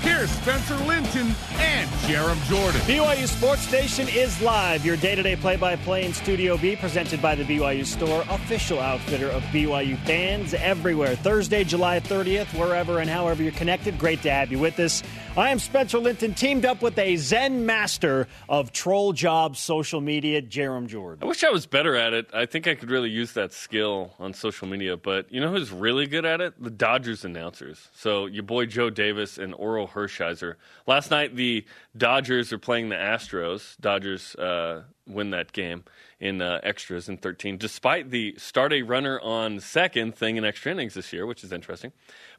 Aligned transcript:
here's 0.00 0.30
Spencer 0.30 0.76
Linton 0.84 1.34
and 1.58 1.88
Jarom 2.06 2.42
Jordan. 2.48 2.80
BYU 2.82 3.26
Sports 3.26 3.70
Nation 3.70 4.08
is 4.08 4.40
live. 4.40 4.84
Your 4.84 4.96
day-to-day 4.96 5.36
play-by-play 5.36 6.04
in 6.04 6.12
Studio 6.12 6.56
B, 6.56 6.76
presented 6.76 7.20
by 7.22 7.34
the 7.34 7.44
BYU 7.44 7.84
Store, 7.84 8.24
official 8.30 8.80
outfitter 8.80 9.28
of 9.28 9.42
BYU 9.44 9.98
fans 10.04 10.54
everywhere. 10.54 11.16
Thursday, 11.16 11.64
July 11.64 12.00
30th, 12.00 12.46
wherever 12.58 12.98
and 12.98 13.10
however 13.10 13.42
you're 13.42 13.52
connected. 13.52 13.98
Great 13.98 14.22
to 14.22 14.30
have 14.30 14.50
you 14.50 14.58
with 14.58 14.78
us. 14.80 15.02
I 15.36 15.50
am 15.50 15.58
Spencer 15.58 15.98
Linton, 15.98 16.34
teamed 16.34 16.64
up 16.64 16.82
with 16.82 16.98
a 16.98 17.16
Zen 17.16 17.64
master 17.64 18.26
of 18.48 18.72
troll 18.72 19.12
job 19.12 19.56
social 19.56 20.00
media, 20.00 20.42
Jarom 20.42 20.86
Jordan. 20.86 21.22
I 21.22 21.26
wish 21.26 21.44
I 21.44 21.50
was 21.50 21.66
better 21.66 21.94
at 21.94 22.12
it. 22.12 22.28
I 22.34 22.46
think 22.46 22.66
I 22.66 22.74
could 22.74 22.90
really 22.90 23.10
use 23.10 23.32
that 23.34 23.52
skill 23.52 24.12
on 24.18 24.32
social 24.32 24.66
media. 24.66 24.96
But 24.96 25.30
you 25.32 25.40
know 25.40 25.50
who's 25.50 25.70
really 25.70 26.06
good 26.06 26.24
at 26.24 26.40
it? 26.40 26.60
The 26.62 26.70
Dodgers 26.70 27.24
announcers. 27.24 27.88
So 27.94 28.26
your 28.26 28.42
boy 28.42 28.66
Joe 28.66 28.90
Davis 28.90 29.38
and 29.38 29.54
Orel 29.54 29.89
Hershiser. 29.90 30.56
Last 30.86 31.10
night 31.10 31.36
the 31.36 31.64
Dodgers 31.96 32.52
are 32.52 32.58
playing 32.58 32.88
the 32.88 32.96
Astros. 32.96 33.76
Dodgers 33.80 34.34
uh, 34.36 34.82
win 35.06 35.30
that 35.30 35.52
game 35.52 35.84
in 36.18 36.42
uh, 36.42 36.60
extras 36.62 37.08
in 37.08 37.16
13, 37.16 37.56
despite 37.58 38.10
the 38.10 38.34
start 38.36 38.72
a 38.72 38.82
runner 38.82 39.20
on 39.20 39.60
second 39.60 40.14
thing 40.14 40.36
in 40.36 40.44
extra 40.44 40.72
innings 40.72 40.94
this 40.94 41.12
year, 41.12 41.26
which 41.26 41.42
is 41.42 41.52
interesting. 41.52 41.92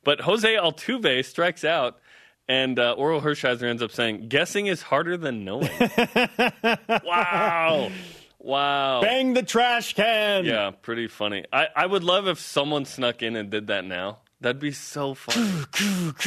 But 0.04 0.22
Jose 0.22 0.54
Altuve 0.55 1.26
strikes 1.26 1.64
out 1.64 2.00
and 2.48 2.80
uh, 2.80 2.96
Orel 2.98 3.22
Hershiser 3.22 3.63
ends 3.63 3.82
up 3.82 3.91
saying, 3.91 4.27
"Guessing 4.27 4.68
is 4.68 4.82
harder 4.82 5.16
than 5.16 5.46
knowing." 5.46 5.70
wow, 7.05 7.90
wow. 8.40 9.02
Bang 9.02 9.34
the 9.34 9.43
trash 9.43 9.93
can. 9.93 10.46
Yeah, 10.46 10.71
pretty 10.71 11.08
funny. 11.08 11.46
I, 11.54 11.68
I 11.76 11.86
would 11.86 12.04
love 12.04 12.27
if 12.27 12.40
someone 12.40 12.86
snuck 12.86 13.21
in 13.24 13.36
and 13.36 13.49
did 13.49 13.68
that 13.68 13.86
now. 13.86 14.20
That'd 14.41 14.59
be 14.59 14.71
so 14.71 15.13
funny. 15.13 15.65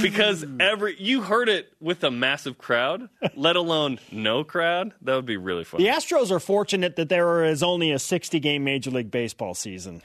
because 0.00 0.44
every 0.60 0.94
you 1.00 1.22
heard 1.22 1.48
it 1.48 1.72
with 1.80 2.04
a 2.04 2.10
massive 2.12 2.56
crowd, 2.58 3.08
let 3.34 3.56
alone 3.56 3.98
no 4.12 4.44
crowd. 4.44 4.92
That 5.02 5.16
would 5.16 5.26
be 5.26 5.36
really 5.36 5.64
funny. 5.64 5.84
The 5.84 5.90
Astros 5.90 6.30
are 6.30 6.38
fortunate 6.40 6.94
that 6.96 7.08
there 7.08 7.44
is 7.44 7.62
only 7.62 7.90
a 7.90 7.98
60 7.98 8.38
game 8.40 8.62
Major 8.64 8.90
League 8.92 9.10
Baseball 9.10 9.54
season. 9.54 10.00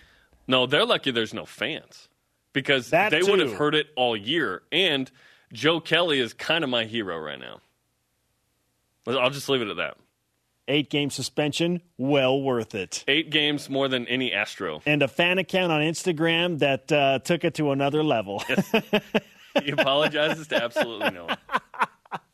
No, 0.48 0.66
they're 0.66 0.86
lucky 0.86 1.12
there's 1.12 1.36
no 1.36 1.46
fans 1.46 2.10
because 2.52 2.90
That 2.90 3.12
they 3.12 3.22
too. 3.22 3.30
would 3.30 3.40
have 3.40 3.54
heard 3.54 3.76
it 3.76 3.88
all 3.96 4.18
year. 4.18 4.64
And 4.72 5.10
Joe 5.54 5.80
Kelly 5.80 6.20
is 6.20 6.34
kind 6.34 6.64
of 6.64 6.70
my 6.72 6.86
hero 6.86 7.18
right 7.20 7.40
now. 7.40 7.62
I'll 9.08 9.30
just 9.30 9.50
leave 9.50 9.62
it 9.62 9.68
at 9.70 9.78
that. 9.78 9.98
Eight 10.70 10.90
game 10.90 11.10
suspension, 11.10 11.82
well 11.98 12.42
worth 12.42 12.76
it. 12.76 13.04
Eight 13.08 13.32
games 13.32 13.70
more 13.70 13.88
than 13.88 14.08
any 14.08 14.32
Astro. 14.32 14.82
And 14.86 15.02
a 15.02 15.08
fan 15.08 15.40
account 15.40 15.72
on 15.72 15.82
Instagram 15.82 16.60
that 16.60 16.92
uh, 16.92 17.20
took 17.20 17.44
it 17.44 17.56
to 17.56 17.72
another 17.72 18.04
level. 18.04 18.44
He 19.64 19.72
apologizes 19.72 20.48
to 20.50 20.64
absolutely 20.64 21.12
no 21.12 21.26
one. 21.26 21.38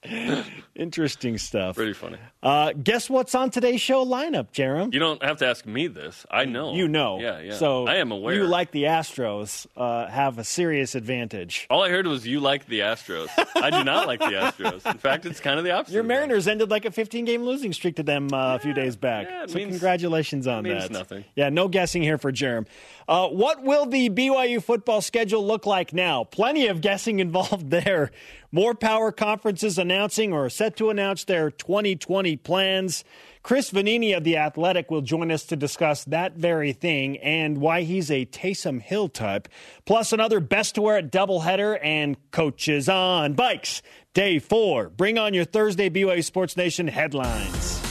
Interesting 0.75 1.37
stuff. 1.37 1.75
Pretty 1.75 1.93
funny. 1.93 2.17
Uh, 2.43 2.73
guess 2.73 3.09
what's 3.09 3.33
on 3.33 3.49
today's 3.49 3.79
show 3.81 4.05
lineup, 4.05 4.51
Jarom? 4.51 4.93
You 4.93 4.99
don't 4.99 5.23
have 5.23 5.37
to 5.37 5.47
ask 5.47 5.65
me 5.65 5.87
this. 5.87 6.25
I 6.29 6.45
know. 6.45 6.73
You 6.73 6.87
know. 6.87 7.19
Yeah, 7.19 7.39
yeah. 7.39 7.53
So 7.53 7.87
I 7.87 7.95
am 7.95 8.11
aware. 8.11 8.35
You 8.35 8.45
like 8.45 8.71
the 8.71 8.83
Astros 8.83 9.67
uh, 9.77 10.07
have 10.07 10.37
a 10.37 10.43
serious 10.43 10.93
advantage. 10.95 11.65
All 11.69 11.81
I 11.83 11.89
heard 11.89 12.07
was 12.07 12.27
you 12.27 12.39
like 12.41 12.65
the 12.67 12.81
Astros. 12.81 13.29
I 13.55 13.69
do 13.69 13.83
not 13.83 14.05
like 14.07 14.19
the 14.19 14.25
Astros. 14.25 14.85
In 14.91 14.97
fact, 14.97 15.25
it's 15.25 15.39
kind 15.39 15.57
of 15.59 15.63
the 15.65 15.71
opposite. 15.71 15.93
Your. 15.93 16.03
Mariners 16.03 16.47
ended 16.47 16.69
like 16.69 16.85
a 16.85 16.91
15 16.91 17.25
game 17.25 17.43
losing 17.43 17.73
streak 17.73 17.95
to 17.95 18.03
them 18.03 18.33
uh, 18.33 18.55
a 18.55 18.59
few 18.59 18.73
days 18.73 18.95
back. 18.95 19.27
yeah, 19.29 19.45
so 19.47 19.55
means- 19.55 19.69
congratulations 19.71 20.45
on 20.45 20.63
means 20.63 20.83
that. 20.83 20.91
nothing. 20.91 21.23
Yeah, 21.35 21.49
no 21.49 21.67
guessing 21.67 22.03
here 22.03 22.17
for 22.17 22.31
Jarom. 22.31 22.67
Uh, 23.07 23.27
what 23.29 23.63
will 23.63 23.85
the 23.85 24.09
BYU 24.09 24.61
football 24.61 25.01
schedule 25.01 25.45
look 25.45 25.65
like 25.65 25.93
now? 25.93 26.25
Plenty 26.25 26.67
of 26.67 26.81
guessing 26.81 27.19
involved 27.19 27.69
there. 27.71 28.11
More 28.55 28.73
power 28.73 29.11
conferences 29.11 29.77
announcing 29.77 30.31
or 30.31 30.49
set 30.49 30.77
to 30.77 30.89
announce 30.89 31.25
their 31.25 31.51
2020 31.51 32.37
plans. 32.37 33.03
Chris 33.43 33.69
Vannini 33.69 34.15
of 34.15 34.23
The 34.23 34.37
Athletic 34.37 34.89
will 34.89 35.01
join 35.01 35.29
us 35.29 35.43
to 35.47 35.57
discuss 35.57 36.05
that 36.05 36.37
very 36.37 36.71
thing 36.71 37.17
and 37.17 37.57
why 37.57 37.81
he's 37.81 38.09
a 38.09 38.25
Taysom 38.25 38.81
Hill 38.81 39.09
type. 39.09 39.49
Plus, 39.83 40.13
another 40.13 40.39
best 40.39 40.75
to 40.75 40.83
wear 40.83 40.95
at 40.99 41.11
doubleheader 41.11 41.77
and 41.83 42.15
coaches 42.31 42.87
on 42.87 43.33
bikes. 43.33 43.81
Day 44.13 44.39
four. 44.39 44.87
Bring 44.87 45.17
on 45.17 45.33
your 45.33 45.43
Thursday 45.43 45.89
BYU 45.89 46.23
Sports 46.23 46.55
Nation 46.55 46.87
headlines. 46.87 47.81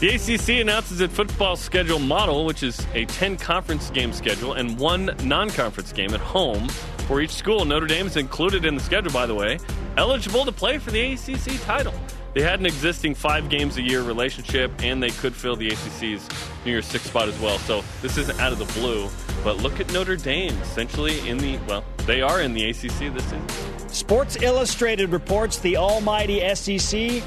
The 0.00 0.10
ACC 0.10 0.60
announces 0.60 1.00
its 1.00 1.14
football 1.14 1.56
schedule 1.56 1.98
model, 1.98 2.44
which 2.44 2.62
is 2.62 2.86
a 2.92 3.06
10 3.06 3.38
conference 3.38 3.88
game 3.88 4.12
schedule 4.12 4.52
and 4.52 4.78
one 4.78 5.16
non 5.24 5.48
conference 5.48 5.94
game 5.94 6.12
at 6.12 6.20
home 6.20 6.68
for 7.10 7.20
each 7.20 7.34
school. 7.34 7.64
Notre 7.64 7.88
Dame 7.88 8.06
is 8.06 8.16
included 8.16 8.64
in 8.64 8.76
the 8.76 8.80
schedule, 8.80 9.10
by 9.10 9.26
the 9.26 9.34
way, 9.34 9.58
eligible 9.96 10.44
to 10.44 10.52
play 10.52 10.78
for 10.78 10.92
the 10.92 11.14
ACC 11.14 11.60
title. 11.62 11.92
They 12.34 12.42
had 12.42 12.60
an 12.60 12.66
existing 12.66 13.16
five 13.16 13.48
games 13.48 13.78
a 13.78 13.82
year 13.82 14.04
relationship, 14.04 14.70
and 14.80 15.02
they 15.02 15.10
could 15.10 15.34
fill 15.34 15.56
the 15.56 15.72
ACC's 15.72 16.28
New 16.64 16.70
Year's 16.70 16.86
Six 16.86 17.02
spot 17.06 17.26
as 17.26 17.36
well. 17.40 17.58
So 17.58 17.82
this 18.00 18.16
isn't 18.16 18.38
out 18.38 18.52
of 18.52 18.60
the 18.60 18.80
blue. 18.80 19.08
But 19.42 19.56
look 19.56 19.80
at 19.80 19.92
Notre 19.92 20.14
Dame, 20.14 20.56
essentially 20.62 21.28
in 21.28 21.38
the, 21.38 21.58
well, 21.66 21.82
they 22.06 22.22
are 22.22 22.42
in 22.42 22.54
the 22.54 22.70
ACC 22.70 23.12
this 23.12 23.24
season. 23.24 23.48
Sports 23.88 24.40
Illustrated 24.40 25.10
reports 25.10 25.58
the 25.58 25.78
almighty 25.78 26.38
SEC 26.54 27.24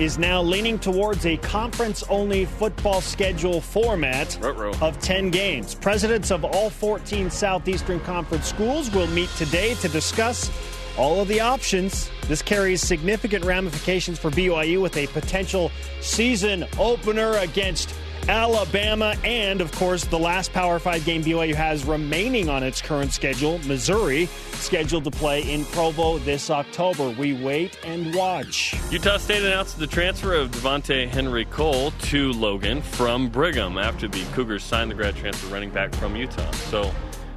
is 0.00 0.18
now 0.18 0.42
leaning 0.42 0.76
towards 0.78 1.24
a 1.24 1.36
conference 1.36 2.02
only 2.08 2.44
football 2.44 3.00
schedule 3.00 3.60
format 3.60 4.42
of 4.82 4.98
10 4.98 5.30
games. 5.30 5.76
Presidents 5.76 6.32
of 6.32 6.44
all 6.44 6.68
14 6.68 7.30
Southeastern 7.30 8.00
Conference 8.00 8.48
schools 8.48 8.90
will 8.90 9.06
meet 9.08 9.28
today 9.36 9.74
to 9.74 9.88
discuss 9.88 10.50
all 10.98 11.20
of 11.20 11.28
the 11.28 11.40
options. 11.40 12.10
This 12.26 12.42
carries 12.42 12.82
significant 12.82 13.44
ramifications 13.44 14.18
for 14.18 14.30
BYU 14.30 14.82
with 14.82 14.96
a 14.96 15.06
potential 15.08 15.70
season 16.00 16.66
opener 16.76 17.34
against 17.36 17.94
Alabama, 18.28 19.14
and 19.24 19.60
of 19.60 19.70
course, 19.72 20.04
the 20.04 20.18
last 20.18 20.52
Power 20.52 20.78
5 20.78 21.04
game 21.04 21.22
BYU 21.22 21.54
has 21.54 21.84
remaining 21.84 22.48
on 22.48 22.62
its 22.62 22.80
current 22.80 23.12
schedule, 23.12 23.58
Missouri, 23.66 24.26
scheduled 24.54 25.04
to 25.04 25.10
play 25.10 25.42
in 25.52 25.64
Provo 25.66 26.18
this 26.18 26.50
October. 26.50 27.10
We 27.10 27.34
wait 27.34 27.78
and 27.84 28.14
watch. 28.14 28.74
Utah 28.90 29.18
State 29.18 29.42
announced 29.42 29.78
the 29.78 29.86
transfer 29.86 30.34
of 30.34 30.50
Devonta'e 30.50 31.08
Henry-Cole 31.08 31.90
to 31.90 32.32
Logan 32.32 32.80
from 32.82 33.28
Brigham 33.28 33.76
after 33.78 34.08
the 34.08 34.24
Cougars 34.32 34.64
signed 34.64 34.90
the 34.90 34.94
grad 34.94 35.16
transfer 35.16 35.46
running 35.52 35.70
back 35.70 35.94
from 35.94 36.16
Utah. 36.16 36.50
So, 36.70 36.90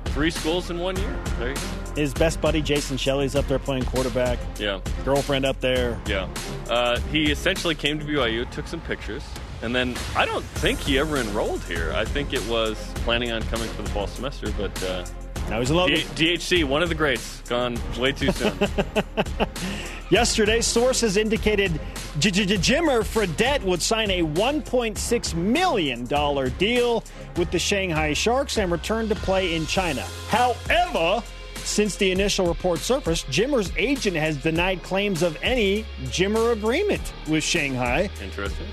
three 0.06 0.32
schools 0.32 0.70
in 0.70 0.80
one 0.80 0.96
year. 0.96 1.20
There 1.38 1.50
you 1.50 1.56
go. 1.56 1.62
His 1.96 2.14
best 2.14 2.40
buddy, 2.42 2.62
Jason 2.62 2.96
Shelley's 2.98 3.36
up 3.36 3.48
there 3.48 3.60
playing 3.60 3.86
quarterback. 3.86 4.38
Yeah, 4.60 4.80
Girlfriend 5.04 5.46
up 5.46 5.60
there. 5.60 6.00
yeah. 6.08 6.28
Uh, 6.70 7.00
he 7.12 7.32
essentially 7.32 7.76
came 7.76 7.98
to 8.00 8.06
BYU, 8.06 8.50
took 8.52 8.68
some 8.68 8.82
pictures, 8.82 9.24
and 9.62 9.76
then 9.76 9.96
I 10.16 10.26
don't 10.26 10.44
think 10.44 10.80
he 10.80 11.00
ever 11.00 11.18
enrolled 11.18 11.64
here. 11.64 11.92
I 11.96 12.06
think 12.06 12.34
it 12.34 12.46
was 12.48 12.78
planning 12.98 13.32
on 13.32 13.42
coming 13.44 13.68
for 13.70 13.82
the 13.82 13.90
fall 13.90 14.08
semester, 14.08 14.52
but 14.58 14.84
uh, 14.84 15.06
Now 15.50 15.60
he's 15.60 15.70
a 15.70 15.76
Logan. 15.76 16.02
D- 16.16 16.36
DHC, 16.38 16.64
one 16.64 16.84
of 16.84 16.90
the 16.90 16.96
greats, 16.96 17.42
gone 17.50 17.78
way 17.98 18.12
too 18.12 18.32
soon. 18.32 18.58
Yesterday, 20.10 20.62
sources 20.62 21.18
indicated 21.18 21.82
Jimmer 22.20 23.04
Fredette 23.04 23.62
would 23.64 23.82
sign 23.82 24.10
a 24.12 24.22
$1.6 24.24 25.34
million 25.36 26.06
deal 26.58 27.04
with 27.36 27.52
the 27.52 27.60
Shanghai 27.60 28.14
Sharks 28.14 28.58
and 28.58 28.72
return 28.72 29.10
to 29.10 29.16
play 29.16 29.56
in 29.56 29.66
China. 29.66 30.04
However, 30.30 31.22
since 31.56 31.98
the 31.98 32.10
initial 32.12 32.48
report 32.48 32.80
surfaced, 32.80 33.28
Jimmer's 33.28 33.72
agent 33.76 34.16
has 34.16 34.38
denied 34.38 34.82
claims 34.84 35.22
of 35.24 35.38
any 35.42 35.86
Jimmer 36.06 36.54
agreement 36.54 37.12
with 37.28 37.44
Shanghai. 37.44 38.10
Interesting. 38.24 38.68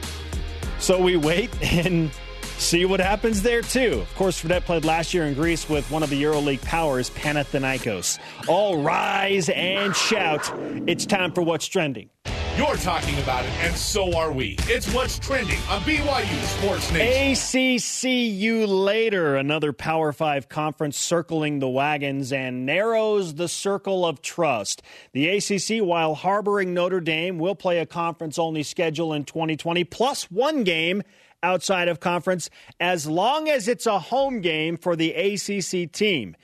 So 0.85 1.01
we 1.01 1.17
wait 1.17 1.49
and 1.63 2.11
see 2.59 2.85
what 2.85 3.01
happens 3.01 3.43
there, 3.43 3.63
too. 3.63 4.01
Of 4.01 4.15
course, 4.15 4.43
Fredette 4.43 4.65
played 4.65 4.85
last 4.85 5.15
year 5.15 5.25
in 5.25 5.35
Greece 5.35 5.69
with 5.69 5.91
one 5.91 6.03
of 6.03 6.11
the 6.11 6.23
EuroLeague 6.23 6.63
powers, 6.63 7.11
Panathinaikos. 7.11 8.19
All 8.49 8.83
rise 8.83 9.49
and 9.49 9.95
shout. 9.95 10.51
It's 10.87 11.07
time 11.07 11.33
for 11.33 11.43
What's 11.43 11.67
Trending. 11.67 12.11
You're 12.57 12.77
talking 12.77 13.19
about 13.19 13.45
it, 13.45 13.51
and 13.63 13.75
so 13.75 14.17
are 14.17 14.31
we. 14.31 14.55
It's 14.69 14.87
what's 14.95 15.19
trending 15.19 15.59
on 15.69 15.81
BYU 15.81 16.45
Sports 16.45 16.93
Nation. 16.93 17.35
ACCU 17.75 18.69
later. 18.69 19.35
Another 19.35 19.73
Power 19.73 20.13
Five 20.13 20.49
conference 20.49 20.97
circling 20.97 21.59
the 21.59 21.69
wagons 21.69 22.33
and 22.33 22.65
narrows 22.65 23.35
the 23.35 23.49
circle 23.49 24.07
of 24.07 24.23
trust. 24.23 24.83
The 25.11 25.31
ACC, 25.31 25.85
while 25.85 26.15
harboring 26.15 26.75
Notre 26.75 27.01
Dame, 27.01 27.41
will 27.41 27.57
play 27.57 27.81
a 27.81 27.87
conference 27.87 28.39
only 28.39 28.63
schedule 28.63 29.13
in 29.13 29.25
2020, 29.25 29.83
plus 29.83 30.31
one 30.31 30.63
game 30.63 31.03
outside 31.45 31.89
of 31.89 32.01
conference, 32.01 32.51
as 32.81 33.07
long 33.07 33.49
as 33.49 33.69
it's 33.69 33.87
a 33.87 33.99
home 33.99 34.41
game 34.41 34.77
for 34.77 34.97
the 34.97 35.13
ACC 35.13 35.93
team. 35.93 36.35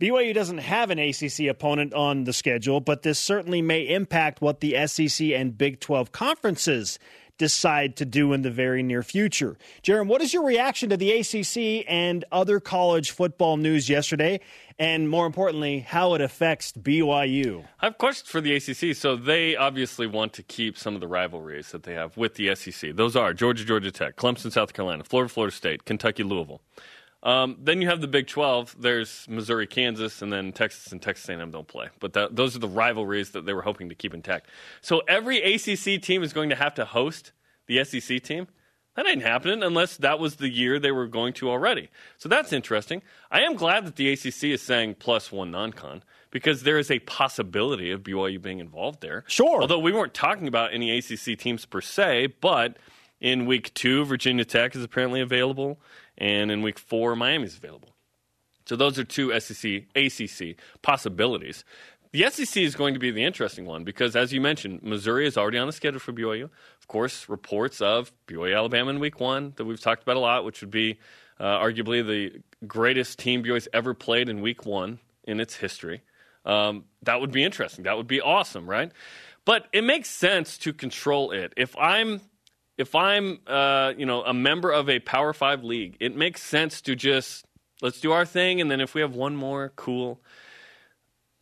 BYU 0.00 0.34
doesn't 0.34 0.58
have 0.58 0.90
an 0.90 0.98
ACC 0.98 1.46
opponent 1.48 1.94
on 1.94 2.24
the 2.24 2.32
schedule, 2.32 2.80
but 2.80 3.02
this 3.02 3.18
certainly 3.18 3.62
may 3.62 3.82
impact 3.82 4.42
what 4.42 4.60
the 4.60 4.86
SEC 4.86 5.28
and 5.28 5.56
Big 5.56 5.80
12 5.80 6.12
conferences 6.12 6.98
decide 7.38 7.96
to 7.96 8.04
do 8.04 8.32
in 8.32 8.42
the 8.42 8.50
very 8.50 8.82
near 8.82 9.02
future. 9.02 9.56
Jarom, 9.82 10.06
what 10.06 10.22
is 10.22 10.32
your 10.32 10.44
reaction 10.44 10.90
to 10.90 10.96
the 10.96 11.12
ACC 11.12 11.84
and 11.88 12.24
other 12.32 12.60
college 12.60 13.10
football 13.10 13.56
news 13.56 13.88
yesterday? 13.88 14.40
And 14.78 15.08
more 15.08 15.26
importantly, 15.26 15.80
how 15.80 16.14
it 16.14 16.20
affects 16.20 16.72
BYU. 16.72 17.64
I 17.80 17.86
have 17.86 17.98
questions 17.98 18.28
for 18.28 18.40
the 18.40 18.54
ACC. 18.54 18.94
So 18.94 19.16
they 19.16 19.56
obviously 19.56 20.06
want 20.06 20.34
to 20.34 20.42
keep 20.42 20.76
some 20.76 20.94
of 20.94 21.00
the 21.00 21.08
rivalries 21.08 21.72
that 21.72 21.84
they 21.84 21.94
have 21.94 22.16
with 22.16 22.34
the 22.34 22.54
SEC. 22.54 22.94
Those 22.94 23.16
are 23.16 23.32
Georgia, 23.32 23.64
Georgia 23.64 23.90
Tech, 23.90 24.16
Clemson, 24.16 24.52
South 24.52 24.74
Carolina, 24.74 25.04
Florida, 25.04 25.32
Florida 25.32 25.54
State, 25.54 25.84
Kentucky, 25.86 26.22
Louisville. 26.22 26.60
Um, 27.26 27.56
then 27.60 27.82
you 27.82 27.88
have 27.88 28.00
the 28.00 28.06
Big 28.06 28.28
12. 28.28 28.76
There's 28.78 29.26
Missouri, 29.28 29.66
Kansas, 29.66 30.22
and 30.22 30.32
then 30.32 30.52
Texas 30.52 30.92
and 30.92 31.02
Texas 31.02 31.28
A&M 31.28 31.50
don't 31.50 31.66
play. 31.66 31.88
But 31.98 32.12
that, 32.12 32.36
those 32.36 32.54
are 32.54 32.60
the 32.60 32.68
rivalries 32.68 33.32
that 33.32 33.44
they 33.44 33.52
were 33.52 33.62
hoping 33.62 33.88
to 33.88 33.96
keep 33.96 34.14
intact. 34.14 34.48
So 34.80 35.02
every 35.08 35.42
ACC 35.42 36.00
team 36.00 36.22
is 36.22 36.32
going 36.32 36.50
to 36.50 36.54
have 36.54 36.74
to 36.74 36.84
host 36.84 37.32
the 37.66 37.82
SEC 37.82 38.22
team. 38.22 38.46
That 38.94 39.08
ain't 39.08 39.22
happening 39.22 39.64
unless 39.64 39.96
that 39.96 40.20
was 40.20 40.36
the 40.36 40.48
year 40.48 40.78
they 40.78 40.92
were 40.92 41.08
going 41.08 41.32
to 41.34 41.50
already. 41.50 41.90
So 42.16 42.28
that's 42.28 42.52
interesting. 42.52 43.02
I 43.28 43.40
am 43.40 43.56
glad 43.56 43.86
that 43.86 43.96
the 43.96 44.12
ACC 44.12 44.44
is 44.44 44.62
saying 44.62 44.94
plus 45.00 45.32
one 45.32 45.50
non-con 45.50 46.04
because 46.30 46.62
there 46.62 46.78
is 46.78 46.92
a 46.92 47.00
possibility 47.00 47.90
of 47.90 48.04
BYU 48.04 48.40
being 48.40 48.60
involved 48.60 49.00
there. 49.00 49.24
Sure. 49.26 49.60
Although 49.60 49.80
we 49.80 49.92
weren't 49.92 50.14
talking 50.14 50.46
about 50.46 50.72
any 50.72 50.96
ACC 50.96 51.36
teams 51.36 51.66
per 51.66 51.80
se, 51.80 52.34
but 52.40 52.76
in 53.20 53.46
week 53.46 53.72
two, 53.74 54.04
Virginia 54.04 54.44
Tech 54.44 54.76
is 54.76 54.84
apparently 54.84 55.20
available, 55.20 55.80
and 56.18 56.50
in 56.50 56.62
week 56.62 56.78
four, 56.78 57.16
Miami 57.16 57.44
is 57.44 57.56
available. 57.56 57.90
So 58.66 58.74
those 58.74 58.98
are 58.98 59.04
two 59.04 59.38
SEC, 59.38 59.84
ACC 59.94 60.56
possibilities. 60.82 61.64
The 62.12 62.28
SEC 62.30 62.62
is 62.62 62.74
going 62.74 62.94
to 62.94 63.00
be 63.00 63.10
the 63.10 63.24
interesting 63.24 63.66
one 63.66 63.84
because, 63.84 64.16
as 64.16 64.32
you 64.32 64.40
mentioned, 64.40 64.82
Missouri 64.82 65.26
is 65.26 65.36
already 65.36 65.58
on 65.58 65.66
the 65.66 65.72
schedule 65.72 66.00
for 66.00 66.12
BYU. 66.12 66.44
Of 66.44 66.88
course, 66.88 67.28
reports 67.28 67.80
of 67.80 68.12
BYU 68.26 68.56
Alabama 68.56 68.90
in 68.90 69.00
week 69.00 69.20
one 69.20 69.52
that 69.56 69.64
we've 69.64 69.80
talked 69.80 70.02
about 70.02 70.16
a 70.16 70.20
lot, 70.20 70.44
which 70.44 70.60
would 70.62 70.70
be 70.70 70.98
uh, 71.38 71.58
arguably 71.58 72.06
the 72.06 72.42
greatest 72.66 73.18
team 73.18 73.44
BYU's 73.44 73.68
ever 73.72 73.92
played 73.94 74.28
in 74.28 74.40
week 74.40 74.64
one 74.64 74.98
in 75.24 75.40
its 75.40 75.56
history. 75.56 76.02
Um, 76.44 76.84
that 77.02 77.20
would 77.20 77.32
be 77.32 77.44
interesting. 77.44 77.84
That 77.84 77.96
would 77.96 78.06
be 78.06 78.20
awesome, 78.20 78.68
right? 78.68 78.92
But 79.44 79.66
it 79.72 79.84
makes 79.84 80.08
sense 80.08 80.58
to 80.58 80.72
control 80.72 81.32
it. 81.32 81.52
If 81.56 81.76
I'm 81.76 82.20
if 82.78 82.94
I'm 82.94 83.38
uh, 83.46 83.92
you 83.96 84.06
know 84.06 84.22
a 84.22 84.34
member 84.34 84.70
of 84.70 84.88
a 84.88 84.98
Power 85.00 85.32
Five 85.32 85.64
league, 85.64 85.96
it 86.00 86.16
makes 86.16 86.42
sense 86.42 86.80
to 86.82 86.94
just 86.94 87.44
let's 87.82 88.00
do 88.00 88.12
our 88.12 88.24
thing, 88.24 88.60
and 88.60 88.70
then 88.70 88.80
if 88.80 88.94
we 88.94 89.00
have 89.00 89.14
one 89.14 89.36
more, 89.36 89.72
cool 89.76 90.20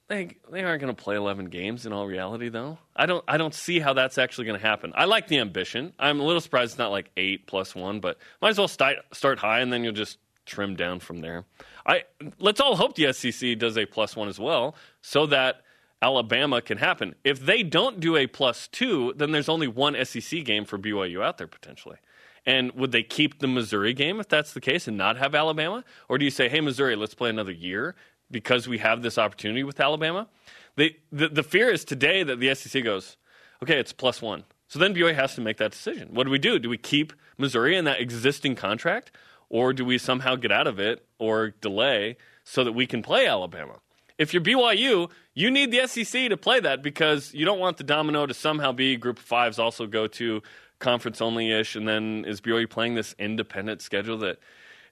they 0.08 0.36
they 0.50 0.62
aren't 0.62 0.80
going 0.80 0.94
to 0.94 1.02
play 1.02 1.16
11 1.16 1.46
games 1.46 1.86
in 1.86 1.92
all 1.92 2.06
reality 2.06 2.48
though. 2.48 2.78
I 2.94 3.06
don't 3.06 3.24
i 3.26 3.36
don't 3.36 3.54
see 3.54 3.80
how 3.80 3.94
that's 3.94 4.18
actually 4.18 4.46
going 4.46 4.60
to 4.60 4.66
happen. 4.66 4.92
I 4.94 5.04
like 5.06 5.28
the 5.28 5.38
ambition. 5.38 5.92
I'm 5.98 6.20
a 6.20 6.24
little 6.24 6.40
surprised 6.40 6.72
it's 6.72 6.78
not 6.78 6.90
like 6.90 7.10
8 7.16 7.46
plus 7.46 7.74
1 7.74 8.00
but 8.00 8.18
might 8.42 8.50
as 8.50 8.58
well 8.58 8.68
start 8.68 8.96
start 9.12 9.38
high 9.38 9.60
and 9.60 9.72
then 9.72 9.82
you'll 9.82 9.92
just 9.92 10.18
trim 10.46 10.76
down 10.76 11.00
from 11.00 11.20
there. 11.20 11.44
I 11.86 12.04
let's 12.38 12.60
all 12.60 12.76
hope 12.76 12.96
the 12.96 13.12
sec 13.12 13.58
does 13.58 13.78
a 13.78 13.86
plus 13.86 14.14
1 14.14 14.28
as 14.28 14.38
well 14.38 14.76
so 15.00 15.26
that 15.26 15.62
alabama 16.04 16.60
can 16.60 16.78
happen 16.78 17.14
if 17.24 17.38
they 17.40 17.62
don't 17.62 17.98
do 18.00 18.16
a 18.16 18.26
plus 18.26 18.68
2 18.68 19.14
then 19.16 19.32
there's 19.32 19.48
only 19.48 19.68
one 19.68 19.94
sec 20.04 20.44
game 20.44 20.64
for 20.64 20.78
byu 20.78 21.22
out 21.22 21.38
there 21.38 21.48
potentially 21.48 21.98
and 22.46 22.72
would 22.72 22.92
they 22.92 23.02
keep 23.02 23.38
the 23.38 23.46
Missouri 23.46 23.94
game 23.94 24.20
if 24.20 24.28
that's 24.28 24.52
the 24.52 24.60
case 24.60 24.86
and 24.86 24.96
not 24.98 25.16
have 25.16 25.34
Alabama? 25.34 25.82
Or 26.08 26.18
do 26.18 26.24
you 26.24 26.30
say, 26.30 26.48
hey, 26.48 26.60
Missouri, 26.60 26.94
let's 26.94 27.14
play 27.14 27.30
another 27.30 27.52
year 27.52 27.94
because 28.30 28.68
we 28.68 28.78
have 28.78 29.02
this 29.02 29.18
opportunity 29.18 29.64
with 29.64 29.80
Alabama. 29.80 30.28
The, 30.76 30.96
the 31.10 31.42
fear 31.42 31.70
is 31.70 31.84
today 31.84 32.22
that 32.22 32.40
the 32.40 32.54
SEC 32.54 32.82
goes, 32.82 33.16
okay, 33.62 33.78
it's 33.78 33.92
plus 33.92 34.20
one. 34.20 34.44
So 34.68 34.78
then 34.78 34.94
BYU 34.94 35.14
has 35.14 35.34
to 35.36 35.40
make 35.40 35.58
that 35.58 35.70
decision. 35.70 36.08
What 36.12 36.24
do 36.24 36.30
we 36.30 36.38
do? 36.38 36.58
Do 36.58 36.68
we 36.68 36.78
keep 36.78 37.12
Missouri 37.38 37.76
in 37.76 37.84
that 37.84 38.00
existing 38.00 38.56
contract, 38.56 39.12
or 39.48 39.72
do 39.72 39.84
we 39.84 39.98
somehow 39.98 40.34
get 40.34 40.50
out 40.50 40.66
of 40.66 40.80
it 40.80 41.06
or 41.18 41.50
delay 41.50 42.16
so 42.42 42.64
that 42.64 42.72
we 42.72 42.86
can 42.86 43.02
play 43.02 43.26
Alabama? 43.26 43.78
If 44.16 44.32
you're 44.32 44.42
BYU, 44.42 45.10
you 45.34 45.50
need 45.50 45.72
the 45.72 45.86
SEC 45.88 46.28
to 46.28 46.36
play 46.36 46.60
that 46.60 46.82
because 46.82 47.34
you 47.34 47.44
don't 47.44 47.58
want 47.58 47.78
the 47.78 47.84
domino 47.84 48.26
to 48.26 48.34
somehow 48.34 48.72
be 48.72 48.96
Group 48.96 49.18
of 49.18 49.24
Fives 49.24 49.58
also 49.58 49.86
go 49.86 50.06
to 50.06 50.42
conference 50.78 51.20
only 51.20 51.50
ish, 51.50 51.74
and 51.74 51.88
then 51.88 52.24
is 52.24 52.40
BYU 52.40 52.68
playing 52.68 52.94
this 52.94 53.14
independent 53.18 53.82
schedule 53.82 54.18
that 54.18 54.38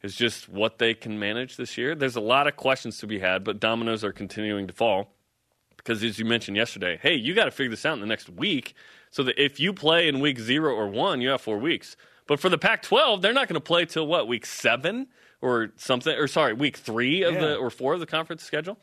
is 0.02 0.16
just 0.16 0.48
what 0.48 0.78
they 0.78 0.94
can 0.94 1.19
manage 1.19 1.56
this 1.56 1.78
year. 1.78 1.94
There's 1.94 2.16
a 2.16 2.20
lot 2.20 2.46
of 2.46 2.56
questions 2.56 2.98
to 2.98 3.06
be 3.06 3.20
had, 3.20 3.44
but 3.44 3.60
dominoes 3.60 4.02
are 4.02 4.12
continuing 4.12 4.66
to 4.66 4.72
fall 4.72 5.14
because, 5.76 6.02
as 6.02 6.19
you 6.19 6.24
mentioned 6.24 6.56
yesterday, 6.56 6.98
hey, 7.00 7.14
you 7.14 7.34
got 7.34 7.44
to 7.44 7.50
figure 7.50 7.70
this 7.70 7.86
out 7.86 7.94
in 7.94 8.00
the 8.00 8.06
next 8.06 8.28
week 8.28 8.74
so 9.10 9.22
that 9.22 9.40
if 9.42 9.60
you 9.60 9.72
play 9.72 10.08
in 10.08 10.20
week 10.20 10.40
zero 10.40 10.74
or 10.74 10.88
one, 10.88 11.20
you 11.20 11.28
have 11.28 11.40
four 11.40 11.58
weeks. 11.58 11.96
But 12.26 12.40
for 12.40 12.48
the 12.48 12.58
Pac 12.58 12.82
12, 12.82 13.20
they're 13.22 13.32
not 13.32 13.48
going 13.48 13.54
to 13.54 13.60
play 13.60 13.84
till 13.84 14.06
what, 14.06 14.26
week 14.26 14.46
seven 14.46 15.08
or 15.40 15.72
something, 15.76 16.16
or 16.16 16.28
sorry, 16.28 16.52
week 16.54 16.76
three 16.76 17.22
of 17.22 17.34
yeah. 17.34 17.40
the, 17.40 17.56
or 17.56 17.69
four 17.69 17.94
of 17.94 18.00
the 18.00 18.06
conference 18.06 18.42
schedule? 18.42 18.78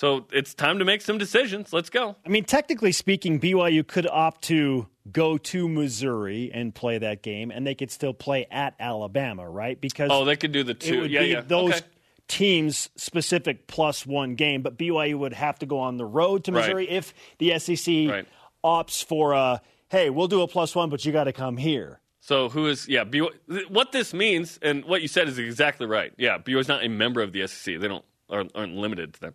So 0.00 0.24
it's 0.32 0.54
time 0.54 0.78
to 0.78 0.86
make 0.86 1.02
some 1.02 1.18
decisions. 1.18 1.74
Let's 1.74 1.90
go. 1.90 2.16
I 2.24 2.30
mean, 2.30 2.44
technically 2.44 2.90
speaking, 2.90 3.38
BYU 3.38 3.86
could 3.86 4.06
opt 4.06 4.40
to 4.44 4.86
go 5.12 5.36
to 5.36 5.68
Missouri 5.68 6.50
and 6.54 6.74
play 6.74 6.96
that 6.96 7.22
game, 7.22 7.50
and 7.50 7.66
they 7.66 7.74
could 7.74 7.90
still 7.90 8.14
play 8.14 8.46
at 8.50 8.74
Alabama, 8.80 9.46
right? 9.46 9.78
Because 9.78 10.08
oh, 10.10 10.24
they 10.24 10.36
could 10.36 10.52
do 10.52 10.64
the 10.64 10.72
two. 10.72 11.04
yeah, 11.04 11.20
yeah. 11.20 11.40
Those 11.42 11.74
okay. 11.74 11.86
teams 12.28 12.88
specific 12.96 13.66
plus 13.66 14.06
one 14.06 14.36
game, 14.36 14.62
but 14.62 14.78
BYU 14.78 15.18
would 15.18 15.34
have 15.34 15.58
to 15.58 15.66
go 15.66 15.80
on 15.80 15.98
the 15.98 16.06
road 16.06 16.44
to 16.44 16.52
Missouri 16.52 16.86
right. 16.86 16.88
if 16.88 17.12
the 17.36 17.58
SEC 17.58 18.08
right. 18.08 18.26
opts 18.64 19.04
for 19.04 19.34
a 19.34 19.60
hey, 19.90 20.08
we'll 20.08 20.28
do 20.28 20.40
a 20.40 20.48
plus 20.48 20.74
one, 20.74 20.88
but 20.88 21.04
you 21.04 21.12
got 21.12 21.24
to 21.24 21.34
come 21.34 21.58
here. 21.58 22.00
So 22.20 22.48
who 22.48 22.68
is 22.68 22.88
yeah? 22.88 23.04
BYU, 23.04 23.68
what 23.68 23.92
this 23.92 24.14
means 24.14 24.58
and 24.62 24.82
what 24.86 25.02
you 25.02 25.08
said 25.08 25.28
is 25.28 25.38
exactly 25.38 25.84
right. 25.84 26.14
Yeah, 26.16 26.38
BYU 26.38 26.58
is 26.58 26.68
not 26.68 26.82
a 26.82 26.88
member 26.88 27.20
of 27.20 27.32
the 27.32 27.46
SEC. 27.46 27.78
They 27.78 27.86
don't 27.88 28.04
aren't, 28.30 28.52
aren't 28.54 28.74
limited 28.74 29.14
to 29.14 29.20
them. 29.20 29.34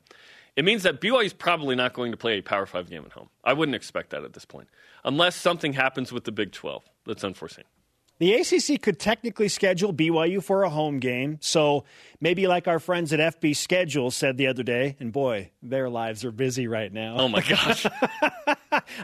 It 0.56 0.63
means 0.63 0.84
that 0.84 1.02
BYU 1.02 1.25
is 1.25 1.34
probably 1.34 1.75
not 1.75 1.94
going 1.94 2.12
to 2.12 2.18
play 2.18 2.38
a 2.38 2.42
Power 2.42 2.66
Five 2.66 2.90
game 2.90 3.04
at 3.06 3.12
home. 3.12 3.30
I 3.44 3.54
wouldn't 3.54 3.75
expect 3.75 4.12
that 4.12 4.24
at 4.24 4.34
this 4.34 4.46
point, 4.46 4.69
unless 5.04 5.36
something 5.36 5.74
happens 5.74 6.12
with 6.13 6.24
the 6.24 6.31
Big 6.31 6.52
12 6.54 6.84
that's 7.06 7.24
unforeseen. 7.24 7.66
The 8.17 8.33
ACC 8.33 8.81
could 8.81 8.97
technically 8.97 9.50
schedule 9.50 9.94
BYU 9.94 10.41
for 10.41 10.63
a 10.63 10.69
home 10.69 11.00
game. 11.00 11.38
So 11.41 11.83
maybe 12.21 12.47
like 12.47 12.65
our 12.65 12.79
friends 12.79 13.12
at 13.12 13.19
FB 13.19 13.57
Schedule 13.57 14.09
said 14.09 14.38
the 14.38 14.47
other 14.47 14.63
day, 14.63 14.95
and 15.01 15.12
boy, 15.12 15.51
their 15.62 15.89
lives 15.89 16.23
are 16.23 16.31
busy 16.31 16.67
right 16.67 16.91
now. 16.94 17.17
Oh 17.17 17.27
my 17.27 17.41
gosh. 17.50 17.85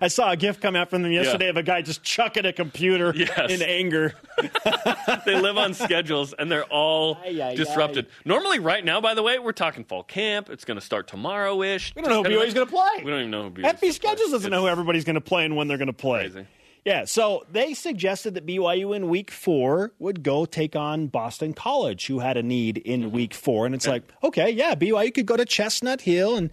I 0.02 0.08
saw 0.08 0.32
a 0.32 0.38
gift 0.38 0.62
come 0.62 0.78
out 0.78 0.90
from 0.90 1.02
them 1.02 1.12
yesterday 1.12 1.46
yeah. 1.46 1.52
of 1.52 1.58
a 1.58 1.64
guy 1.64 1.82
just 1.82 2.04
chucking 2.04 2.46
a 2.46 2.54
computer 2.54 3.12
yes. 3.14 3.52
in 3.52 3.62
anger. 3.62 4.14
they 5.26 5.36
live 5.36 5.58
on 5.58 5.74
schedules 5.74 6.34
and 6.38 6.50
they're 6.50 6.64
all 6.66 7.18
aye, 7.26 7.42
aye, 7.44 7.56
disrupted. 7.56 8.06
Aye. 8.06 8.22
Normally, 8.24 8.60
right 8.60 8.84
now, 8.84 9.02
by 9.02 9.14
the 9.14 9.24
way, 9.24 9.40
we're 9.40 9.52
talking 9.52 9.84
fall 9.84 10.04
camp. 10.04 10.50
It's 10.50 10.64
going 10.64 10.80
to 10.80 10.86
start 10.86 11.10
tomorrow 11.10 11.62
ish. 11.62 11.94
We 11.96 12.02
don't 12.02 12.12
know 12.12 12.24
who 12.24 12.30
BYU's 12.30 12.54
going 12.54 12.68
to 12.68 12.72
play. 12.72 13.04
We 13.04 13.12
don't 13.12 13.20
even 13.20 13.32
know 13.32 13.44
who 13.44 13.52
BYU's 13.52 13.82
FB 13.82 13.92
Schedules 13.92 14.32
doesn't 14.32 14.48
it's 14.48 14.52
know 14.52 14.62
who 14.62 14.68
everybody's 14.70 15.04
going 15.04 15.16
to 15.16 15.22
play 15.22 15.44
and 15.44 15.58
when 15.58 15.68
they're 15.68 15.78
going 15.78 15.88
to 15.88 15.94
play. 15.94 16.30
Crazy. 16.30 16.48
Yeah, 16.84 17.06
so 17.06 17.46
they 17.52 17.76
suggested 17.76 18.34
that 18.34 18.46
BYU 18.46 18.96
in 18.96 19.08
week 19.08 19.30
four 19.30 19.92
would 20.00 20.24
go 20.24 20.46
take 20.46 20.76
on 20.76 21.08
Boston 21.08 21.54
College, 21.54 22.08
who 22.08 22.20
had 22.20 22.38
a 22.38 22.44
need 22.44 22.80
in 22.80 23.02
mm-hmm. 23.04 23.12
week 23.12 23.34
four. 23.36 23.68
And 23.68 23.76
it's 23.76 23.88
like, 23.88 24.04
okay, 24.24 24.50
yeah, 24.50 24.74
BYU 24.74 25.14
could 25.14 25.28
go 25.28 25.38
to 25.38 25.46
Chestnut 25.46 26.02
Hill 26.02 26.38
and 26.38 26.50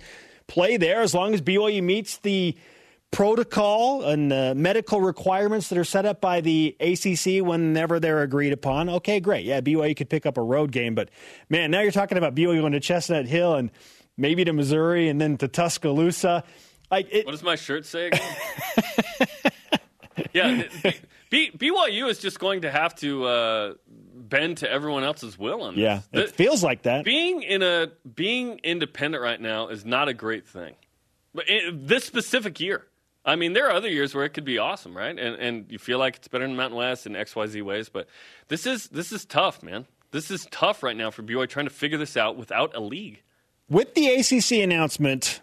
play 0.46 0.76
there 0.76 1.00
as 1.00 1.14
long 1.14 1.32
as 1.32 1.40
BYU 1.40 1.82
meets 1.82 2.18
the 2.18 2.54
protocol 3.10 4.04
and 4.04 4.30
the 4.30 4.54
medical 4.54 5.00
requirements 5.00 5.70
that 5.70 5.78
are 5.78 5.84
set 5.84 6.04
up 6.04 6.20
by 6.20 6.42
the 6.42 6.76
ACC 6.78 7.42
whenever 7.42 7.98
they're 7.98 8.22
agreed 8.22 8.52
upon. 8.52 8.90
Okay, 8.90 9.20
great. 9.20 9.46
Yeah, 9.46 9.62
BYU 9.62 9.96
could 9.96 10.10
pick 10.10 10.26
up 10.26 10.36
a 10.36 10.42
road 10.42 10.72
game. 10.72 10.94
But 10.94 11.08
man, 11.48 11.70
now 11.70 11.80
you're 11.80 11.90
talking 11.90 12.18
about 12.18 12.34
BYU 12.34 12.60
going 12.60 12.72
to 12.72 12.80
Chestnut 12.80 13.26
Hill 13.26 13.54
and 13.54 13.70
maybe 14.18 14.44
to 14.44 14.52
Missouri 14.52 15.08
and 15.08 15.18
then 15.18 15.38
to 15.38 15.48
Tuscaloosa. 15.48 16.44
Like 16.90 17.08
it, 17.10 17.24
what 17.24 17.32
does 17.32 17.42
my 17.42 17.56
shirt 17.56 17.86
say 17.86 18.08
again? 18.08 18.34
yeah, 20.32 20.64
B, 21.30 21.50
BYU 21.56 22.08
is 22.08 22.18
just 22.18 22.38
going 22.38 22.62
to 22.62 22.70
have 22.70 22.94
to 22.96 23.24
uh, 23.24 23.74
bend 23.86 24.58
to 24.58 24.70
everyone 24.70 25.04
else's 25.04 25.38
will 25.38 25.62
on 25.62 25.74
this. 25.74 25.82
Yeah, 25.82 26.00
it 26.12 26.28
the, 26.28 26.32
feels 26.32 26.62
like 26.62 26.82
that. 26.82 27.04
Being 27.04 27.42
in 27.42 27.62
a 27.62 27.90
being 28.14 28.60
independent 28.62 29.22
right 29.22 29.40
now 29.40 29.68
is 29.68 29.84
not 29.84 30.08
a 30.08 30.14
great 30.14 30.46
thing, 30.46 30.74
but 31.34 31.48
in, 31.48 31.86
this 31.86 32.04
specific 32.04 32.60
year. 32.60 32.86
I 33.24 33.36
mean, 33.36 33.52
there 33.52 33.66
are 33.66 33.72
other 33.72 33.88
years 33.88 34.14
where 34.14 34.24
it 34.24 34.30
could 34.30 34.44
be 34.44 34.58
awesome, 34.58 34.96
right? 34.96 35.18
And 35.18 35.36
and 35.36 35.66
you 35.70 35.78
feel 35.78 35.98
like 35.98 36.16
it's 36.16 36.28
better 36.28 36.46
than 36.46 36.56
Mountain 36.56 36.78
West 36.78 37.06
in 37.06 37.16
X 37.16 37.36
Y 37.36 37.46
Z 37.46 37.62
ways, 37.62 37.88
but 37.88 38.08
this 38.48 38.66
is 38.66 38.88
this 38.88 39.12
is 39.12 39.24
tough, 39.24 39.62
man. 39.62 39.86
This 40.10 40.30
is 40.30 40.46
tough 40.50 40.82
right 40.82 40.96
now 40.96 41.10
for 41.10 41.22
BYU 41.22 41.48
trying 41.48 41.66
to 41.66 41.74
figure 41.74 41.98
this 41.98 42.16
out 42.16 42.36
without 42.36 42.74
a 42.74 42.80
league. 42.80 43.22
With 43.68 43.94
the 43.94 44.08
ACC 44.08 44.62
announcement 44.62 45.42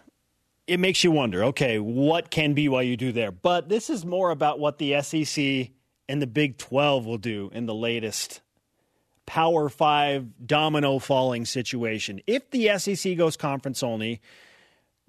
it 0.66 0.80
makes 0.80 1.04
you 1.04 1.10
wonder 1.10 1.44
okay, 1.44 1.78
what 1.78 2.30
can 2.30 2.54
BYU 2.54 2.96
do 2.96 3.12
there? 3.12 3.30
But 3.30 3.68
this 3.68 3.90
is 3.90 4.04
more 4.04 4.30
about 4.30 4.58
what 4.58 4.78
the 4.78 5.00
SEC 5.02 5.70
and 6.08 6.22
the 6.22 6.26
Big 6.26 6.58
12 6.58 7.06
will 7.06 7.18
do 7.18 7.50
in 7.52 7.66
the 7.66 7.74
latest 7.74 8.40
Power 9.26 9.68
Five 9.68 10.46
domino 10.46 10.98
falling 10.98 11.44
situation. 11.44 12.20
If 12.26 12.50
the 12.50 12.78
SEC 12.78 13.16
goes 13.16 13.36
conference 13.36 13.82
only, 13.82 14.20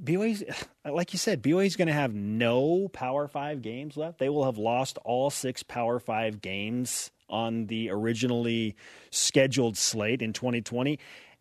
BYU's, 0.04 0.44
like 0.86 1.14
you 1.14 1.20
said, 1.20 1.42
BYU's 1.44 1.76
going 1.76 1.88
to 1.88 1.94
have 1.94 2.14
no 2.14 2.88
Power 2.90 3.28
Five 3.28 3.62
games 3.62 3.96
left. 3.98 4.20
They 4.20 4.30
will 4.30 4.46
have 4.46 4.58
lost 4.58 4.98
all 5.04 5.30
six 5.30 5.64
Power 5.64 6.00
Five 6.00 6.42
games 6.42 7.12
on 7.30 7.68
the 7.68 7.90
originally 7.90 8.76
scheduled 9.12 9.78
slate 9.78 10.22
in 10.22 10.34
2020. 10.34 10.98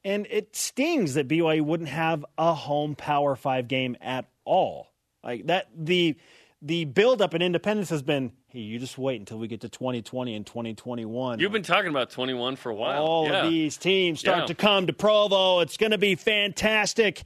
And 0.07 0.25
it 0.31 0.55
stings 0.55 1.15
that 1.15 1.27
BYU 1.27 1.63
wouldn't 1.63 1.89
have 1.89 2.25
a 2.39 2.55
home 2.55 2.95
Power 2.95 3.35
Five 3.35 3.67
game 3.67 3.97
at 4.01 4.27
all. 4.45 4.87
Like 5.25 5.47
that, 5.47 5.67
the 5.77 6.15
the 6.63 6.85
buildup 6.85 7.35
in 7.35 7.43
Independence 7.43 7.91
has 7.91 8.03
been, 8.03 8.31
hey, 8.49 8.61
you 8.61 8.79
just 8.79 8.97
wait 8.97 9.19
until 9.19 9.39
we 9.39 9.49
get 9.49 9.63
to 9.63 9.69
2020 9.69 10.35
and 10.37 10.47
2021. 10.47 11.41
You've 11.41 11.51
been 11.51 11.63
talking 11.65 11.91
about 11.91 12.11
21 12.11 12.55
for 12.55 12.71
a 12.71 12.75
while. 12.75 13.03
All 13.05 13.27
yeah. 13.27 13.45
of 13.45 13.51
these 13.51 13.77
teams 13.77 14.21
start 14.21 14.39
Yeah. 14.43 14.47
to 14.47 14.55
come 14.55 14.87
to 14.87 14.93
Provo. 14.93 15.59
It's 15.59 15.77
going 15.77 15.91
to 15.91 15.99
be 15.99 16.15
fantastic. 16.15 17.25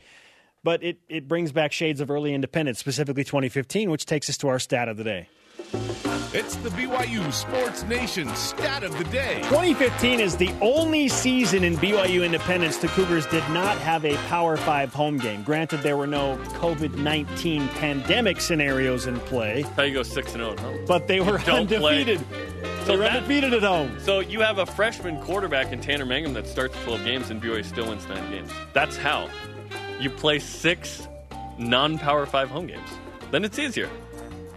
But 0.65 0.83
it, 0.83 0.99
it 1.09 1.29
brings 1.29 1.53
back 1.53 1.73
shades 1.73 2.01
of 2.01 2.11
early 2.11 2.35
independence, 2.35 2.79
specifically 2.79 3.25
2015, 3.25 3.91
which 3.91 4.05
takes 4.05 4.29
us 4.29 4.37
to 4.39 4.49
our 4.49 4.59
stat 4.59 4.89
of 4.89 4.97
the 4.97 5.05
day. 5.05 5.29
It's 5.73 6.57
the 6.57 6.69
BYU 6.71 7.33
Sports 7.33 7.85
Nation 7.85 8.29
stat 8.35 8.83
of 8.83 8.97
the 8.99 9.05
day. 9.05 9.37
2015 9.45 10.19
is 10.21 10.37
the 10.37 10.51
only 10.61 11.09
season 11.09 11.63
in 11.65 11.77
BYU 11.77 12.25
independence 12.25 12.79
the 12.79 12.89
Cougars 12.89 13.27
did 13.27 13.49
not 13.51 13.79
have 13.79 14.05
a 14.05 14.17
Power 14.29 14.57
5 14.57 14.93
home 14.93 15.19
game. 15.19 15.43
Granted, 15.45 15.83
there 15.83 15.97
were 15.97 16.07
no 16.07 16.37
COVID 16.59 16.97
19 16.97 17.69
pandemic 17.69 18.41
scenarios 18.41 19.07
in 19.07 19.19
play, 19.21 19.63
How 19.77 19.83
you 19.85 19.95
go 19.95 20.03
6 20.03 20.33
and 20.35 20.41
0 20.43 20.53
at 20.53 20.61
home. 20.61 20.85
but 20.87 21.07
they 21.07 21.21
were 21.21 21.39
Don't 21.39 21.69
play. 21.69 22.01
undefeated. 22.01 22.21
So 22.81 22.85
They 22.87 22.97
were 22.97 23.03
that- 23.05 23.17
undefeated 23.19 23.55
at 23.55 23.63
home. 23.63 23.97
So 24.01 24.21
you 24.21 24.41
have 24.41 24.59
a 24.59 24.67
freshman 24.67 25.21
quarterback 25.23 25.73
in 25.73 25.81
Tanner 25.81 26.07
Mangum 26.07 26.33
that 26.35 26.47
starts 26.49 26.75
12 26.85 27.05
games 27.05 27.31
and 27.31 27.41
BYU 27.41 27.63
still 27.65 27.89
wins 27.89 28.07
9 28.09 28.29
games. 28.31 28.51
That's 28.73 28.97
how. 28.97 29.29
You 30.01 30.11
play 30.11 30.39
6 30.41 31.07
non-power 31.59 32.27
5 32.27 32.49
home 32.51 32.67
games. 32.67 32.89
Then 33.31 33.45
it's 33.45 33.59
easier. 33.61 33.89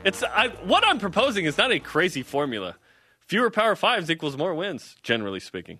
It's 0.04 0.24
I, 0.24 0.50
what 0.66 0.86
I'm 0.86 1.00
proposing 1.00 1.46
is 1.46 1.58
not 1.58 1.72
a 1.72 1.80
crazy 1.80 2.24
formula. 2.24 2.76
Fewer 3.22 3.50
power 3.50 3.76
5s 3.76 4.10
equals 4.10 4.38
more 4.38 4.54
wins, 4.54 4.96
generally 5.02 5.40
speaking. 5.40 5.80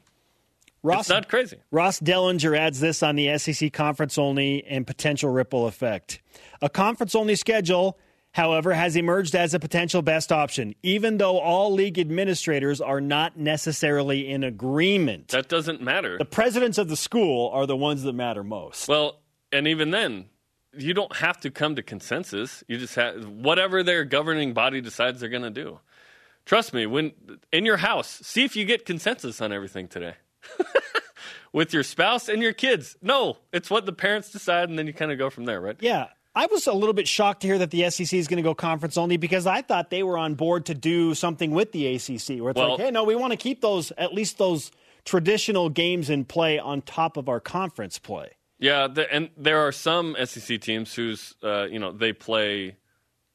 Ross, 0.82 1.02
It's 1.02 1.10
not 1.10 1.30
crazy. 1.30 1.58
Ross 1.72 2.00
Dellenger 2.00 2.58
adds 2.58 2.80
this 2.80 3.04
on 3.04 3.16
the 3.16 3.38
SEC 3.38 3.72
conference 3.72 4.18
only 4.18 4.66
and 4.66 4.86
potential 4.86 5.30
ripple 5.30 5.66
effect. 5.66 6.22
A 6.62 6.70
conference 6.70 7.16
only 7.16 7.36
schedule, 7.36 7.98
however, 8.34 8.74
has 8.74 8.98
emerged 8.98 9.34
as 9.34 9.54
a 9.54 9.60
potential 9.60 10.02
best 10.02 10.32
option, 10.32 10.76
even 10.84 11.18
though 11.20 11.40
all 11.40 11.72
league 11.72 11.98
administrators 11.98 12.82
are 12.82 13.00
not 13.00 13.38
necessarily 13.38 14.30
in 14.30 14.44
agreement. 14.44 15.30
That 15.30 15.48
doesn't 15.48 15.82
matter. 15.82 16.18
the 16.18 16.26
presidents 16.26 16.78
of 16.78 16.90
the 16.90 16.98
school 16.98 17.50
are 17.54 17.66
the 17.66 17.78
ones 17.78 18.04
that 18.04 18.14
matter 18.14 18.44
most. 18.44 18.90
Well, 18.90 19.22
and 19.54 19.68
even 19.70 19.92
then, 19.92 20.26
you 20.78 20.94
don't 20.94 21.16
have 21.18 21.40
to 21.42 21.52
come 21.52 21.76
to 21.76 21.84
consensus. 21.84 22.64
You 22.68 22.78
just 22.78 22.96
have 22.96 23.28
whatever 23.28 23.84
their 23.84 24.04
governing 24.06 24.54
body 24.54 24.82
decides 24.82 25.20
they're 25.20 25.30
going 25.30 25.44
to 25.44 25.50
do. 25.50 25.80
Trust 26.46 26.74
me, 26.74 26.86
when 26.86 27.12
in 27.52 27.66
your 27.66 27.78
house, 27.78 28.20
see 28.24 28.44
if 28.44 28.56
you 28.56 28.66
get 28.66 28.86
consensus 28.86 29.40
on 29.42 29.54
everything 29.54 29.88
today. 29.88 30.16
With 31.54 31.72
your 31.72 31.84
spouse 31.84 32.30
and 32.30 32.42
your 32.42 32.54
kids. 32.54 32.98
No, 33.02 33.38
it's 33.52 33.70
what 33.70 33.86
the 33.86 33.94
parents 33.94 34.32
decide 34.32 34.70
and 34.70 34.78
then 34.80 34.88
you 34.88 34.94
kind 34.94 35.12
of 35.12 35.18
go 35.20 35.30
from 35.30 35.46
there, 35.46 35.62
right? 35.62 35.78
Yeah. 35.80 36.08
I 36.36 36.48
was 36.48 36.66
a 36.66 36.74
little 36.74 36.94
bit 36.94 37.08
shocked 37.08 37.42
to 37.42 37.48
hear 37.48 37.60
that 37.60 37.70
the 37.70 37.88
SEC 37.92 38.12
is 38.12 38.28
going 38.28 38.38
to 38.38 38.44
go 38.44 38.56
conference 38.56 38.98
only 38.98 39.18
because 39.18 39.46
I 39.46 39.62
thought 39.62 39.92
they 39.92 40.02
were 40.02 40.18
on 40.18 40.34
board 40.34 40.66
to 40.66 40.74
do 40.74 41.14
something 41.14 41.52
with 41.52 41.72
the 41.72 41.86
ACC 41.96 42.42
where 42.42 42.50
it's 42.52 42.58
Well- 42.58 42.72
like, 42.72 42.80
hey, 42.80 42.92
no, 42.92 43.04
we 43.04 43.16
want 43.16 43.32
to 43.32 43.38
keep 43.38 43.62
those, 43.62 43.92
at 44.00 44.16
least 44.16 44.40
those 44.40 44.72
traditional 45.06 45.70
games 45.70 46.10
in 46.10 46.26
play 46.26 46.58
on 46.58 46.82
top 46.82 47.18
of 47.18 47.30
our 47.30 47.40
conference 47.40 48.00
play. 48.00 48.32
Yeah, 48.60 48.88
the, 48.88 49.12
and 49.14 49.30
there 49.36 49.60
are 49.60 49.72
some 49.72 50.16
SEC 50.26 50.62
teams 50.62 50.94
whose 50.94 51.36
uh, 51.44 51.66
you 51.66 51.80
know 51.80 51.92
they 51.92 52.14
play 52.14 52.78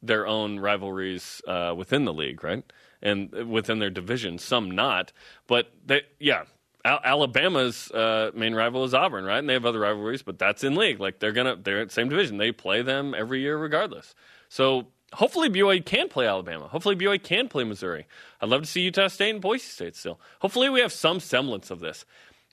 their 0.03 0.27
own 0.27 0.61
rivalries 0.61 1.43
uh, 1.47 1.75
within 1.77 2.05
the 2.05 2.13
league, 2.13 2.43
right, 2.45 2.65
and 3.03 3.31
within 3.51 3.79
their 3.79 3.91
division. 3.91 4.39
Some 4.39 4.71
not, 4.71 5.13
but 5.47 5.73
they, 5.85 6.03
yeah, 6.19 6.45
Al- 6.85 7.01
Alabama's 7.05 7.91
uh, 7.91 8.31
main 8.35 8.55
rival 8.55 8.85
is 8.85 8.95
Auburn, 8.95 9.25
right, 9.25 9.39
and 9.39 9.49
they 9.49 9.55
have 9.55 9.67
other 9.67 9.81
rivalries, 9.81 10.23
but 10.23 10.39
that's 10.39 10.65
in 10.65 10.75
league. 10.75 11.01
Like 11.01 11.19
they're 11.19 11.33
gonna 11.33 11.57
they're 11.57 11.85
the 11.85 11.93
same 11.93 12.09
division. 12.09 12.39
They 12.39 12.53
play 12.53 12.83
them 12.83 13.15
every 13.15 13.41
year 13.41 13.59
regardless. 13.59 14.15
So 14.49 14.87
hopefully 15.13 15.51
BYU 15.51 15.85
can 15.85 16.09
play 16.09 16.27
Alabama. 16.27 16.69
Hopefully 16.69 16.97
BYU 16.97 17.23
can 17.23 17.49
play 17.49 17.65
Missouri. 17.65 18.07
I'd 18.41 18.49
love 18.49 18.63
to 18.63 18.67
see 18.67 18.83
Utah 18.83 19.09
State 19.09 19.31
and 19.31 19.41
Boise 19.41 19.65
State 19.65 19.97
still. 19.97 20.21
Hopefully 20.41 20.69
we 20.69 20.81
have 20.81 20.93
some 20.93 21.21
semblance 21.21 21.71
of 21.71 21.81
this. 21.81 22.05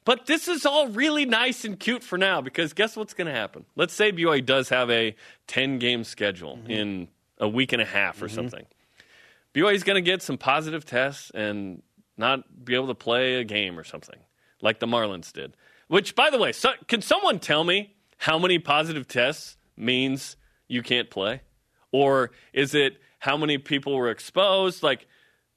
But 0.06 0.28
this 0.28 0.48
is 0.48 0.66
all 0.68 0.88
really 0.88 1.26
nice 1.26 1.66
and 1.66 1.80
cute 1.80 2.04
for 2.04 2.18
now 2.18 2.40
because 2.40 2.74
guess 2.74 2.96
what's 2.96 3.16
going 3.16 3.28
to 3.28 3.34
happen? 3.34 3.66
Let's 3.76 3.94
say 3.94 4.12
BYU 4.12 4.46
does 4.46 4.70
have 4.70 4.90
a 4.92 5.16
10 5.48 5.80
game 5.80 6.04
schedule 6.04 6.58
mm-hmm. 6.58 6.72
in 6.72 7.08
a 7.40 7.50
week 7.50 7.74
and 7.74 7.82
a 7.82 7.86
half 7.86 8.22
or 8.22 8.28
mm-hmm. 8.28 8.36
something. 8.36 8.66
BYU 9.56 9.74
is 9.74 9.84
going 9.84 9.96
to 9.96 10.08
get 10.08 10.22
some 10.22 10.38
positive 10.38 10.86
tests 10.86 11.32
and 11.34 11.82
not 12.18 12.64
be 12.64 12.76
able 12.76 12.88
to 12.88 12.96
play 12.96 13.36
a 13.36 13.44
game 13.44 13.80
or 13.80 13.84
something 13.84 14.20
like 14.62 14.80
the 14.80 14.86
Marlins 14.86 15.34
did. 15.34 15.58
Which, 15.88 16.16
by 16.16 16.30
the 16.30 16.38
way, 16.38 16.52
so, 16.52 16.72
can 16.88 17.02
someone 17.02 17.40
tell 17.40 17.64
me 17.64 17.96
how 18.18 18.38
many 18.38 18.60
positive 18.60 19.08
tests 19.08 19.58
means 19.76 20.36
you 20.68 20.84
can't 20.84 21.10
play? 21.10 21.42
Or 21.92 22.32
is 22.54 22.76
it 22.76 22.98
how 23.20 23.38
many 23.38 23.58
people 23.58 23.96
were 23.96 24.10
exposed? 24.10 24.84
Like, 24.84 25.08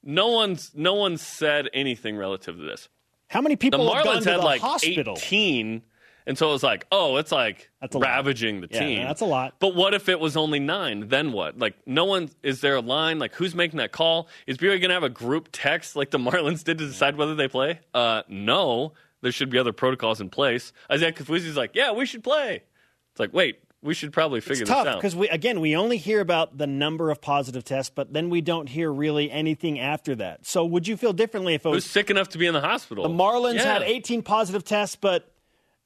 no 0.03 0.27
one's 0.27 0.71
no 0.73 0.93
one's 0.93 1.21
said 1.21 1.69
anything 1.73 2.15
relative 2.15 2.57
to 2.57 2.63
this 2.63 2.89
How 3.29 3.41
many 3.41 3.55
the 3.55 3.59
people 3.59 3.93
have 3.93 4.03
gone 4.03 4.17
Marlins 4.17 4.23
to 4.23 4.31
had 4.31 4.39
the 4.41 4.43
like 4.45 4.61
hospital? 4.61 5.13
18, 5.17 5.81
and 6.27 6.37
so 6.37 6.49
it 6.49 6.51
was 6.51 6.63
like, 6.63 6.85
oh, 6.91 7.17
it's 7.17 7.31
like 7.31 7.69
That's 7.81 7.95
a 7.95 7.99
lot. 7.99 8.07
ravaging 8.07 8.61
the 8.61 8.67
Yeah, 8.69 8.79
team. 8.79 9.03
that's 9.03 9.21
a 9.21 9.25
lot. 9.25 9.55
But 9.59 9.75
what 9.75 9.93
if 9.93 10.09
it 10.09 10.19
was 10.19 10.35
only 10.37 10.59
nine? 10.59 11.07
Then 11.07 11.31
what? 11.31 11.57
Like, 11.57 11.75
no 11.87 12.05
one 12.05 12.29
is 12.43 12.61
there 12.61 12.75
a 12.75 12.81
line? 12.81 13.17
Like, 13.19 13.33
who's 13.35 13.55
making 13.55 13.77
that 13.77 13.91
call? 13.91 14.27
Is 14.47 14.57
BYU 14.57 14.79
going 14.79 14.89
to 14.89 14.93
have 14.93 15.03
a 15.03 15.09
group 15.09 15.49
text 15.51 15.95
like 15.95 16.11
the 16.11 16.17
Marlins 16.19 16.63
did 16.63 16.77
to 16.79 16.87
decide 16.87 17.15
whether 17.17 17.35
they 17.35 17.47
play? 17.47 17.79
Uh, 17.93 18.23
no. 18.27 18.93
There 19.21 19.31
should 19.31 19.49
be 19.49 19.57
other 19.57 19.73
protocols 19.73 20.21
in 20.21 20.29
place. 20.29 20.71
Isaiah 20.91 21.11
Kaufusi's 21.11 21.57
like, 21.57 21.71
yeah, 21.75 21.91
we 21.91 22.05
should 22.05 22.23
play. 22.23 22.63
It's 23.11 23.19
like, 23.19 23.33
wait, 23.33 23.59
we 23.81 23.93
should 23.93 24.11
probably 24.11 24.41
figure 24.41 24.63
It's 24.63 24.69
this 24.69 24.69
tough 24.69 24.87
out. 24.87 24.95
because 24.97 25.15
we 25.15 25.29
again 25.29 25.61
we 25.61 25.75
only 25.75 25.97
hear 25.97 26.19
about 26.19 26.57
the 26.57 26.67
number 26.67 27.09
of 27.11 27.21
positive 27.21 27.63
tests, 27.63 27.91
but 27.93 28.11
then 28.13 28.29
we 28.29 28.41
don't 28.41 28.67
hear 28.67 28.91
really 28.91 29.31
anything 29.31 29.79
after 29.79 30.15
that. 30.15 30.45
So 30.45 30.65
would 30.65 30.87
you 30.87 30.97
feel 30.97 31.13
differently 31.13 31.53
if 31.53 31.65
it 31.65 31.69
Who's 31.69 31.75
was 31.75 31.85
sick 31.85 32.09
enough 32.09 32.29
to 32.29 32.37
be 32.37 32.45
in 32.45 32.53
the 32.53 32.61
hospital? 32.61 33.03
the 33.07 33.09
Marlins 33.13 33.55
Yeah. 33.55 33.73
had 33.73 33.81
18 33.83 34.21
positive 34.21 34.63
tests, 34.63 34.95
but 34.95 35.31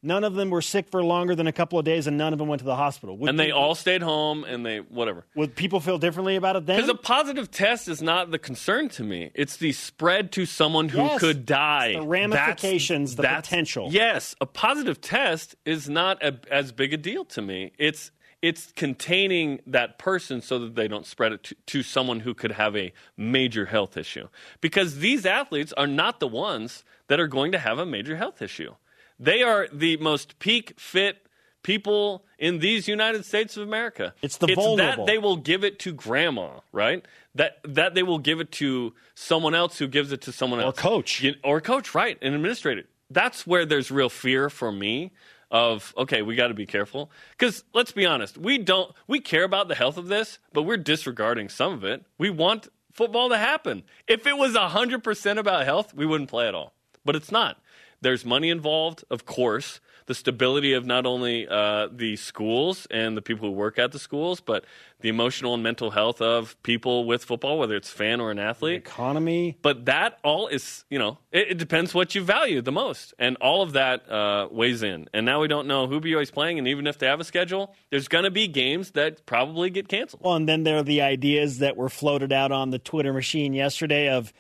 none 0.03 0.24
of 0.24 0.36
them 0.36 0.50
were 0.51 0.62
sick 0.62 0.89
for 0.91 1.03
longer 1.03 1.33
than 1.33 1.48
a 1.48 1.51
couple 1.51 1.79
of 1.79 1.86
days, 1.86 2.05
and 2.05 2.17
none 2.17 2.33
of 2.33 2.39
them 2.39 2.48
went 2.48 2.60
to 2.60 2.65
the 2.65 2.75
hospital? 2.75 3.17
Would 3.17 3.29
and 3.29 3.39
they 3.39 3.48
you- 3.48 3.53
all 3.55 3.74
stayed 3.74 4.01
home 4.03 4.43
and 4.43 4.65
they, 4.65 4.79
whatever. 4.79 5.25
would 5.36 5.55
people 5.55 5.79
feel 5.79 5.98
differently 5.98 6.36
about 6.36 6.55
it 6.57 6.65
then? 6.67 6.75
Because 6.77 6.89
a 6.89 6.95
positive 6.95 7.50
test 7.50 7.88
is 7.88 8.01
not 8.01 8.29
the 8.29 8.38
concern 8.39 8.89
to 8.89 9.03
me. 9.03 9.31
It's 9.33 9.57
the 9.57 9.72
spread 9.72 10.31
to 10.33 10.45
someone 10.45 10.89
who 10.89 11.00
Yes. 11.00 11.19
could 11.19 11.45
die. 11.45 11.93
the 11.93 12.01
ramifications, 12.03 13.15
the 13.15 13.24
potential. 13.24 13.88
Yes, 13.91 14.36
a 14.41 14.45
positive 14.45 15.01
test 15.01 15.55
is 15.65 15.89
not 15.89 16.22
a, 16.24 16.38
as 16.51 16.72
big 16.72 16.93
a 16.93 16.98
deal 16.98 17.25
to 17.25 17.41
me. 17.41 17.72
It's 17.77 18.12
it's 18.41 18.74
containing 18.74 19.62
that 19.65 19.98
person 19.98 20.41
so 20.41 20.60
that 20.60 20.75
they 20.75 20.86
don't 20.89 21.05
spread 21.05 21.31
it 21.31 21.43
to, 21.43 21.55
to 21.65 21.81
someone 21.81 22.19
who 22.19 22.33
could 22.33 22.51
have 22.51 22.75
a 22.75 22.91
major 23.15 23.67
health 23.67 23.95
issue. 23.95 24.27
Because 24.60 24.98
these 25.00 25.25
athletes 25.25 25.72
are 25.77 25.88
not 25.88 26.19
the 26.19 26.27
ones 26.27 26.83
that 27.07 27.22
are 27.22 27.27
going 27.27 27.53
to 27.53 27.57
have 27.57 27.79
a 27.79 27.86
major 27.86 28.17
health 28.17 28.41
issue. 28.41 28.75
They 29.20 29.43
are 29.43 29.67
the 29.72 29.98
most 29.98 30.39
peak 30.39 30.74
fit 30.79 31.25
people 31.63 32.25
in 32.38 32.60
these 32.60 32.88
United 32.88 33.25
States 33.25 33.55
of 33.58 33.63
America. 33.63 34.13
It's 34.22 34.38
the 34.38 34.48
it's 34.48 34.55
vulnerable. 34.55 35.05
that 35.05 35.12
they 35.12 35.17
will 35.17 35.38
give 35.38 35.63
it 35.63 35.79
to 35.79 35.93
grandma, 35.93 36.60
right? 36.72 37.05
That 37.36 37.58
that 37.63 37.96
they 37.96 38.03
will 38.03 38.20
give 38.20 38.39
it 38.39 38.51
to 38.53 38.93
someone 39.15 39.55
else 39.55 39.77
who 39.79 39.88
gives 39.88 40.12
it 40.12 40.22
to 40.22 40.32
someone 40.32 40.60
else, 40.60 40.77
Or 40.77 40.82
coach. 40.82 41.25
Or 41.43 41.62
coach, 41.62 41.96
right? 41.96 42.17
An 42.22 42.34
administrator. 42.34 42.84
That's 43.10 43.48
where 43.48 43.65
there's 43.65 43.91
real 43.91 44.10
fear 44.10 44.50
for 44.50 44.72
me 44.72 45.12
of 45.50 45.93
okay, 45.98 46.22
we 46.22 46.36
got 46.36 46.48
to 46.48 46.53
be 46.53 46.65
careful 46.65 47.12
because 47.38 47.63
let's 47.74 47.91
be 47.91 48.05
honest, 48.05 48.38
we 48.38 48.58
don't 48.58 48.91
we 49.08 49.20
care 49.20 49.43
about 49.43 49.67
the 49.67 49.75
health 49.75 49.98
of 49.98 50.08
this, 50.08 50.39
but 50.51 50.63
we're 50.63 50.77
disregarding 50.77 51.48
some 51.48 51.74
of 51.74 51.84
it. 51.84 52.03
We 52.17 52.29
want 52.29 52.67
football 52.91 53.29
to 53.29 53.38
happen. 53.38 53.84
If 54.08 54.27
it 54.27 54.38
was 54.38 54.55
hundred 54.55 55.03
percent 55.03 55.39
about 55.39 55.63
health, 55.65 55.93
we 55.93 56.05
wouldn't 56.05 56.29
play 56.29 56.48
at 56.48 56.55
all. 56.55 56.74
But 57.05 57.15
it's 57.15 57.32
not. 57.32 57.60
There's 58.03 58.25
money 58.25 58.50
involved, 58.50 59.03
of 59.10 59.25
course. 59.25 59.79
The 60.05 60.13
stability 60.13 60.74
of 60.74 60.86
not 60.86 61.05
only 61.05 61.48
uh, 61.48 61.88
the 61.89 62.17
schools 62.17 62.86
and 62.91 63.15
the 63.15 63.22
people 63.22 63.48
who 63.48 63.55
work 63.55 63.79
at 63.79 63.93
the 63.93 64.00
schools, 64.00 64.41
but 64.41 64.65
the 65.00 65.07
emotional 65.07 65.53
and 65.53 65.63
mental 65.63 65.91
health 65.91 66.22
of 66.22 66.62
people 66.63 67.05
with 67.05 67.24
football, 67.24 67.57
whether 67.57 67.77
it's 67.77 67.89
fan 67.89 68.19
or 68.19 68.29
an 68.29 68.39
athlete. 68.39 68.75
economy. 68.75 69.57
But 69.62 69.86
that 69.86 70.19
all 70.22 70.48
is, 70.48 70.83
you 70.89 71.00
know, 71.00 71.19
it, 71.31 71.51
it 71.51 71.57
depends 71.57 71.93
what 71.93 72.15
you 72.15 72.22
value 72.22 72.62
the 72.62 72.74
most, 72.74 73.13
and 73.17 73.38
all 73.38 73.62
of 73.62 73.74
that 73.74 74.10
uh, 74.12 74.50
weighs 74.51 74.83
in. 74.83 75.07
And 75.13 75.25
now 75.25 75.39
we 75.39 75.48
don't 75.48 75.67
know 75.67 75.88
who 75.88 76.01
BYU 76.01 76.22
is 76.22 76.31
playing, 76.31 76.60
and 76.60 76.67
even 76.67 76.86
if 76.86 76.98
they 77.00 77.07
have 77.07 77.22
a 77.22 77.24
schedule, 77.24 77.74
there's 77.89 78.10
going 78.10 78.25
to 78.25 78.31
be 78.31 78.50
games 78.50 78.91
that 78.91 79.25
probably 79.25 79.69
get 79.69 79.88
canceled. 79.88 80.22
Well, 80.22 80.36
and 80.36 80.50
then 80.50 80.63
there 80.63 80.75
are 80.77 80.83
the 80.83 81.01
ideas 81.01 81.60
that 81.60 81.77
were 81.77 81.89
floated 81.89 82.33
out 82.33 82.51
on 82.51 82.72
the 82.72 82.79
Twitter 82.79 83.13
machine 83.13 83.53
yesterday 83.53 84.10
of 84.10 84.33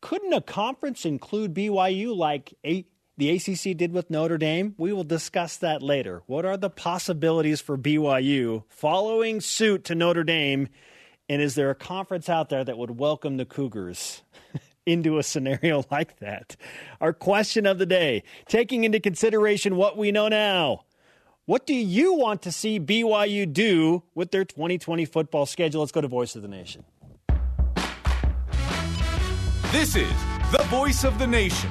couldn't 0.00 0.32
a 0.32 0.40
conference 0.40 1.04
include 1.04 1.54
BYU 1.54 2.16
like 2.16 2.54
a, 2.64 2.84
the 3.18 3.30
ACC 3.30 3.76
did 3.76 3.92
with 3.92 4.10
Notre 4.10 4.38
Dame? 4.38 4.74
We 4.78 4.92
will 4.92 5.04
discuss 5.04 5.56
that 5.56 5.82
later. 5.82 6.22
What 6.26 6.44
are 6.44 6.56
the 6.56 6.70
possibilities 6.70 7.60
for 7.60 7.76
BYU 7.76 8.62
following 8.68 9.40
suit 9.40 9.84
to 9.84 9.96
Notre 9.96 10.22
Dame? 10.22 10.68
And 11.28 11.42
is 11.42 11.56
there 11.56 11.68
a 11.68 11.74
conference 11.74 12.28
out 12.28 12.48
there 12.48 12.64
that 12.64 12.78
would 12.78 12.98
welcome 12.98 13.36
the 13.36 13.44
Cougars? 13.44 14.22
into 14.86 15.18
a 15.18 15.22
scenario 15.22 15.84
like 15.90 16.18
that. 16.20 16.56
Our 16.98 17.12
question 17.12 17.66
of 17.66 17.76
the 17.78 17.84
day, 17.84 18.22
taking 18.48 18.84
into 18.84 18.98
consideration 18.98 19.76
what 19.76 19.98
we 19.98 20.10
know 20.10 20.28
now, 20.28 20.86
what 21.44 21.66
do 21.66 21.74
you 21.74 22.14
want 22.14 22.40
to 22.42 22.52
see 22.52 22.80
BYU 22.80 23.52
do 23.52 24.02
with 24.14 24.30
their 24.30 24.46
2020 24.46 25.04
football 25.04 25.44
schedule? 25.44 25.80
Let's 25.80 25.92
go 25.92 26.00
to 26.00 26.08
Voice 26.08 26.36
of 26.36 26.42
the 26.42 26.48
Nation. 26.48 26.84
This 29.72 29.94
is 29.94 30.10
the 30.52 30.64
Voice 30.70 31.04
of 31.04 31.18
the 31.18 31.26
Nation 31.26 31.70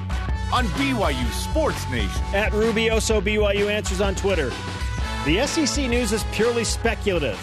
on 0.52 0.66
BYU 0.66 1.30
Sports 1.32 1.88
Nation. 1.90 2.22
At 2.34 2.52
Rubioso 2.52 3.20
BYU 3.20 3.70
Answers 3.70 4.00
on 4.00 4.14
Twitter. 4.14 4.50
The 5.24 5.46
SEC 5.46 5.88
news 5.88 6.12
is 6.12 6.24
purely 6.32 6.64
speculative, 6.64 7.38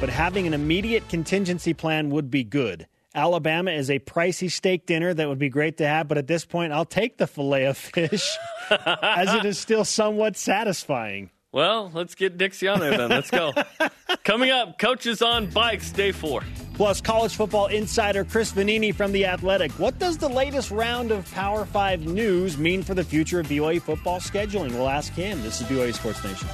but 0.00 0.08
having 0.08 0.46
an 0.46 0.54
immediate 0.54 1.08
contingency 1.08 1.74
plan 1.74 2.10
would 2.10 2.30
be 2.30 2.44
good. 2.44 2.86
Alabama 3.14 3.70
is 3.70 3.90
a 3.90 3.98
pricey 3.98 4.50
steak 4.50 4.86
dinner 4.86 5.12
that 5.12 5.28
would 5.28 5.38
be 5.38 5.48
great 5.48 5.78
to 5.78 5.86
have, 5.86 6.06
but 6.08 6.18
at 6.18 6.26
this 6.26 6.44
point, 6.44 6.72
I'll 6.72 6.84
take 6.84 7.16
the 7.16 7.26
filet 7.26 7.64
of 7.64 7.76
fish 7.76 8.36
as 8.70 9.34
it 9.34 9.44
is 9.44 9.58
still 9.58 9.84
somewhat 9.84 10.36
satisfying. 10.36 11.30
Well, 11.52 11.90
let's 11.94 12.14
get 12.14 12.36
Dixie 12.36 12.68
on 12.68 12.80
there 12.80 12.96
then. 12.96 13.08
Let's 13.08 13.30
go. 13.30 13.54
Coming 14.24 14.50
up, 14.50 14.78
coaches 14.78 15.22
on 15.22 15.46
bikes, 15.48 15.90
day 15.92 16.12
four. 16.12 16.42
Plus, 16.76 17.00
college 17.00 17.34
football 17.34 17.68
insider 17.68 18.22
Chris 18.22 18.52
Vannini 18.52 18.94
from 18.94 19.10
The 19.10 19.24
Athletic. 19.24 19.72
What 19.78 19.98
does 19.98 20.18
the 20.18 20.28
latest 20.28 20.70
round 20.70 21.10
of 21.10 21.30
Power 21.32 21.64
5 21.64 22.06
news 22.06 22.58
mean 22.58 22.82
for 22.82 22.92
the 22.92 23.02
future 23.02 23.40
of 23.40 23.46
BYU 23.46 23.80
football 23.80 24.20
scheduling? 24.20 24.72
We'll 24.72 24.90
ask 24.90 25.14
him. 25.14 25.40
This 25.40 25.62
is 25.62 25.66
BYU 25.68 25.94
Sports 25.94 26.22
Nation. 26.22 26.46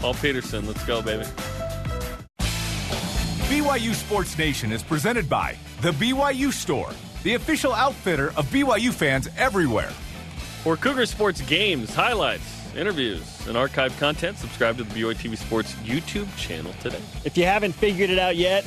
Paul 0.00 0.14
Peterson, 0.14 0.66
let's 0.66 0.84
go, 0.86 1.00
baby. 1.00 1.22
BYU 3.48 3.94
Sports 3.94 4.36
Nation 4.36 4.72
is 4.72 4.82
presented 4.82 5.28
by 5.28 5.56
The 5.82 5.92
BYU 5.92 6.52
Store, 6.52 6.90
the 7.22 7.34
official 7.34 7.72
outfitter 7.72 8.30
of 8.36 8.46
BYU 8.46 8.92
fans 8.92 9.28
everywhere. 9.36 9.92
For 10.64 10.76
Cougar 10.76 11.06
Sports 11.06 11.42
games, 11.42 11.94
highlights, 11.94 12.74
interviews, 12.74 13.46
and 13.46 13.56
archive 13.56 13.96
content, 14.00 14.36
subscribe 14.36 14.78
to 14.78 14.82
the 14.82 14.92
BYU 14.92 15.14
TV 15.14 15.38
Sports 15.38 15.74
YouTube 15.84 16.26
channel 16.36 16.72
today. 16.80 17.00
If 17.24 17.38
you 17.38 17.44
haven't 17.44 17.72
figured 17.72 18.10
it 18.10 18.18
out 18.18 18.34
yet, 18.34 18.64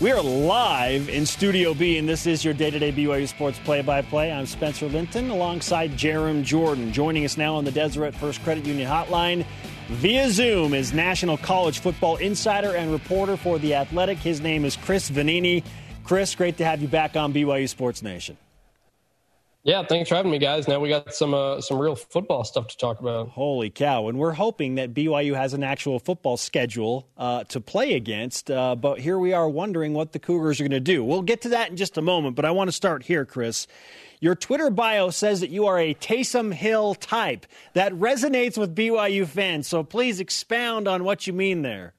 we 0.00 0.10
are 0.10 0.20
live 0.20 1.08
in 1.08 1.24
Studio 1.24 1.72
B, 1.72 1.98
and 1.98 2.08
this 2.08 2.26
is 2.26 2.44
your 2.44 2.52
day 2.52 2.70
to 2.70 2.78
day 2.78 2.90
BYU 2.90 3.28
Sports 3.28 3.58
play 3.60 3.80
by 3.80 4.02
play. 4.02 4.32
I'm 4.32 4.46
Spencer 4.46 4.88
Linton 4.88 5.30
alongside 5.30 5.92
Jarom 5.92 6.42
Jordan. 6.42 6.92
Joining 6.92 7.24
us 7.24 7.36
now 7.36 7.54
on 7.54 7.64
the 7.64 7.70
Deseret 7.70 8.14
First 8.14 8.42
Credit 8.42 8.66
Union 8.66 8.90
Hotline 8.90 9.46
via 9.88 10.30
Zoom 10.30 10.74
is 10.74 10.92
National 10.92 11.36
College 11.36 11.78
Football 11.78 12.16
insider 12.16 12.74
and 12.74 12.90
reporter 12.90 13.36
for 13.36 13.58
The 13.58 13.74
Athletic. 13.74 14.18
His 14.18 14.40
name 14.40 14.64
is 14.64 14.76
Chris 14.76 15.10
Vannini. 15.10 15.62
Chris, 16.02 16.34
great 16.34 16.56
to 16.58 16.64
have 16.64 16.82
you 16.82 16.88
back 16.88 17.16
on 17.16 17.32
BYU 17.32 17.68
Sports 17.68 18.02
Nation. 18.02 18.36
Yeah, 19.66 19.82
thanks 19.82 20.10
for 20.10 20.16
having 20.16 20.30
me, 20.30 20.36
guys. 20.38 20.68
Now 20.68 20.78
we 20.78 20.90
got 20.90 21.14
some 21.14 21.32
uh, 21.32 21.58
some 21.62 21.78
real 21.78 21.96
football 21.96 22.44
stuff 22.44 22.66
to 22.68 22.76
talk 22.76 23.00
about. 23.00 23.30
Holy 23.30 23.70
cow! 23.70 24.08
And 24.08 24.18
we're 24.18 24.32
hoping 24.32 24.74
that 24.74 24.92
BYU 24.92 25.34
has 25.34 25.54
an 25.54 25.64
actual 25.64 25.98
football 25.98 26.36
schedule 26.36 27.08
uh, 27.16 27.44
to 27.44 27.62
play 27.62 27.94
against. 27.94 28.50
Uh, 28.50 28.74
but 28.76 29.00
here 29.00 29.18
we 29.18 29.32
are 29.32 29.48
wondering 29.48 29.94
what 29.94 30.12
the 30.12 30.18
Cougars 30.18 30.60
are 30.60 30.64
going 30.64 30.72
to 30.72 30.80
do. 30.80 31.02
We'll 31.02 31.22
get 31.22 31.40
to 31.42 31.48
that 31.48 31.70
in 31.70 31.78
just 31.78 31.96
a 31.96 32.02
moment. 32.02 32.36
But 32.36 32.44
I 32.44 32.50
want 32.50 32.68
to 32.68 32.72
start 32.72 33.04
here, 33.04 33.24
Chris. 33.24 33.66
Your 34.20 34.34
Twitter 34.34 34.68
bio 34.68 35.08
says 35.08 35.40
that 35.40 35.48
you 35.48 35.66
are 35.66 35.78
a 35.78 35.94
Taysom 35.94 36.52
Hill 36.52 36.94
type. 36.94 37.46
That 37.72 37.94
resonates 37.94 38.58
with 38.58 38.76
BYU 38.76 39.26
fans. 39.26 39.66
So 39.66 39.82
please 39.82 40.20
expound 40.20 40.86
on 40.86 41.04
what 41.04 41.26
you 41.26 41.32
mean 41.32 41.62
there. 41.62 41.94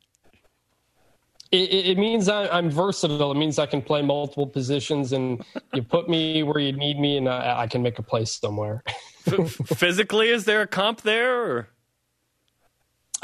It, 1.55 1.87
it, 1.87 1.97
means 1.97 2.27
I, 2.27 2.57
am 2.57 2.69
versatile. 2.69 3.31
It 3.31 3.37
means 3.37 3.59
I 3.59 3.65
can 3.65 3.81
play 3.81 4.01
multiple 4.01 4.47
positions, 4.47 5.13
and 5.13 5.43
you 5.73 5.83
put 5.83 6.09
me 6.09 6.43
where 6.43 6.59
you 6.59 6.73
need 6.73 6.99
me, 6.99 7.17
and 7.17 7.29
I, 7.29 7.61
I 7.61 7.67
can 7.67 7.81
make 7.81 7.99
a 7.99 8.03
place 8.03 8.31
somewhere. 8.31 8.83
Physically, 9.25 10.29
is 10.29 10.45
there 10.45 10.61
a 10.61 10.67
comp 10.67 11.01
there? 11.01 11.43
Or? 11.43 11.69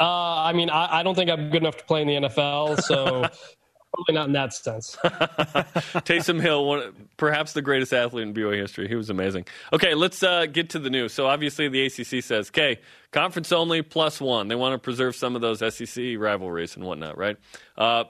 Uh, 0.00 0.42
I 0.42 0.52
mean, 0.52 0.70
I, 0.70 1.00
I, 1.00 1.02
don't 1.02 1.14
think 1.14 1.30
I'm 1.30 1.50
good 1.50 1.62
enough 1.62 1.76
to 1.76 1.84
play 1.84 2.02
in 2.02 2.08
the 2.08 2.28
NFL, 2.28 2.82
so 2.82 3.22
probably 3.94 4.14
not 4.14 4.26
in 4.26 4.32
that 4.32 4.54
sense. 4.54 4.96
Taysom 5.04 6.40
Hill, 6.40 6.64
one, 6.64 7.08
perhaps 7.16 7.52
the 7.52 7.62
greatest 7.62 7.92
athlete 7.92 8.26
in 8.26 8.34
BYU 8.34 8.56
history. 8.56 8.88
He 8.88 8.94
was 8.94 9.10
amazing. 9.10 9.46
Okay, 9.72 9.94
let's 9.94 10.22
uh, 10.22 10.46
get 10.46 10.70
to 10.70 10.78
the 10.78 10.90
news. 10.90 11.12
So 11.12 11.26
obviously, 11.26 11.68
the 11.68 11.86
ACC 11.86 12.24
says, 12.24 12.48
"Okay, 12.48 12.80
conference 13.10 13.52
only 13.52 13.82
plus 13.82 14.20
one." 14.20 14.48
They 14.48 14.54
want 14.54 14.74
to 14.74 14.78
preserve 14.78 15.14
some 15.14 15.36
of 15.36 15.42
those 15.42 15.58
SEC 15.74 16.16
rivalries 16.18 16.74
and 16.76 16.84
whatnot, 16.84 17.18
right? 17.18 17.36
Uh, 17.76 18.04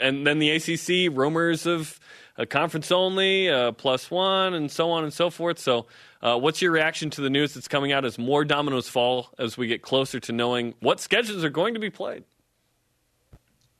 and 0.00 0.26
then 0.26 0.38
the 0.38 0.50
ACC 0.50 1.16
rumors 1.16 1.66
of 1.66 1.98
a 2.36 2.46
conference 2.46 2.92
only, 2.92 3.48
uh, 3.48 3.72
plus 3.72 4.10
one, 4.10 4.54
and 4.54 4.70
so 4.70 4.90
on 4.90 5.04
and 5.04 5.12
so 5.12 5.28
forth. 5.28 5.58
So, 5.58 5.86
uh, 6.22 6.38
what's 6.38 6.62
your 6.62 6.70
reaction 6.70 7.10
to 7.10 7.20
the 7.20 7.30
news 7.30 7.54
that's 7.54 7.68
coming 7.68 7.92
out 7.92 8.04
as 8.04 8.18
more 8.18 8.44
dominoes 8.44 8.88
fall 8.88 9.30
as 9.38 9.58
we 9.58 9.66
get 9.66 9.82
closer 9.82 10.20
to 10.20 10.32
knowing 10.32 10.74
what 10.80 11.00
schedules 11.00 11.44
are 11.44 11.50
going 11.50 11.74
to 11.74 11.80
be 11.80 11.90
played? 11.90 12.24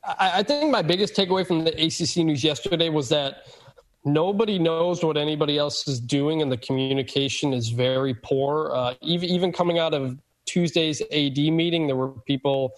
I, 0.03 0.39
I 0.39 0.43
think 0.43 0.71
my 0.71 0.81
biggest 0.81 1.15
takeaway 1.15 1.47
from 1.47 1.63
the 1.63 1.71
ACC 1.71 2.25
news 2.25 2.43
yesterday 2.43 2.89
was 2.89 3.09
that 3.09 3.47
nobody 4.05 4.59
knows 4.59 5.03
what 5.03 5.17
anybody 5.17 5.57
else 5.57 5.87
is 5.87 5.99
doing, 5.99 6.41
and 6.41 6.51
the 6.51 6.57
communication 6.57 7.53
is 7.53 7.69
very 7.69 8.13
poor. 8.13 8.71
Uh, 8.73 8.93
even 9.01 9.29
even 9.29 9.51
coming 9.51 9.79
out 9.79 9.93
of 9.93 10.17
Tuesday's 10.45 11.01
AD 11.01 11.37
meeting, 11.37 11.87
there 11.87 11.95
were 11.95 12.09
people 12.09 12.73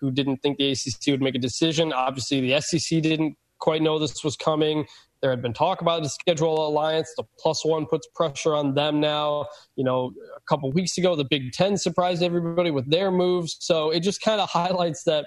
who 0.00 0.10
didn't 0.10 0.38
think 0.38 0.58
the 0.58 0.70
ACC 0.70 1.08
would 1.08 1.22
make 1.22 1.34
a 1.34 1.38
decision. 1.38 1.92
Obviously, 1.92 2.40
the 2.40 2.60
SEC 2.60 3.02
didn't 3.02 3.36
quite 3.58 3.82
know 3.82 3.98
this 3.98 4.22
was 4.22 4.36
coming. 4.36 4.86
There 5.22 5.30
had 5.30 5.42
been 5.42 5.54
talk 5.54 5.80
about 5.80 6.02
the 6.02 6.08
schedule 6.08 6.66
alliance. 6.66 7.12
The 7.16 7.24
plus 7.38 7.64
one 7.64 7.86
puts 7.86 8.06
pressure 8.14 8.54
on 8.54 8.74
them 8.74 9.00
now. 9.00 9.46
You 9.74 9.84
know, 9.84 10.12
a 10.36 10.40
couple 10.48 10.70
weeks 10.72 10.98
ago, 10.98 11.16
the 11.16 11.24
Big 11.24 11.52
Ten 11.52 11.76
surprised 11.76 12.22
everybody 12.22 12.70
with 12.70 12.90
their 12.90 13.10
moves. 13.10 13.56
So 13.60 13.90
it 13.90 14.00
just 14.00 14.20
kind 14.20 14.40
of 14.40 14.50
highlights 14.50 15.04
that 15.04 15.26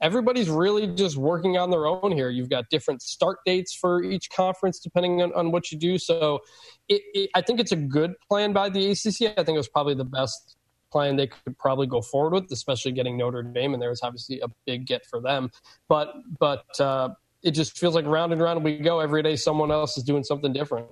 everybody's 0.00 0.48
really 0.48 0.86
just 0.86 1.16
working 1.16 1.56
on 1.56 1.70
their 1.70 1.86
own 1.86 2.12
here. 2.12 2.30
You've 2.30 2.50
got 2.50 2.64
different 2.70 3.02
start 3.02 3.38
dates 3.44 3.74
for 3.74 4.02
each 4.02 4.28
conference 4.30 4.78
depending 4.78 5.22
on, 5.22 5.32
on 5.34 5.50
what 5.50 5.70
you 5.70 5.78
do. 5.78 5.98
So 5.98 6.40
it, 6.88 7.02
it, 7.14 7.30
I 7.34 7.40
think 7.40 7.60
it's 7.60 7.72
a 7.72 7.76
good 7.76 8.14
plan 8.28 8.52
by 8.52 8.68
the 8.68 8.90
ACC. 8.90 9.32
I 9.36 9.42
think 9.42 9.54
it 9.54 9.58
was 9.58 9.68
probably 9.68 9.94
the 9.94 10.04
best 10.04 10.56
plan 10.90 11.16
they 11.16 11.28
could 11.28 11.58
probably 11.58 11.86
go 11.86 12.00
forward 12.00 12.32
with, 12.32 12.52
especially 12.52 12.92
getting 12.92 13.16
Notre 13.16 13.42
Dame, 13.42 13.74
and 13.74 13.82
there 13.82 13.90
was 13.90 14.02
obviously 14.02 14.40
a 14.40 14.48
big 14.66 14.86
get 14.86 15.06
for 15.06 15.20
them. 15.20 15.50
But 15.88 16.14
but 16.38 16.80
uh, 16.80 17.10
it 17.42 17.52
just 17.52 17.78
feels 17.78 17.94
like 17.94 18.06
round 18.06 18.32
and 18.32 18.40
round 18.40 18.64
we 18.64 18.78
go 18.78 19.00
every 19.00 19.22
day. 19.22 19.36
Someone 19.36 19.70
else 19.70 19.96
is 19.96 20.04
doing 20.04 20.24
something 20.24 20.52
different. 20.52 20.88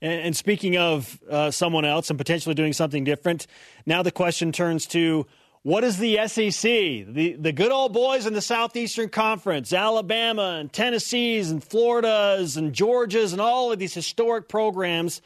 And, 0.00 0.20
and 0.20 0.36
speaking 0.36 0.76
of 0.76 1.18
uh, 1.30 1.50
someone 1.50 1.84
else 1.84 2.10
and 2.10 2.18
potentially 2.18 2.54
doing 2.54 2.72
something 2.72 3.04
different, 3.04 3.46
now 3.86 4.02
the 4.02 4.12
question 4.12 4.52
turns 4.52 4.86
to 4.88 5.26
what 5.62 5.84
is 5.84 5.98
the 5.98 6.26
SEC? 6.28 6.62
The 6.62 7.36
the 7.38 7.52
good 7.52 7.72
old 7.72 7.92
boys 7.92 8.26
in 8.26 8.32
the 8.32 8.40
Southeastern 8.40 9.08
Conference, 9.08 9.72
Alabama 9.72 10.56
and 10.60 10.72
Tennessee's 10.72 11.50
and 11.50 11.62
Florida's 11.62 12.56
and 12.56 12.72
Georgia's 12.72 13.32
and 13.32 13.40
all 13.40 13.72
of 13.72 13.78
these 13.78 13.94
historic 13.94 14.48
programs 14.48 15.20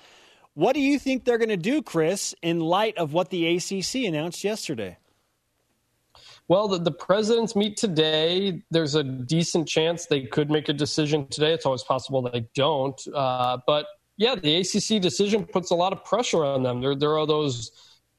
what 0.55 0.75
do 0.75 0.81
you 0.81 0.99
think 0.99 1.25
they're 1.25 1.39
going 1.39 1.49
to 1.49 1.57
do, 1.57 1.83
Chris, 1.83 2.35
in 2.43 2.61
light 2.61 2.97
of 2.99 3.13
what 3.13 3.31
the 3.31 3.57
ACC 3.57 4.05
announced 4.07 4.45
yesterday? 4.45 4.99
Well, 6.49 6.69
the, 6.69 6.79
the, 6.79 6.93
presidents 6.93 7.57
meet 7.57 7.77
today. 7.77 8.63
There's 8.71 8.95
a 8.95 9.05
decent 9.05 9.69
chance 9.69 10.07
they 10.07 10.23
could 10.23 10.51
make 10.51 10.69
a 10.69 10.73
decision 10.73 11.27
today. 11.29 11.53
It's 11.53 11.65
always 11.65 11.85
possible 11.85 12.21
they 12.21 12.47
don't. 12.55 13.01
Uh, 13.15 13.59
but 13.67 13.87
yeah, 14.17 14.35
the 14.35 14.57
ACC 14.57 15.01
decision 15.01 15.47
puts 15.47 15.71
a 15.71 15.75
lot 15.75 15.93
of 15.93 16.05
pressure 16.05 16.45
on 16.45 16.63
them. 16.63 16.81
There, 16.81 16.95
there 16.95 17.17
are 17.17 17.27
those 17.27 17.71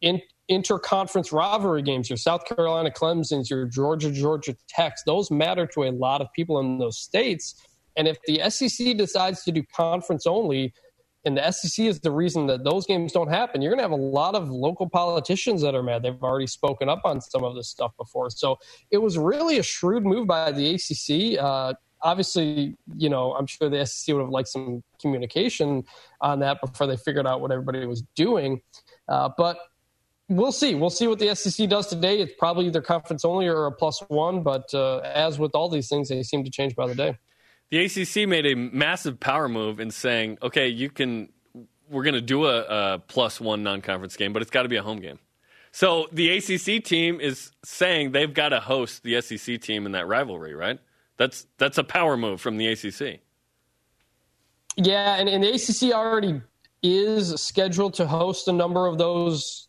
in, 0.01 0.21
interconference 0.49 1.31
rivalry 1.31 1.81
games, 1.81 2.09
your 2.09 2.17
South 2.17 2.45
Carolina 2.45 2.89
Clemson's, 2.89 3.49
your 3.49 3.65
Georgia 3.65 4.11
Georgia 4.11 4.55
Techs. 4.67 5.03
Those 5.05 5.29
matter 5.29 5.67
to 5.67 5.83
a 5.83 5.91
lot 5.91 6.21
of 6.21 6.27
people 6.33 6.59
in 6.59 6.79
those 6.79 6.97
states. 6.97 7.61
And 7.95 8.07
if 8.07 8.17
the 8.25 8.49
SEC 8.49 8.97
decides 8.97 9.43
to 9.43 9.51
do 9.51 9.63
conference 9.75 10.25
only, 10.25 10.73
and 11.25 11.37
the 11.37 11.51
SEC 11.51 11.85
is 11.85 11.99
the 12.01 12.11
reason 12.11 12.47
that 12.47 12.63
those 12.63 12.85
games 12.85 13.13
don't 13.13 13.29
happen. 13.29 13.61
You're 13.61 13.71
going 13.71 13.79
to 13.79 13.83
have 13.83 13.91
a 13.91 13.95
lot 13.95 14.35
of 14.35 14.49
local 14.49 14.89
politicians 14.89 15.61
that 15.61 15.73
are 15.73 15.83
mad. 15.83 16.03
They've 16.03 16.21
already 16.21 16.47
spoken 16.47 16.89
up 16.89 17.01
on 17.05 17.21
some 17.21 17.43
of 17.43 17.55
this 17.55 17.69
stuff 17.69 17.91
before. 17.97 18.29
So 18.29 18.57
it 18.91 18.97
was 18.97 19.17
really 19.17 19.57
a 19.57 19.63
shrewd 19.63 20.05
move 20.05 20.27
by 20.27 20.51
the 20.51 20.75
ACC. 20.75 21.41
Uh, 21.41 21.73
obviously, 22.01 22.75
you 22.97 23.09
know, 23.09 23.33
I'm 23.33 23.47
sure 23.47 23.69
the 23.69 23.85
SEC 23.85 24.13
would 24.13 24.21
have 24.21 24.31
liked 24.31 24.49
some 24.49 24.83
communication 24.99 25.83
on 26.19 26.39
that 26.39 26.59
before 26.59 26.87
they 26.87 26.97
figured 26.97 27.25
out 27.25 27.39
what 27.39 27.51
everybody 27.51 27.85
was 27.85 28.03
doing. 28.15 28.61
Uh, 29.07 29.29
but 29.37 29.59
we'll 30.27 30.51
see. 30.51 30.75
We'll 30.75 30.89
see 30.89 31.07
what 31.07 31.19
the 31.19 31.33
SEC 31.35 31.69
does 31.69 31.87
today. 31.87 32.19
It's 32.19 32.33
probably 32.37 32.65
either 32.67 32.81
conference 32.81 33.23
only 33.23 33.47
or 33.47 33.65
a 33.67 33.71
plus 33.71 34.03
one. 34.09 34.43
But 34.43 34.73
uh, 34.73 34.97
as 34.97 35.39
with 35.39 35.55
all 35.55 35.69
these 35.69 35.87
things, 35.87 36.09
they 36.09 36.21
seem 36.23 36.43
to 36.43 36.51
change 36.51 36.75
by 36.75 36.87
the 36.87 36.95
day 36.95 37.17
the 37.71 37.85
ACC 37.85 38.27
made 38.27 38.45
a 38.45 38.55
massive 38.55 39.19
power 39.19 39.49
move 39.49 39.79
in 39.79 39.91
saying, 39.91 40.37
okay, 40.41 40.67
you 40.67 40.89
can 40.89 41.29
we're 41.89 42.03
going 42.03 42.15
to 42.15 42.21
do 42.21 42.45
a, 42.45 42.61
a 42.61 42.99
plus 42.99 43.39
one 43.39 43.63
non-conference 43.63 44.15
game, 44.15 44.33
but 44.33 44.41
it's 44.41 44.51
got 44.51 44.63
to 44.63 44.69
be 44.69 44.77
a 44.77 44.83
home 44.83 44.99
game. 44.99 45.19
So 45.71 46.07
the 46.11 46.37
ACC 46.37 46.83
team 46.83 47.19
is 47.19 47.51
saying 47.63 48.11
they've 48.11 48.33
got 48.33 48.49
to 48.49 48.59
host 48.59 49.03
the 49.03 49.21
SEC 49.21 49.59
team 49.59 49.85
in 49.85 49.93
that 49.93 50.07
rivalry, 50.07 50.53
right? 50.53 50.79
That's 51.17 51.47
that's 51.57 51.77
a 51.77 51.83
power 51.83 52.15
move 52.17 52.41
from 52.41 52.57
the 52.57 52.67
ACC. 52.67 53.21
Yeah, 54.75 55.15
and, 55.15 55.29
and 55.29 55.43
the 55.43 55.53
ACC 55.53 55.95
already 55.95 56.41
is 56.81 57.41
scheduled 57.41 57.93
to 57.95 58.07
host 58.07 58.47
a 58.47 58.51
number 58.51 58.87
of 58.87 58.97
those 58.97 59.67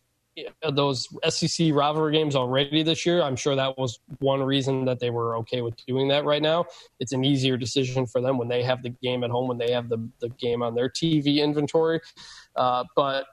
those 0.73 1.09
SEC 1.29 1.73
rivalry 1.73 2.13
games 2.13 2.35
already 2.35 2.83
this 2.83 3.07
year. 3.07 3.23
I'm 3.23 3.37
sure 3.37 3.55
that 3.55 3.79
was 3.79 4.01
one 4.19 4.43
reason 4.43 4.85
that 4.87 4.99
they 4.99 5.11
were 5.11 5.37
okay 5.39 5.61
with 5.63 5.75
doing 5.87 6.09
that 6.09 6.25
right 6.25 6.43
now. 6.43 6.67
It's 6.99 7.13
an 7.13 7.25
easier 7.25 7.57
decision 7.57 8.07
for 8.07 8.21
them 8.21 8.39
when 8.39 8.49
they 8.49 8.63
have 8.63 8.83
the 8.83 8.91
game 8.91 9.25
at 9.25 9.31
home, 9.31 9.49
when 9.49 9.59
they 9.59 9.71
have 9.71 9.89
the, 9.89 10.09
the 10.21 10.29
game 10.31 10.63
on 10.63 10.75
their 10.75 10.89
TV 10.89 11.39
inventory. 11.39 12.01
Uh, 12.57 12.85
but 12.97 13.27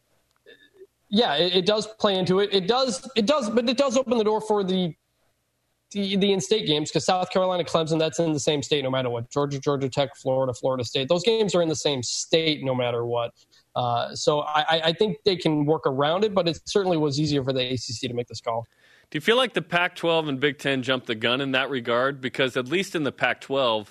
yeah, 1.09 1.35
it, 1.35 1.55
it, 1.55 1.65
does 1.65 1.87
play 1.99 2.17
into 2.17 2.39
it. 2.39 2.53
It 2.53 2.67
does, 2.67 3.09
it 3.15 3.25
does, 3.25 3.49
but 3.49 3.67
it 3.69 3.77
does 3.77 3.97
open 3.97 4.17
the 4.17 4.23
door 4.23 4.41
for 4.41 4.63
the 4.63 4.95
the, 5.91 6.15
the 6.15 6.31
in-state 6.31 6.65
games 6.65 6.89
because 6.89 7.05
South 7.05 7.29
Carolina, 7.31 7.63
Clemson, 7.63 7.99
that's 7.99 8.19
in 8.19 8.31
the 8.31 8.39
same 8.39 8.63
state 8.63 8.83
no 8.83 8.89
matter 8.89 9.09
what. 9.09 9.29
Georgia, 9.29 9.59
Georgia 9.59 9.89
Tech, 9.89 10.15
Florida, 10.15 10.53
Florida 10.53 10.85
State, 10.85 11.09
those 11.09 11.23
games 11.23 11.53
are 11.53 11.61
in 11.61 11.67
the 11.67 11.75
same 11.75 12.01
state 12.01 12.63
no 12.63 12.73
matter 12.73 13.05
what. 13.05 13.33
Uh, 13.75 14.13
so 14.15 14.41
I, 14.41 14.81
I 14.85 14.93
think 14.93 15.17
they 15.23 15.35
can 15.35 15.65
work 15.65 15.83
around 15.85 16.23
it, 16.23 16.33
but 16.33 16.47
it 16.47 16.59
certainly 16.65 16.97
was 16.97 17.19
easier 17.19 17.43
for 17.43 17.53
the 17.53 17.61
ACC 17.61 18.09
to 18.09 18.13
make 18.13 18.27
this 18.27 18.41
call. 18.41 18.67
Do 19.09 19.17
you 19.17 19.21
feel 19.21 19.37
like 19.37 19.53
the 19.53 19.61
Pac-12 19.61 20.29
and 20.29 20.39
Big 20.39 20.57
Ten 20.57 20.83
jumped 20.83 21.07
the 21.07 21.15
gun 21.15 21.41
in 21.41 21.51
that 21.51 21.69
regard? 21.69 22.21
Because 22.21 22.55
at 22.55 22.67
least 22.67 22.95
in 22.95 23.03
the 23.03 23.11
Pac-12, 23.11 23.87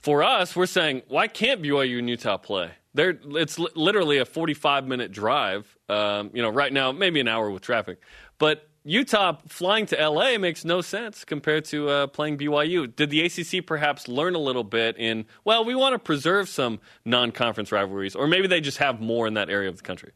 for 0.00 0.22
us, 0.22 0.54
we're 0.54 0.66
saying 0.66 1.02
why 1.08 1.28
can't 1.28 1.62
BYU 1.62 1.98
and 1.98 2.08
Utah 2.08 2.36
play? 2.36 2.70
They're, 2.94 3.18
it's 3.30 3.58
literally 3.58 4.18
a 4.18 4.24
45 4.24 4.86
minute 4.86 5.10
drive. 5.10 5.76
Um, 5.88 6.30
you 6.32 6.42
know, 6.42 6.50
right 6.50 6.72
now 6.72 6.92
maybe 6.92 7.20
an 7.20 7.28
hour 7.28 7.50
with 7.50 7.62
traffic, 7.62 7.98
but 8.38 8.68
Utah 8.86 9.38
flying 9.48 9.86
to 9.86 10.08
LA 10.08 10.36
makes 10.36 10.62
no 10.64 10.82
sense 10.82 11.24
compared 11.24 11.64
to 11.66 11.88
uh, 11.88 12.06
playing 12.06 12.36
BYU. 12.36 12.94
Did 12.94 13.08
the 13.08 13.22
ACC 13.22 13.66
perhaps 13.66 14.08
learn 14.08 14.34
a 14.34 14.38
little 14.38 14.62
bit 14.62 14.96
in, 14.98 15.24
well, 15.42 15.64
we 15.64 15.74
want 15.74 15.94
to 15.94 15.98
preserve 15.98 16.50
some 16.50 16.80
non 17.04 17.32
conference 17.32 17.72
rivalries, 17.72 18.14
or 18.14 18.26
maybe 18.26 18.46
they 18.46 18.60
just 18.60 18.78
have 18.78 19.00
more 19.00 19.26
in 19.26 19.34
that 19.34 19.48
area 19.48 19.70
of 19.70 19.78
the 19.78 19.82
country? 19.82 20.12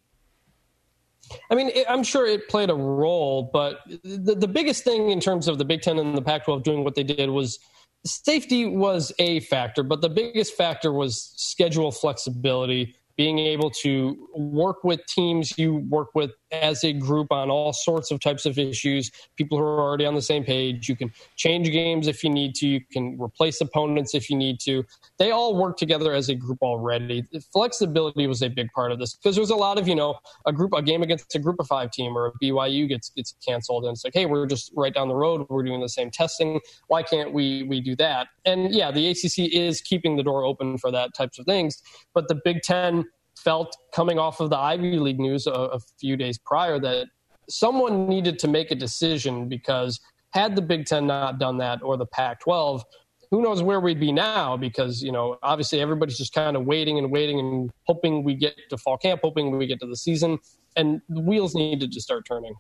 I 1.51 1.55
mean, 1.55 1.71
it, 1.75 1.87
I'm 1.89 2.03
sure 2.03 2.27
it 2.27 2.49
played 2.49 2.69
a 2.69 2.75
role, 2.75 3.51
but 3.53 3.81
the, 4.03 4.35
the 4.35 4.49
biggest 4.49 4.85
thing 4.85 5.11
in 5.11 5.21
terms 5.21 5.49
of 5.49 5.57
the 5.57 5.65
Big 5.65 5.81
Ten 5.81 5.99
and 5.99 6.17
the 6.17 6.23
Pac 6.23 6.45
12 6.45 6.63
doing 6.63 6.85
what 6.85 6.95
they 6.95 7.03
did 7.03 7.31
was 7.31 7.59
safety 8.05 8.67
was 8.67 9.13
a 9.19 9.41
factor, 9.41 9.83
but 9.83 10.03
the 10.03 10.11
biggest 10.11 10.55
factor 10.55 10.93
was 10.93 11.33
schedule 11.37 11.91
flexibility 11.91 12.95
being 13.17 13.39
able 13.39 13.71
to 13.71 14.29
work 14.35 14.85
with 14.85 15.05
teams 15.07 15.59
you 15.59 15.77
work 15.89 16.09
with 16.15 16.31
as 16.51 16.85
a 16.85 16.93
group 16.93 17.31
on 17.31 17.51
all 17.51 17.73
sorts 17.73 18.11
of 18.11 18.21
types 18.21 18.47
of 18.47 18.59
issues, 18.59 19.11
people 19.37 19.59
who 19.59 19.65
are 19.65 19.81
already 19.81 20.07
on 20.07 20.15
the 20.15 20.23
same 20.23 20.45
page. 20.45 20.89
You 20.89 20.97
can 20.97 21.13
change 21.37 21.71
games 21.71 22.07
if 22.07 22.25
you 22.25 22.31
need 22.31 22.55
to, 22.57 22.67
you 22.67 22.81
can 22.93 23.19
replace 23.21 23.61
opponents 23.61 24.15
if 24.15 24.31
you 24.31 24.37
need 24.37 24.61
to. 24.61 24.85
They 25.19 25.31
all 25.31 25.57
work 25.57 25.77
together 25.77 26.15
as 26.15 26.29
a 26.29 26.35
group 26.35 26.59
already. 26.63 27.25
Flexibility 27.53 28.27
was 28.27 28.43
a 28.43 28.49
big 28.49 28.69
part 28.73 28.93
of 28.93 28.99
this 28.99 29.15
because 29.15 29.37
there's 29.37 29.51
a 29.51 29.57
lot 29.57 29.79
of, 29.79 29.87
you 29.89 29.95
know, 29.95 30.19
a 30.47 30.53
group, 30.53 30.73
a 30.75 30.83
game 30.83 31.03
against 31.03 31.35
a 31.35 31.39
group 31.39 31.57
of 31.59 31.67
five 31.67 31.91
team 31.91 32.17
or 32.17 32.27
a 32.27 32.33
BYU 32.43 32.89
gets 32.89 33.11
gets 33.11 33.35
canceled 33.47 33.85
and 33.85 33.93
it's 33.93 34.05
like, 34.05 34.15
hey, 34.15 34.27
we're 34.27 34.47
just 34.47 34.73
right 34.77 34.95
down 34.95 35.09
the 35.09 35.15
road, 35.15 35.47
we're 35.49 35.63
doing 35.63 35.81
the 35.81 35.89
same 35.89 36.11
testing. 36.11 36.61
Why 36.89 37.03
can't 37.03 37.33
we 37.33 37.65
we 37.65 37.81
do 37.81 37.97
that? 37.97 38.29
And 38.45 38.75
yeah, 38.75 38.91
the 38.91 39.09
ACC 39.09 39.53
is 39.53 39.81
keeping 39.81 40.17
the 40.17 40.23
door 40.23 40.45
open 40.45 40.79
for 40.79 40.91
that 40.91 41.15
types 41.15 41.39
of 41.39 41.47
things, 41.47 41.83
but 42.15 42.29
the 42.29 42.41
Big 42.45 42.63
Ten 42.63 43.05
felt 43.49 43.75
coming 43.95 44.19
off 44.19 44.41
of 44.41 44.51
the 44.51 44.59
Ivy 44.59 44.99
League 44.99 45.19
news 45.19 45.47
a, 45.47 45.53
a 45.53 45.81
few 45.99 46.19
days 46.19 46.37
prior 46.37 46.79
that 46.81 47.07
someone 47.49 48.07
needed 48.07 48.39
to 48.41 48.47
make 48.47 48.71
a 48.71 48.75
decision 48.75 49.49
because 49.49 49.99
had 50.35 50.55
the 50.55 50.61
Big 50.61 50.85
Ten 50.85 51.07
not 51.07 51.39
done 51.39 51.57
that 51.57 51.83
or 51.83 51.97
the 51.97 52.05
Pac 52.05 52.41
12, 52.41 52.85
who 53.31 53.41
knows 53.41 53.63
where 53.63 53.81
we'd 53.81 53.99
be 53.99 54.13
now 54.13 54.59
because, 54.59 55.01
you 55.01 55.13
know, 55.13 55.39
obviously 55.43 55.81
everybody's 55.81 56.19
just 56.19 56.35
kind 56.35 56.59
of 56.59 56.67
waiting 56.67 56.99
and 56.99 57.11
waiting 57.11 57.39
and 57.39 57.71
hoping 57.87 58.23
we 58.23 58.35
get 58.35 58.55
to 58.69 58.77
fall 58.77 58.99
camp, 58.99 59.23
hoping 59.25 59.57
we 59.57 59.67
get 59.67 59.81
to 59.81 59.87
the 59.87 59.97
season. 59.97 60.39
And 60.77 61.01
the 61.09 61.23
wheels 61.23 61.55
needed 61.55 61.91
to 61.91 62.01
start 62.03 62.27
turning. 62.29 62.53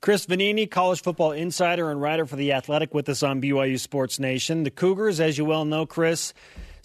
Chris 0.00 0.24
Vannini, 0.26 0.70
college 0.70 1.02
football 1.02 1.32
insider 1.32 1.90
and 1.90 2.00
writer 2.00 2.26
for 2.26 2.36
The 2.36 2.52
Athletic, 2.52 2.94
with 2.94 3.08
us 3.08 3.24
on 3.24 3.42
BYU 3.42 3.80
Sports 3.80 4.20
Nation. 4.20 4.62
The 4.62 4.70
Cougars, 4.70 5.18
as 5.18 5.36
you 5.36 5.44
well 5.44 5.64
know, 5.64 5.84
Chris, 5.84 6.32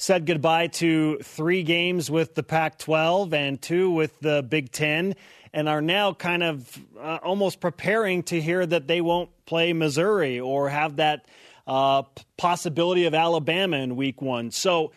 said 0.04 0.26
goodbye 0.26 0.68
to 0.68 1.18
three 1.20 1.63
games 1.63 2.12
with 2.12 2.36
the 2.36 2.44
Pac 2.44 2.78
12 2.78 3.34
and 3.34 3.62
two 3.62 3.89
with 3.89 4.20
the 4.20 4.44
Big 4.44 4.70
Ten, 4.70 5.16
and 5.54 5.70
are 5.70 5.82
now 5.82 6.12
kind 6.12 6.44
of 6.44 6.78
uh, 7.00 7.20
almost 7.24 7.62
preparing 7.62 8.22
to 8.24 8.42
hear 8.42 8.66
that 8.66 8.86
they 8.86 9.00
won't 9.00 9.30
play 9.46 9.72
Missouri 9.72 10.42
or 10.42 10.68
have 10.68 10.98
that 10.98 11.26
uh, 11.68 12.04
possibility 12.36 13.06
of 13.06 13.13
Alabama 13.13 13.78
in 13.78 13.96
week 13.96 14.22
one. 14.22 14.52
So 14.52 14.92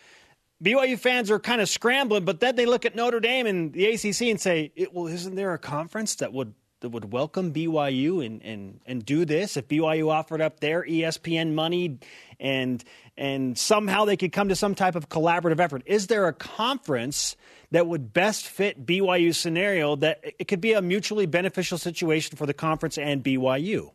BYU 0.61 0.99
fans 0.99 1.31
are 1.31 1.39
kind 1.39 1.61
of 1.61 1.69
scrambling, 1.69 2.25
but 2.25 2.41
then 2.41 2.57
they 2.57 2.65
look 2.65 2.83
at 2.85 2.93
Notre 2.93 3.21
Dame 3.21 3.45
and 3.47 3.71
the 3.71 3.85
ACC 3.85 4.23
and 4.23 4.41
say, 4.41 4.73
well, 4.91 5.07
isn't 5.07 5.35
there 5.35 5.53
a 5.53 5.57
conference 5.57 6.15
that 6.15 6.33
would 6.33 6.53
that 6.81 6.89
would 6.89 7.11
welcome 7.11 7.51
BYU 7.53 8.23
and, 8.23 8.43
and, 8.43 8.79
and 8.85 9.03
do 9.03 9.25
this 9.25 9.57
if 9.57 9.67
BYU 9.67 10.11
offered 10.11 10.41
up 10.41 10.59
their 10.59 10.83
ESPN 10.83 11.53
money 11.53 11.97
and 12.39 12.83
and 13.17 13.57
somehow 13.57 14.05
they 14.05 14.17
could 14.17 14.31
come 14.31 14.49
to 14.49 14.55
some 14.55 14.75
type 14.75 14.95
of 14.95 15.09
collaborative 15.09 15.59
effort. 15.59 15.81
Is 15.85 16.07
there 16.07 16.27
a 16.27 16.33
conference 16.33 17.35
that 17.71 17.87
would 17.87 18.13
best 18.13 18.47
fit 18.47 18.85
BYU's 18.85 19.37
scenario 19.37 19.95
that 19.97 20.21
it 20.23 20.47
could 20.47 20.61
be 20.61 20.73
a 20.73 20.81
mutually 20.81 21.25
beneficial 21.25 21.77
situation 21.77 22.37
for 22.37 22.45
the 22.45 22.53
conference 22.53 22.97
and 22.97 23.23
BYU? 23.23 23.91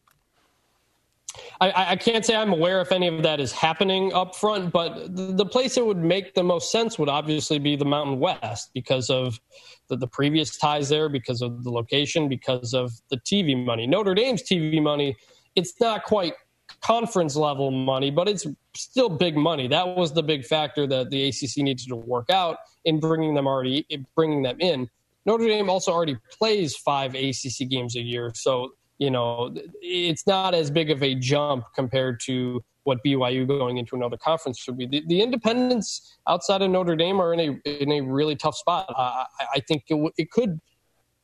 I, 1.61 1.93
I, 1.93 1.97
can't 1.97 2.27
say 2.27 2.37
I'm 2.37 2.53
aware 2.53 2.81
if 2.83 2.93
any 2.93 3.09
of 3.09 3.23
that 3.23 3.41
is 3.41 3.53
happening 3.53 4.13
up 4.13 4.37
front, 4.37 4.71
but 4.71 5.17
the, 5.17 5.47
place 5.47 5.77
that 5.77 5.85
would 5.85 5.99
make 5.99 6.35
the 6.35 6.43
most 6.43 6.71
sense 6.71 6.99
would 6.99 7.09
obviously 7.09 7.59
be 7.59 7.75
the 7.75 7.87
Mountain 7.87 8.21
West 8.21 8.71
because 8.75 9.09
of 9.09 9.41
the, 9.89 9.97
the 9.97 10.07
previous 10.07 10.59
ties 10.59 10.91
there, 10.91 11.09
because 11.09 11.41
of 11.41 11.65
the 11.65 11.71
location, 11.71 12.29
because 12.29 12.75
of 12.75 12.93
the 13.11 13.17
TV 13.19 13.65
money. 13.65 13.87
Notre 13.87 14.15
Dame's 14.15 14.43
TV 14.43 14.83
money, 14.83 15.17
it's 15.57 15.81
not 15.81 16.05
quite 16.05 16.35
conference 16.83 17.37
level 17.37 17.71
money, 17.71 18.11
but 18.11 18.29
it's 18.29 18.47
still 18.75 19.09
big 19.09 19.37
money. 19.37 19.69
That 19.69 19.97
was 19.97 20.13
the 20.13 20.23
big 20.23 20.45
factor 20.45 20.87
that 20.87 21.11
the 21.11 21.29
ACC 21.29 21.59
needed 21.59 21.89
to 21.89 21.97
work 21.97 22.29
out 22.31 22.59
in 22.85 23.01
bringing 23.01 23.35
them 23.35 23.47
already 23.47 23.87
bringing 24.15 24.43
them 24.43 24.61
in. 24.61 24.89
Notre 25.25 25.47
Dame 25.47 25.71
also 25.71 25.93
already 25.93 26.17
plays 26.33 26.77
five 26.77 27.15
ACC 27.15 27.69
games 27.69 27.97
a 27.97 28.01
year, 28.01 28.33
so 28.35 28.73
you 28.99 29.11
know 29.11 29.55
it's 29.81 30.27
not 30.27 30.55
as 30.55 30.71
big 30.71 30.91
of 30.91 31.03
a 31.03 31.15
jump 31.15 31.65
compared 31.75 32.21
to 32.27 32.63
what 32.85 32.99
BYU 33.07 33.47
going 33.47 33.79
into 33.79 33.95
another 33.95 34.17
conference 34.17 34.59
should 34.59 34.77
be. 34.77 34.87
The, 34.87 35.05
the 35.07 35.21
independents 35.21 36.19
outside 36.27 36.63
of 36.63 36.71
Notre 36.71 36.97
Dame 36.97 37.21
are 37.21 37.33
in 37.33 37.41
a 37.41 37.83
in 37.83 37.93
a 37.93 38.01
really 38.01 38.35
tough 38.35 38.57
spot. 38.57 38.93
I, 38.97 39.27
I 39.55 39.61
think 39.61 39.85
it, 39.89 39.95
w- 39.95 40.11
it 40.19 40.33
could 40.33 40.61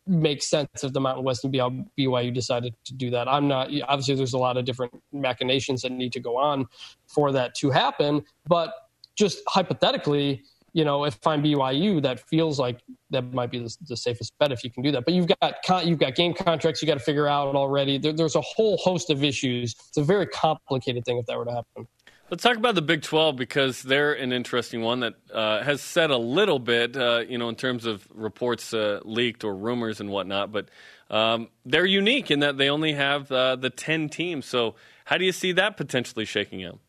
makes 0.08 0.48
sense 0.48 0.68
if 0.82 0.92
the 0.92 1.00
Mountain 1.00 1.24
West 1.24 1.44
and 1.44 1.52
BYU 1.52 2.32
decided 2.32 2.74
to 2.84 2.94
do 2.94 3.10
that. 3.10 3.28
I'm 3.28 3.46
not 3.48 3.70
obviously 3.86 4.14
there's 4.14 4.32
a 4.32 4.38
lot 4.38 4.56
of 4.56 4.64
different 4.64 4.92
machinations 5.12 5.82
that 5.82 5.92
need 5.92 6.12
to 6.12 6.20
go 6.20 6.36
on 6.36 6.66
for 7.06 7.32
that 7.32 7.54
to 7.56 7.70
happen, 7.70 8.24
but 8.46 8.72
just 9.16 9.40
hypothetically, 9.48 10.42
you 10.72 10.84
know, 10.84 11.04
if 11.04 11.26
I'm 11.26 11.42
BYU, 11.42 12.00
that 12.02 12.20
feels 12.20 12.58
like 12.58 12.80
that 13.10 13.32
might 13.32 13.50
be 13.50 13.58
the, 13.58 13.76
the 13.88 13.96
safest 13.96 14.32
bet 14.38 14.52
if 14.52 14.62
you 14.62 14.70
can 14.70 14.82
do 14.82 14.92
that. 14.92 15.04
But 15.04 15.14
you've 15.14 15.26
got 15.40 15.86
you've 15.86 15.98
got 15.98 16.14
game 16.14 16.34
contracts 16.34 16.80
you 16.82 16.86
got 16.86 16.94
to 16.94 17.00
figure 17.00 17.26
out 17.26 17.54
already. 17.56 17.98
There, 17.98 18.12
there's 18.12 18.36
a 18.36 18.40
whole 18.40 18.76
host 18.76 19.10
of 19.10 19.24
issues. 19.24 19.74
It's 19.88 19.96
a 19.96 20.04
very 20.04 20.26
complicated 20.26 21.04
thing 21.04 21.18
if 21.18 21.26
that 21.26 21.36
were 21.36 21.44
to 21.46 21.52
happen. 21.52 21.88
Let's 22.30 22.42
talk 22.42 22.58
about 22.58 22.74
the 22.74 22.82
Big 22.82 23.00
12 23.00 23.36
because 23.36 23.82
they're 23.82 24.12
an 24.12 24.34
interesting 24.34 24.82
one 24.82 25.00
that 25.00 25.14
uh, 25.32 25.62
has 25.62 25.80
said 25.80 26.10
a 26.10 26.18
little 26.18 26.58
bit, 26.58 26.94
uh, 26.94 27.24
you 27.26 27.38
know, 27.38 27.48
in 27.48 27.54
terms 27.54 27.86
of 27.86 28.06
reports 28.12 28.74
uh, 28.74 29.00
leaked 29.02 29.44
or 29.44 29.56
rumors 29.56 29.98
and 29.98 30.10
whatnot. 30.10 30.52
But 30.52 30.68
um, 31.08 31.48
they're 31.64 31.86
unique 31.86 32.30
in 32.30 32.40
that 32.40 32.58
they 32.58 32.68
only 32.68 32.92
have 32.92 33.32
uh, 33.32 33.56
the 33.56 33.70
10 33.70 34.10
teams. 34.10 34.44
So, 34.44 34.74
how 35.06 35.16
do 35.16 35.24
you 35.24 35.32
see 35.32 35.52
that 35.52 35.78
potentially 35.78 36.26
shaking 36.26 36.62
out? 36.64 36.80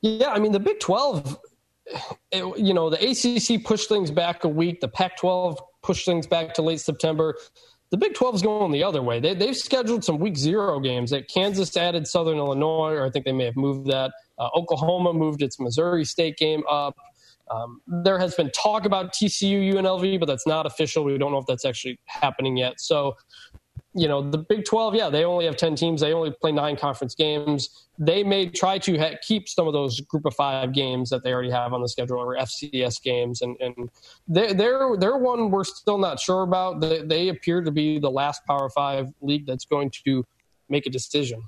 Yeah, 0.00 0.30
I 0.30 0.38
mean, 0.38 0.52
the 0.52 0.60
Big 0.60 0.80
12, 0.80 1.38
it, 2.32 2.58
you 2.58 2.72
know, 2.72 2.88
the 2.88 2.96
ACC 2.96 3.62
pushed 3.62 3.90
things 3.90 4.10
back 4.10 4.44
a 4.44 4.48
week, 4.48 4.80
the 4.80 4.88
Pac 4.88 5.18
12 5.18 5.60
pushed 5.82 6.06
things 6.06 6.26
back 6.26 6.54
to 6.54 6.62
late 6.62 6.80
September 6.80 7.36
the 7.90 7.96
Big 7.96 8.14
12 8.14 8.36
is 8.36 8.42
going 8.42 8.70
the 8.70 8.84
other 8.84 9.02
way. 9.02 9.18
They, 9.18 9.34
they've 9.34 9.56
scheduled 9.56 10.04
some 10.04 10.18
week 10.18 10.36
zero 10.36 10.78
games. 10.78 11.10
That 11.10 11.28
Kansas 11.28 11.76
added 11.76 12.06
Southern 12.06 12.38
Illinois, 12.38 12.92
or 12.92 13.04
I 13.04 13.10
think 13.10 13.24
they 13.24 13.32
may 13.32 13.44
have 13.44 13.56
moved 13.56 13.86
that. 13.88 14.12
Uh, 14.38 14.48
Oklahoma 14.54 15.12
moved 15.12 15.42
its 15.42 15.58
Missouri 15.58 16.04
State 16.04 16.36
game 16.36 16.62
up. 16.70 16.96
Um, 17.50 17.80
there 18.04 18.18
has 18.18 18.36
been 18.36 18.50
talk 18.50 18.84
about 18.84 19.12
TCU 19.12 19.74
UNLV, 19.74 20.20
but 20.20 20.26
that's 20.26 20.46
not 20.46 20.66
official. 20.66 21.02
We 21.02 21.18
don't 21.18 21.32
know 21.32 21.38
if 21.38 21.46
that's 21.46 21.64
actually 21.64 21.98
happening 22.06 22.56
yet. 22.56 22.74
So 22.80 23.16
you 23.92 24.06
know, 24.06 24.22
the 24.22 24.38
Big 24.38 24.64
12, 24.64 24.94
yeah, 24.94 25.10
they 25.10 25.24
only 25.24 25.46
have 25.46 25.56
10 25.56 25.74
teams. 25.74 26.00
They 26.00 26.12
only 26.12 26.30
play 26.30 26.52
nine 26.52 26.76
conference 26.76 27.14
games. 27.14 27.88
They 27.98 28.22
may 28.22 28.48
try 28.48 28.78
to 28.78 28.98
ha- 28.98 29.16
keep 29.20 29.48
some 29.48 29.66
of 29.66 29.72
those 29.72 30.00
group 30.02 30.26
of 30.26 30.34
five 30.34 30.72
games 30.72 31.10
that 31.10 31.24
they 31.24 31.32
already 31.32 31.50
have 31.50 31.72
on 31.72 31.82
the 31.82 31.88
schedule 31.88 32.18
or 32.18 32.36
FCS 32.36 33.02
games. 33.02 33.42
And, 33.42 33.56
and 33.60 33.90
they're, 34.28 34.96
they're, 34.96 35.18
one 35.18 35.50
we're 35.50 35.64
still 35.64 35.98
not 35.98 36.20
sure 36.20 36.42
about. 36.42 36.80
They, 36.80 37.02
they 37.02 37.28
appear 37.28 37.62
to 37.62 37.70
be 37.72 37.98
the 37.98 38.10
last 38.10 38.44
Power 38.46 38.70
Five 38.70 39.08
league 39.20 39.44
that's 39.44 39.64
going 39.64 39.90
to 40.06 40.24
make 40.68 40.86
a 40.86 40.90
decision. 40.90 41.42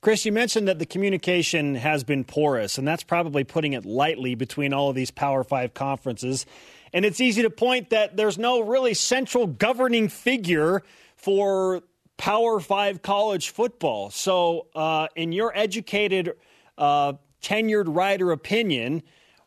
Chris, 0.00 0.24
you 0.24 0.30
mentioned 0.30 0.68
that 0.68 0.78
the 0.78 0.86
communication 0.86 1.74
has 1.74 2.04
been 2.04 2.22
porous, 2.22 2.78
and 2.78 2.86
that's 2.86 3.02
probably 3.02 3.42
putting 3.42 3.72
it 3.72 3.84
lightly 3.84 4.36
between 4.36 4.72
all 4.72 4.90
of 4.90 4.94
these 4.94 5.10
Power 5.10 5.42
Five 5.42 5.74
conferences. 5.74 6.46
And 6.92 7.04
it's 7.04 7.20
easy 7.20 7.42
to 7.42 7.50
point 7.50 7.90
that 7.90 8.16
there's 8.16 8.38
no 8.38 8.60
really 8.60 8.94
central 8.94 9.48
governing 9.48 10.08
figure 10.08 10.84
for 11.18 11.82
Power 12.16 12.58
Five 12.58 13.02
college 13.02 13.50
football. 13.50 14.10
So, 14.10 14.68
uh, 14.74 15.08
in 15.14 15.32
your 15.32 15.52
educated, 15.56 16.32
uh, 16.76 17.12
tenured 17.42 17.94
writer 17.94 18.32
opinion, 18.32 19.02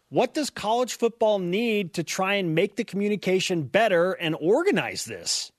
what 0.09 0.33
does 0.33 0.49
college 0.49 0.97
football 0.97 1.39
need 1.39 1.93
to 1.95 2.03
try 2.03 2.35
and 2.35 2.53
make 2.53 2.75
the 2.75 2.83
communication 2.83 3.63
better 3.63 4.11
and 4.11 4.35
organize 4.39 5.05
this? 5.05 5.51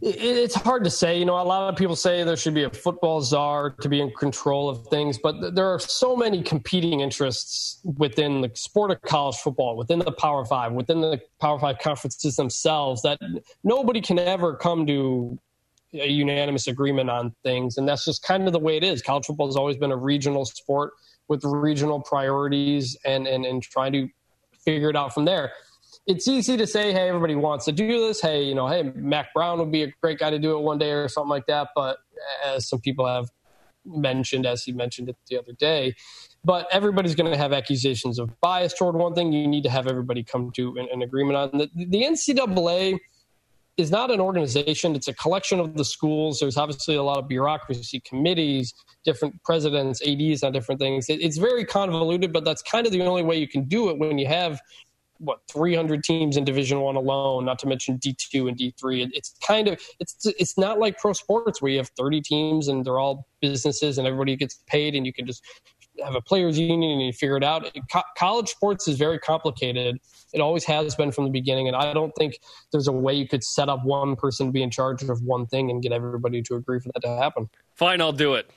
It's 0.00 0.54
hard 0.54 0.84
to 0.84 0.90
say. 0.90 1.18
You 1.18 1.24
know, 1.24 1.40
a 1.40 1.42
lot 1.42 1.68
of 1.68 1.76
people 1.76 1.96
say 1.96 2.22
there 2.22 2.36
should 2.36 2.54
be 2.54 2.62
a 2.62 2.70
football 2.70 3.20
czar 3.20 3.70
to 3.70 3.88
be 3.88 4.00
in 4.00 4.12
control 4.12 4.68
of 4.68 4.86
things, 4.86 5.18
but 5.18 5.54
there 5.56 5.66
are 5.66 5.80
so 5.80 6.16
many 6.16 6.42
competing 6.42 7.00
interests 7.00 7.80
within 7.96 8.40
the 8.42 8.50
sport 8.54 8.92
of 8.92 9.02
college 9.02 9.36
football, 9.36 9.76
within 9.76 9.98
the 9.98 10.12
Power 10.12 10.44
Five, 10.44 10.72
within 10.72 11.00
the 11.00 11.20
Power 11.40 11.58
Five 11.58 11.78
conferences 11.78 12.36
themselves, 12.36 13.02
that 13.02 13.18
nobody 13.64 14.00
can 14.00 14.20
ever 14.20 14.54
come 14.54 14.86
to 14.86 15.38
a 15.94 16.08
unanimous 16.08 16.68
agreement 16.68 17.10
on 17.10 17.34
things. 17.42 17.76
And 17.76 17.88
that's 17.88 18.04
just 18.04 18.22
kind 18.22 18.46
of 18.46 18.52
the 18.52 18.58
way 18.58 18.76
it 18.76 18.84
is. 18.84 19.02
College 19.02 19.26
football 19.26 19.46
has 19.46 19.56
always 19.56 19.76
been 19.76 19.90
a 19.90 19.96
regional 19.96 20.44
sport 20.44 20.92
with 21.26 21.42
regional 21.44 22.00
priorities 22.00 22.96
and, 23.04 23.26
and, 23.26 23.44
and 23.44 23.62
trying 23.62 23.92
to 23.92 24.08
figure 24.64 24.90
it 24.90 24.96
out 24.96 25.14
from 25.14 25.24
there 25.24 25.52
it's 26.08 26.26
easy 26.26 26.56
to 26.56 26.66
say, 26.66 26.90
hey, 26.92 27.06
everybody 27.06 27.34
wants 27.34 27.66
to 27.66 27.72
do 27.72 28.00
this. 28.00 28.22
Hey, 28.22 28.42
you 28.42 28.54
know, 28.54 28.66
hey, 28.66 28.82
Mack 28.94 29.34
Brown 29.34 29.58
would 29.58 29.70
be 29.70 29.82
a 29.82 29.92
great 30.02 30.18
guy 30.18 30.30
to 30.30 30.38
do 30.38 30.56
it 30.56 30.62
one 30.62 30.78
day 30.78 30.90
or 30.90 31.06
something 31.06 31.28
like 31.28 31.46
that. 31.46 31.68
But 31.76 31.98
as 32.44 32.66
some 32.66 32.80
people 32.80 33.06
have 33.06 33.28
mentioned, 33.84 34.46
as 34.46 34.64
he 34.64 34.72
mentioned 34.72 35.10
it 35.10 35.16
the 35.28 35.38
other 35.38 35.52
day, 35.52 35.94
but 36.42 36.66
everybody's 36.72 37.14
going 37.14 37.30
to 37.30 37.36
have 37.36 37.52
accusations 37.52 38.18
of 38.18 38.30
bias 38.40 38.72
toward 38.72 38.96
one 38.96 39.14
thing. 39.14 39.34
You 39.34 39.46
need 39.46 39.64
to 39.64 39.70
have 39.70 39.86
everybody 39.86 40.24
come 40.24 40.50
to 40.52 40.76
an, 40.78 40.88
an 40.90 41.02
agreement 41.02 41.36
on 41.36 41.58
the, 41.58 41.68
the 41.74 42.02
NCAA 42.02 42.98
is 43.76 43.90
not 43.90 44.10
an 44.10 44.18
organization. 44.18 44.96
It's 44.96 45.08
a 45.08 45.14
collection 45.14 45.60
of 45.60 45.76
the 45.76 45.84
schools. 45.84 46.40
There's 46.40 46.56
obviously 46.56 46.96
a 46.96 47.02
lot 47.02 47.18
of 47.18 47.28
bureaucracy, 47.28 48.00
committees, 48.00 48.72
different 49.04 49.40
presidents, 49.44 50.00
ADs 50.06 50.42
on 50.42 50.52
different 50.52 50.80
things. 50.80 51.08
It, 51.10 51.20
it's 51.20 51.36
very 51.36 51.64
convoluted, 51.66 52.32
but 52.32 52.44
that's 52.44 52.62
kind 52.62 52.86
of 52.86 52.92
the 52.92 53.02
only 53.02 53.22
way 53.22 53.36
you 53.36 53.46
can 53.46 53.64
do 53.64 53.90
it 53.90 53.98
when 53.98 54.18
you 54.18 54.26
have 54.26 54.58
what 55.18 55.40
300 55.50 56.02
teams 56.04 56.36
in 56.36 56.44
division 56.44 56.80
1 56.80 56.96
alone 56.96 57.44
not 57.44 57.58
to 57.58 57.66
mention 57.66 57.98
d2 57.98 58.48
and 58.48 58.56
d3 58.56 59.10
it's 59.12 59.34
kind 59.44 59.68
of 59.68 59.80
it's 60.00 60.26
it's 60.26 60.56
not 60.56 60.78
like 60.78 60.98
pro 60.98 61.12
sports 61.12 61.60
where 61.60 61.70
you 61.70 61.78
have 61.78 61.90
30 61.98 62.20
teams 62.20 62.68
and 62.68 62.84
they're 62.84 62.98
all 62.98 63.26
businesses 63.40 63.98
and 63.98 64.06
everybody 64.06 64.36
gets 64.36 64.62
paid 64.66 64.94
and 64.94 65.06
you 65.06 65.12
can 65.12 65.26
just 65.26 65.42
have 66.04 66.14
a 66.14 66.20
players 66.20 66.58
union 66.58 66.92
and 66.92 67.02
you 67.02 67.12
figure 67.12 67.36
it 67.36 67.42
out. 67.42 67.68
Co- 67.92 68.02
college 68.16 68.48
sports 68.48 68.86
is 68.86 68.96
very 68.96 69.18
complicated. 69.18 69.98
It 70.32 70.40
always 70.40 70.64
has 70.64 70.94
been 70.94 71.10
from 71.10 71.24
the 71.24 71.30
beginning 71.30 71.68
and 71.68 71.76
i 71.76 71.92
don't 71.92 72.12
think 72.16 72.38
there's 72.70 72.86
a 72.86 72.92
way 72.92 73.14
you 73.14 73.26
could 73.26 73.42
set 73.42 73.68
up 73.68 73.84
one 73.84 74.14
person 74.14 74.46
to 74.46 74.52
be 74.52 74.62
in 74.62 74.70
charge 74.70 75.02
of 75.02 75.22
one 75.22 75.46
thing 75.46 75.70
and 75.70 75.82
get 75.82 75.92
everybody 75.92 76.42
to 76.42 76.54
agree 76.54 76.78
for 76.80 76.90
that 76.94 77.00
to 77.00 77.08
happen. 77.08 77.48
Fine 77.74 78.00
i'll 78.00 78.12
do 78.12 78.34
it. 78.34 78.50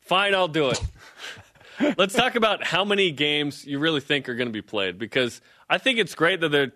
Fine 0.00 0.34
i'll 0.34 0.48
do 0.48 0.70
it 0.70 0.80
Let's 1.96 2.14
talk 2.14 2.34
about 2.34 2.64
how 2.64 2.84
many 2.84 3.10
games 3.10 3.64
you 3.64 3.78
really 3.78 4.00
think 4.00 4.28
are 4.28 4.34
going 4.34 4.48
to 4.48 4.52
be 4.52 4.62
played 4.62 4.98
because 4.98 5.40
I 5.68 5.78
think 5.78 5.98
it's 5.98 6.14
great 6.14 6.40
that 6.40 6.50
they're 6.50 6.72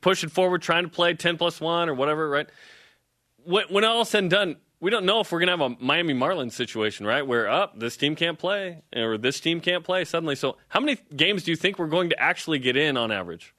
pushing 0.00 0.28
forward, 0.28 0.62
trying 0.62 0.84
to 0.84 0.90
play 0.90 1.14
10 1.14 1.38
plus 1.38 1.60
1 1.60 1.88
or 1.88 1.94
whatever, 1.94 2.28
right? 2.28 2.48
When, 3.44 3.64
when 3.68 3.84
all 3.84 4.04
said 4.04 4.24
and 4.24 4.30
done, 4.30 4.56
we 4.80 4.90
don't 4.90 5.04
know 5.04 5.20
if 5.20 5.32
we're 5.32 5.40
going 5.40 5.58
to 5.58 5.64
have 5.64 5.72
a 5.72 5.84
Miami 5.84 6.14
Marlins 6.14 6.52
situation, 6.52 7.06
right? 7.06 7.26
Where 7.26 7.48
up 7.48 7.72
oh, 7.74 7.78
this 7.78 7.96
team 7.96 8.14
can't 8.14 8.38
play 8.38 8.82
or 8.94 9.18
this 9.18 9.40
team 9.40 9.60
can't 9.60 9.82
play 9.82 10.04
suddenly. 10.04 10.36
So, 10.36 10.56
how 10.68 10.80
many 10.80 10.98
games 11.16 11.42
do 11.42 11.50
you 11.50 11.56
think 11.56 11.78
we're 11.78 11.86
going 11.86 12.10
to 12.10 12.20
actually 12.20 12.58
get 12.58 12.76
in 12.76 12.96
on 12.96 13.10
average? 13.10 13.54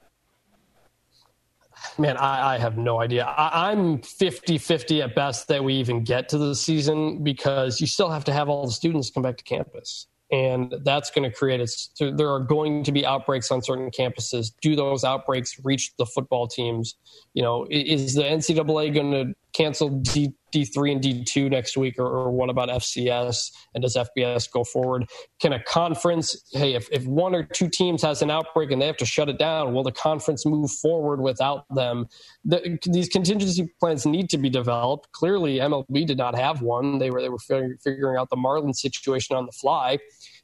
Man, 1.98 2.16
I, 2.16 2.54
I, 2.54 2.58
have 2.58 2.78
no 2.78 3.00
idea. 3.00 3.24
I, 3.24 3.70
am 3.70 4.00
50 4.00 4.58
50 4.58 5.02
at 5.02 5.14
best 5.14 5.48
that 5.48 5.62
we 5.62 5.74
even 5.74 6.04
get 6.04 6.28
to 6.30 6.38
the 6.38 6.54
season 6.54 7.22
because 7.22 7.80
you 7.80 7.86
still 7.86 8.08
have 8.08 8.24
to 8.24 8.32
have 8.32 8.48
all 8.48 8.64
the 8.64 8.72
students 8.72 9.10
come 9.10 9.22
back 9.22 9.36
to 9.36 9.44
campus 9.44 10.06
and 10.32 10.74
that's 10.82 11.10
going 11.10 11.28
to 11.28 11.36
create 11.36 11.60
a, 11.60 12.10
there 12.12 12.30
are 12.30 12.40
going 12.40 12.82
to 12.84 12.92
be 12.92 13.06
outbreaks 13.06 13.50
on 13.50 13.62
certain 13.62 13.90
campuses. 13.90 14.52
Do 14.60 14.74
those 14.74 15.04
outbreaks 15.04 15.60
reach 15.64 15.92
the 15.98 16.06
football 16.06 16.48
teams? 16.48 16.96
You 17.34 17.42
know 17.42 17.66
is 17.70 18.14
the 18.14 18.22
ncaa 18.22 18.94
going 18.94 19.12
to 19.12 19.34
cancel 19.56 19.88
D, 19.88 20.34
d3 20.52 20.92
and 20.92 21.02
d2 21.02 21.50
next 21.50 21.76
week 21.76 21.98
or, 21.98 22.06
or, 22.06 22.30
what 22.30 22.50
about 22.50 22.68
fcs 22.68 23.50
and 23.74 23.82
does 23.82 23.96
fbs 23.96 24.50
go 24.50 24.64
forward? 24.64 25.08
Can 25.40 25.52
a 25.52 25.62
conference 25.62 26.36
hey 26.52 26.74
if, 26.74 26.88
if 26.92 27.06
one 27.06 27.34
or 27.34 27.42
two 27.42 27.68
teams 27.68 28.02
has 28.02 28.22
an 28.22 28.30
outbreak 28.30 28.70
and 28.70 28.80
they 28.80 28.86
have 28.86 28.96
to 28.98 29.06
shut 29.06 29.28
it 29.28 29.38
down 29.38 29.74
will 29.74 29.82
the 29.82 29.92
conference 29.92 30.44
move 30.44 30.70
forward 30.70 31.20
without 31.20 31.64
them? 31.74 32.06
The, 32.44 32.78
these 32.86 33.08
contingency 33.08 33.68
plans 33.80 34.06
need 34.06 34.30
to 34.30 34.38
be 34.38 34.50
developed. 34.50 35.10
Clearly 35.12 35.58
mlb 35.58 36.06
did 36.06 36.18
not 36.18 36.36
have 36.36 36.62
one. 36.62 36.98
They 36.98 37.10
were 37.10 37.20
they 37.20 37.28
were 37.28 37.38
figuring 37.38 38.18
out 38.18 38.30
the 38.30 38.36
marlin 38.36 38.74
situation 38.74 39.36
on 39.36 39.46
the 39.46 39.52
fly. 39.52 39.98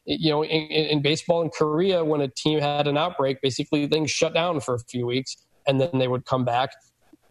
You 0.05 0.31
know, 0.31 0.45
in, 0.45 0.63
in, 0.67 1.01
baseball 1.01 1.43
in 1.43 1.51
Korea, 1.51 2.05
when 2.05 2.21
a 2.21 2.27
team 2.27 2.59
had 2.59 2.89
an 2.89 2.97
outbreak, 2.97 3.41
basically 3.41 3.87
things 3.87 4.11
shut 4.11 4.35
down 4.35 4.59
for 4.59 4.75
a 4.75 4.81
few 4.81 5.07
weeks 5.07 5.37
and 5.67 5.81
then 5.81 5.91
they 5.99 6.09
would 6.09 6.25
come 6.25 6.45
back. 6.45 6.71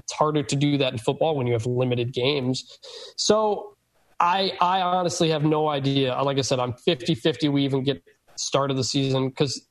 It's 0.04 0.14
harder 0.14 0.44
to 0.44 0.56
do 0.56 0.78
that 0.78 0.94
in 0.94 1.00
football 1.00 1.36
when 1.36 1.48
you 1.48 1.54
have 1.54 1.66
limited 1.66 2.14
games. 2.14 2.80
So 3.18 3.76
I, 4.20 4.54
I 4.62 4.82
honestly 4.82 5.30
have 5.30 5.44
no 5.44 5.70
idea. 5.70 6.16
Like 6.22 6.38
I 6.38 6.42
said, 6.42 6.60
I'm 6.60 6.74
50 6.74 7.16
50. 7.16 7.50
We 7.50 7.64
even 7.64 7.84
get 7.84 8.04
start 8.36 8.72
of 8.72 8.78
the 8.78 8.84
season 8.84 9.30
because 9.30 9.68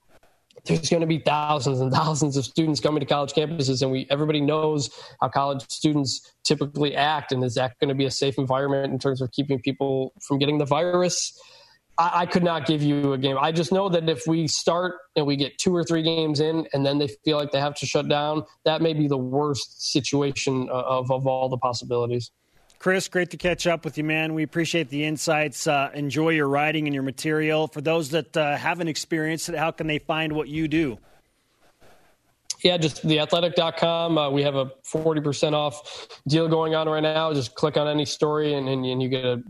there's 0.64 0.90
going 0.90 1.00
to 1.00 1.06
be 1.06 1.18
thousands 1.18 1.80
and 1.80 1.92
thousands 2.00 2.36
of 2.36 2.44
students 2.44 2.80
coming 2.80 3.00
to 3.00 3.06
college 3.06 3.32
campuses 3.32 3.82
and 3.82 3.90
we 3.90 4.06
everybody 4.10 4.40
knows 4.40 4.90
how 5.20 5.28
college 5.28 5.64
students 5.68 6.34
typically 6.44 6.94
act 6.94 7.32
and 7.32 7.42
is 7.42 7.54
that 7.54 7.78
going 7.80 7.88
to 7.88 7.94
be 7.94 8.04
a 8.04 8.10
safe 8.10 8.36
environment 8.38 8.92
in 8.92 8.98
terms 8.98 9.20
of 9.20 9.30
keeping 9.32 9.58
people 9.60 10.12
from 10.26 10.38
getting 10.38 10.58
the 10.58 10.64
virus 10.64 11.38
I, 12.00 12.20
I, 12.20 12.26
could 12.26 12.42
not 12.42 12.66
give 12.66 12.82
you 12.82 13.12
a 13.12 13.18
game. 13.18 13.36
I 13.38 13.52
just 13.52 13.72
know 13.72 13.90
that 13.90 14.08
if 14.08 14.26
we 14.26 14.48
start 14.48 14.96
and 15.16 15.26
we 15.26 15.36
get 15.36 15.58
two 15.58 15.76
or 15.76 15.84
three 15.84 16.02
games 16.02 16.40
in, 16.40 16.66
and 16.72 16.84
then 16.84 16.96
they 16.96 17.08
feel 17.24 17.36
like 17.36 17.52
they 17.52 17.60
have 17.60 17.74
to 17.76 17.86
shut 17.86 18.08
down, 18.08 18.44
that 18.64 18.80
may 18.80 18.94
be 18.94 19.06
the 19.06 19.18
worst 19.18 19.92
situation 19.92 20.68
of 20.70 21.10
of 21.10 21.26
all 21.26 21.48
the 21.50 21.58
possibilities. 21.58 22.30
Chris, 22.78 23.08
great 23.08 23.28
to 23.30 23.36
catch 23.36 23.66
up 23.66 23.84
with 23.84 23.98
you, 23.98 24.04
man. 24.04 24.32
We 24.32 24.42
appreciate 24.42 24.88
the 24.88 25.04
insights. 25.04 25.66
Uh, 25.66 25.90
enjoy 25.92 26.30
your 26.30 26.48
writing 26.48 26.86
and 26.86 26.94
your 26.94 27.02
material. 27.02 27.68
For 27.68 27.82
those 27.82 28.08
that 28.10 28.34
uh, 28.34 28.56
haven't 28.56 28.88
experienced 28.88 29.50
it, 29.50 29.56
how 29.56 29.70
can 29.70 29.86
they 29.86 29.98
find 29.98 30.32
what 30.32 30.48
you 30.48 30.66
do? 30.66 30.98
Yeah, 32.62 32.76
just 32.76 33.02
theathletic.com. 33.02 34.18
Uh, 34.18 34.30
we 34.30 34.42
have 34.42 34.54
a 34.54 34.66
40% 34.86 35.52
off 35.52 36.08
deal 36.28 36.48
going 36.48 36.74
on 36.74 36.88
right 36.88 37.02
now. 37.02 37.32
Just 37.32 37.54
click 37.54 37.76
on 37.76 37.88
any 37.88 38.04
story 38.04 38.54
and, 38.54 38.68
and, 38.68 38.84
and 38.84 39.02
you 39.02 39.08
get 39.08 39.24
a, 39.24 39.42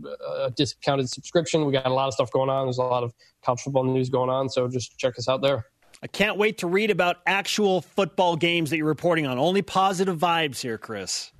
a, 0.45 0.51
discounted 0.51 1.09
subscription. 1.09 1.65
We 1.65 1.73
got 1.73 1.87
a 1.87 1.93
lot 1.93 2.07
of 2.07 2.13
stuff 2.13 2.31
going 2.31 2.49
on. 2.49 2.67
There's 2.67 2.77
a 2.77 2.83
lot 2.83 3.03
of 3.03 3.13
college 3.43 3.61
football 3.61 3.83
news 3.83 4.09
going 4.09 4.29
on. 4.29 4.49
So 4.49 4.67
just 4.67 4.97
check 4.97 5.17
us 5.17 5.27
out 5.27 5.41
there. 5.41 5.65
I 6.03 6.07
can't 6.07 6.37
wait 6.37 6.59
to 6.59 6.67
read 6.67 6.89
about 6.89 7.17
actual 7.27 7.81
football 7.81 8.35
games 8.35 8.69
that 8.69 8.77
you're 8.77 8.87
reporting 8.87 9.27
on. 9.27 9.37
Only 9.37 9.61
positive 9.61 10.17
vibes 10.17 10.59
here, 10.59 10.77
Chris. 10.77 11.31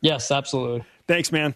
Yes, 0.00 0.30
absolutely. 0.30 0.84
Thanks, 1.06 1.32
man. 1.32 1.54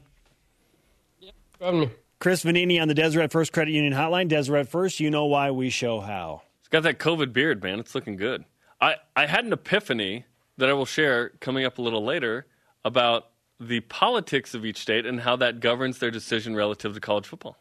Yeah, 1.20 1.30
having 1.60 1.80
me. 1.80 1.90
Chris 2.18 2.44
Vannini 2.44 2.80
on 2.82 2.88
the 2.88 2.94
Deseret 2.94 3.30
First 3.30 3.52
Credit 3.52 3.72
Union 3.72 3.94
Hotline. 3.94 4.28
Deseret 4.28 4.68
First, 4.68 5.00
you 5.00 5.10
know 5.10 5.24
why 5.24 5.50
we 5.50 5.70
show 5.70 6.00
how. 6.00 6.42
It's 6.60 6.68
got 6.68 6.82
that 6.82 6.98
COVID 6.98 7.32
beard, 7.32 7.62
man. 7.62 7.78
It's 7.78 7.94
looking 7.94 8.16
good. 8.16 8.44
I, 8.80 8.96
I 9.14 9.26
had 9.26 9.44
an 9.44 9.52
epiphany 9.52 10.24
that 10.56 10.68
I 10.68 10.72
will 10.72 10.86
share 10.86 11.30
coming 11.40 11.64
up 11.64 11.78
a 11.78 11.82
little 11.82 12.04
later 12.04 12.46
about 12.84 13.26
the 13.58 13.80
politics 13.80 14.54
of 14.54 14.64
each 14.64 14.78
state 14.78 15.04
and 15.04 15.20
how 15.20 15.36
that 15.36 15.60
governs 15.60 15.98
their 15.98 16.10
decision 16.10 16.56
relative 16.56 16.94
to 16.94 17.00
college 17.00 17.26
football. 17.26 17.58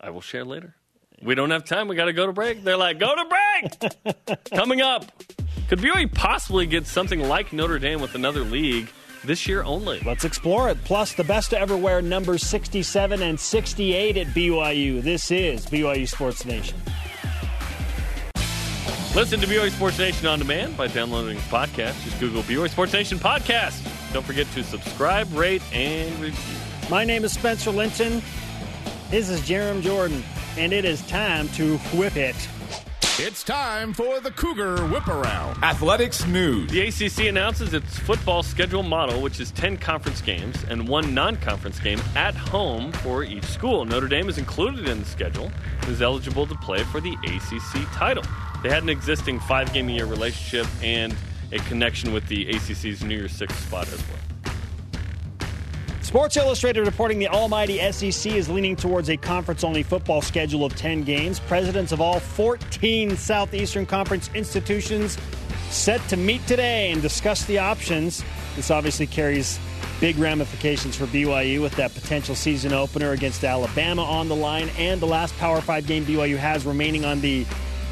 I 0.00 0.10
will 0.10 0.22
share 0.22 0.44
later. 0.44 0.76
We 1.22 1.34
don't 1.34 1.50
have 1.50 1.64
time. 1.64 1.88
We 1.88 1.96
got 1.96 2.06
to 2.06 2.14
go 2.14 2.26
to 2.26 2.32
break. 2.32 2.64
They're 2.64 2.78
like, 2.78 2.98
go 2.98 3.14
to 3.14 3.24
break. 3.28 4.44
Coming 4.54 4.80
up, 4.80 5.12
could 5.68 5.80
BYU 5.80 6.12
possibly 6.14 6.64
get 6.64 6.86
something 6.86 7.20
like 7.20 7.52
Notre 7.52 7.78
Dame 7.78 8.00
with 8.00 8.14
another 8.14 8.40
league 8.40 8.90
this 9.22 9.46
year 9.46 9.62
only? 9.62 10.00
Let's 10.00 10.24
explore 10.24 10.70
it. 10.70 10.82
Plus, 10.84 11.12
the 11.12 11.24
best 11.24 11.50
to 11.50 11.58
ever 11.58 11.76
wear 11.76 12.00
numbers 12.00 12.42
67 12.42 13.20
and 13.20 13.38
68 13.38 14.16
at 14.16 14.26
BYU. 14.28 15.02
This 15.02 15.30
is 15.30 15.66
BYU 15.66 16.08
Sports 16.08 16.46
Nation. 16.46 16.78
Listen 19.16 19.40
to 19.40 19.46
BYU 19.48 19.70
Sports 19.72 19.98
Nation 19.98 20.28
on 20.28 20.38
demand 20.38 20.76
by 20.76 20.86
downloading 20.86 21.34
the 21.34 21.42
podcast. 21.42 22.00
Just 22.04 22.20
Google 22.20 22.42
BYU 22.44 22.70
Sports 22.70 22.92
Nation 22.92 23.18
podcast. 23.18 23.82
Don't 24.12 24.24
forget 24.24 24.46
to 24.52 24.62
subscribe, 24.62 25.26
rate, 25.36 25.62
and 25.72 26.16
review. 26.20 26.56
My 26.88 27.04
name 27.04 27.24
is 27.24 27.32
Spencer 27.32 27.72
Linton. 27.72 28.22
This 29.10 29.28
is 29.28 29.40
Jarom 29.40 29.82
Jordan, 29.82 30.22
and 30.56 30.72
it 30.72 30.84
is 30.84 31.04
time 31.08 31.48
to 31.50 31.76
whip 31.92 32.16
it. 32.16 32.36
It's 33.18 33.42
time 33.42 33.92
for 33.92 34.20
the 34.20 34.30
Cougar 34.30 34.86
Whip 34.86 35.08
Around. 35.08 35.64
Athletics 35.64 36.24
news. 36.26 36.70
The 36.70 36.82
ACC 36.82 37.28
announces 37.28 37.74
its 37.74 37.98
football 37.98 38.44
schedule 38.44 38.84
model, 38.84 39.20
which 39.20 39.40
is 39.40 39.50
10 39.50 39.78
conference 39.78 40.20
games 40.22 40.64
and 40.68 40.86
one 40.86 41.12
non 41.12 41.36
conference 41.36 41.80
game 41.80 42.00
at 42.14 42.36
home 42.36 42.92
for 42.92 43.24
each 43.24 43.44
school. 43.44 43.84
Notre 43.84 44.06
Dame 44.06 44.28
is 44.28 44.38
included 44.38 44.88
in 44.88 45.00
the 45.00 45.04
schedule 45.04 45.50
and 45.80 45.90
is 45.90 46.00
eligible 46.00 46.46
to 46.46 46.54
play 46.54 46.84
for 46.84 47.00
the 47.00 47.12
ACC 47.24 47.92
title. 47.92 48.22
They 48.62 48.68
had 48.68 48.82
an 48.82 48.90
existing 48.90 49.40
five 49.40 49.72
game 49.72 49.88
a 49.88 49.92
year 49.92 50.06
relationship 50.06 50.66
and 50.82 51.14
a 51.52 51.58
connection 51.60 52.12
with 52.12 52.26
the 52.28 52.46
ACC's 52.46 53.02
New 53.02 53.16
Year's 53.16 53.32
Six 53.32 53.54
spot 53.56 53.88
as 53.88 54.02
well. 54.08 54.54
Sports 56.02 56.36
Illustrated 56.36 56.84
reporting 56.84 57.18
the 57.18 57.28
almighty 57.28 57.78
SEC 57.92 58.32
is 58.32 58.48
leaning 58.48 58.74
towards 58.74 59.08
a 59.08 59.16
conference 59.16 59.62
only 59.62 59.82
football 59.82 60.20
schedule 60.20 60.64
of 60.64 60.74
10 60.74 61.04
games. 61.04 61.38
Presidents 61.40 61.92
of 61.92 62.00
all 62.00 62.18
14 62.18 63.16
Southeastern 63.16 63.86
Conference 63.86 64.28
institutions 64.34 65.16
set 65.70 66.00
to 66.08 66.16
meet 66.16 66.44
today 66.46 66.90
and 66.90 67.00
discuss 67.00 67.44
the 67.44 67.58
options. 67.58 68.24
This 68.56 68.70
obviously 68.70 69.06
carries 69.06 69.60
big 70.00 70.18
ramifications 70.18 70.96
for 70.96 71.06
BYU 71.06 71.62
with 71.62 71.76
that 71.76 71.94
potential 71.94 72.34
season 72.34 72.72
opener 72.72 73.12
against 73.12 73.44
Alabama 73.44 74.02
on 74.02 74.28
the 74.28 74.36
line 74.36 74.68
and 74.78 75.00
the 75.00 75.06
last 75.06 75.36
Power 75.38 75.60
5 75.60 75.86
game 75.86 76.04
BYU 76.04 76.36
has 76.36 76.66
remaining 76.66 77.04
on 77.04 77.20
the 77.20 77.46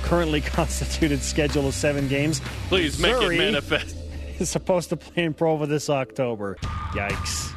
currently 0.09 0.41
constituted 0.59 1.23
schedule 1.23 1.69
of 1.69 1.75
seven 1.75 2.09
games. 2.09 2.41
Please 2.69 2.99
make 2.99 3.13
Missouri 3.13 3.37
it 3.37 3.41
manifest. 3.41 3.97
Is 4.39 4.49
supposed 4.49 4.89
to 4.91 4.97
play 4.97 5.25
in 5.25 5.35
Provo 5.35 5.67
this 5.67 5.91
October. 5.91 6.57
Yikes. 6.93 7.55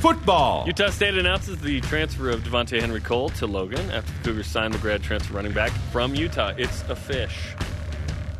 Football. 0.00 0.64
Utah 0.66 0.90
State 0.90 1.14
announces 1.14 1.60
the 1.60 1.80
transfer 1.82 2.30
of 2.30 2.42
Devonta'e 2.42 2.80
Henry-Cole 2.80 3.30
to 3.30 3.46
Logan 3.46 3.90
after 3.90 4.12
the 4.12 4.24
Cougars 4.24 4.46
signed 4.46 4.74
the 4.74 4.78
grad 4.78 5.02
transfer 5.02 5.34
running 5.34 5.52
back 5.52 5.70
from 5.90 6.14
Utah. 6.14 6.52
It's 6.56 6.82
a 6.88 6.96
fish. 6.96 7.54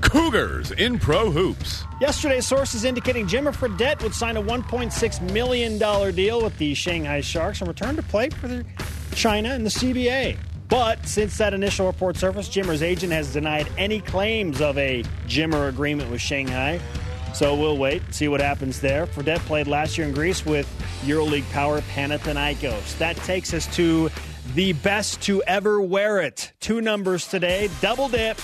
Cougars 0.00 0.70
in 0.72 0.98
Pro 0.98 1.30
Hoops. 1.30 1.84
Yesterday, 2.00 2.40
sources 2.40 2.84
indicating 2.84 3.26
Jimmer 3.26 3.54
Fredette 3.54 4.02
would 4.02 4.14
sign 4.14 4.36
a 4.36 4.42
$1.6 4.42 5.32
million 5.32 5.78
deal 6.14 6.42
with 6.42 6.56
the 6.58 6.74
Shanghai 6.74 7.20
Sharks 7.20 7.60
and 7.60 7.68
return 7.68 7.96
to 7.96 8.02
play 8.02 8.28
for 8.30 8.48
the 8.48 8.64
China 9.14 9.50
and 9.50 9.64
the 9.64 9.70
CBA. 9.70 10.36
But 10.72 11.06
since 11.06 11.36
that 11.36 11.52
initial 11.52 11.86
report 11.86 12.16
surfaced, 12.16 12.50
Jimmer's 12.50 12.82
agent 12.82 13.12
has 13.12 13.30
denied 13.30 13.68
any 13.76 14.00
claims 14.00 14.62
of 14.62 14.78
a 14.78 15.02
Jimmer 15.26 15.68
agreement 15.68 16.10
with 16.10 16.22
Shanghai. 16.22 16.80
So 17.34 17.54
we'll 17.54 17.76
wait, 17.76 18.02
see 18.10 18.26
what 18.26 18.40
happens 18.40 18.80
there. 18.80 19.06
Fredette 19.06 19.40
played 19.40 19.66
last 19.66 19.98
year 19.98 20.06
in 20.06 20.14
Greece 20.14 20.46
with 20.46 20.66
EuroLeague 21.02 21.50
power 21.50 21.82
Panathinaikos. 21.82 22.96
That 22.96 23.16
takes 23.16 23.52
us 23.52 23.66
to 23.76 24.10
the 24.54 24.72
best 24.72 25.20
to 25.24 25.42
ever 25.42 25.78
wear 25.78 26.22
it. 26.22 26.54
Two 26.60 26.80
numbers 26.80 27.26
today, 27.28 27.68
double 27.82 28.08
dip. 28.08 28.38